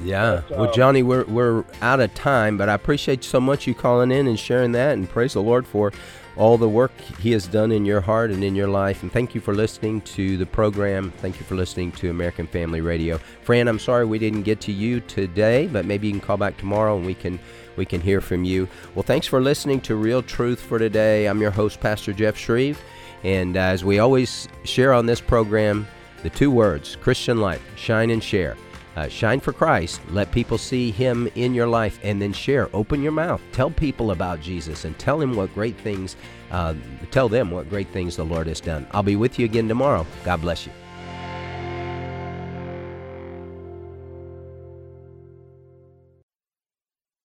yeah. 0.05 0.43
But, 0.49 0.55
uh, 0.55 0.61
well, 0.63 0.73
Johnny, 0.73 1.03
we're, 1.03 1.25
we're 1.25 1.65
out 1.81 2.01
of 2.01 2.13
time, 2.15 2.57
but 2.59 2.69
I 2.69 2.75
appreciate 2.75 3.25
so 3.25 3.41
much 3.41 3.67
you 3.67 3.75
calling 3.75 4.11
in 4.11 4.27
and 4.27 4.39
sharing 4.39 4.73
that, 4.73 4.95
and 4.95 5.09
praise 5.09 5.35
the 5.35 5.43
Lord 5.43 5.67
for 5.67 5.93
all 6.37 6.57
the 6.57 6.69
work 6.69 6.99
He 7.21 7.33
has 7.33 7.47
done 7.47 7.71
in 7.73 7.85
your 7.85 8.01
heart 8.01 8.31
and 8.31 8.43
in 8.43 8.55
your 8.55 8.69
life. 8.69 9.03
And 9.03 9.13
thank 9.13 9.35
you 9.35 9.41
for 9.41 9.55
listening 9.55 10.01
to 10.03 10.37
the 10.39 10.47
program. 10.47 11.11
Thank 11.19 11.39
you 11.39 11.45
for 11.45 11.55
listening 11.55 11.93
to 11.93 12.11
American 12.11 12.47
Family 12.47 12.81
Radio. 12.81 13.19
Fran, 13.43 13.69
I'm 13.69 13.79
sorry 13.79 14.07
we 14.07 14.19
didn't 14.19 14.43
get 14.43 14.61
to 14.63 14.73
you 14.73 15.01
today, 15.01 15.67
but 15.67 15.85
maybe 15.85 16.07
you 16.07 16.15
can 16.15 16.21
call 16.21 16.39
back 16.39 16.57
tomorrow 16.57 16.97
and 16.97 17.05
we 17.05 17.15
can 17.15 17.39
we 17.77 17.87
can 17.87 18.03
hear 18.03 18.21
from 18.21 18.45
you. 18.45 18.69
Well, 18.95 19.03
thanks 19.03 19.27
for 19.27 19.41
listening 19.41 19.81
to 19.83 19.95
Real 19.95 20.23
Truth 20.23 20.61
for 20.61 20.79
today. 20.79 21.27
I'm 21.27 21.41
your 21.41 21.51
host, 21.51 21.81
Pastor 21.81 22.13
Jeff 22.13 22.37
Shreve, 22.37 22.79
and 23.23 23.57
as 23.57 23.85
we 23.85 23.99
always 23.99 24.49
share 24.65 24.93
on 24.93 25.07
this 25.07 25.21
program, 25.21 25.87
the 26.23 26.31
two 26.31 26.51
words 26.51 26.97
Christian 26.97 27.41
life, 27.41 27.63
shine 27.77 28.11
and 28.11 28.23
share. 28.23 28.57
Uh, 28.95 29.09
shine 29.09 29.41
for 29.41 29.55
Christ. 29.55 30.03
Let 30.11 30.31
people 30.33 30.59
see 30.59 30.91
Him 30.91 31.27
in 31.35 31.55
your 31.55 31.67
life 31.67 31.99
and 32.03 32.21
then 32.21 32.33
share. 32.33 32.69
Open 32.75 33.03
your 33.03 33.13
mouth. 33.13 33.41
Tell 33.53 33.71
people 33.71 34.11
about 34.11 34.41
Jesus 34.41 34.85
and 34.85 34.99
tell 34.99 35.19
Him 35.19 35.35
what 35.35 35.55
great 35.55 35.79
things, 35.79 36.17
uh, 36.51 36.75
tell 37.11 37.29
them 37.29 37.51
what 37.51 37.71
great 37.71 37.89
things 37.89 38.17
the 38.17 38.25
Lord 38.25 38.47
has 38.49 38.61
done. 38.61 38.87
I'll 38.91 39.03
be 39.03 39.17
with 39.17 39.39
you 39.39 39.47
again 39.47 39.67
tomorrow. 39.67 40.07
God 40.25 40.43
bless 40.43 40.67
you. 40.67 40.73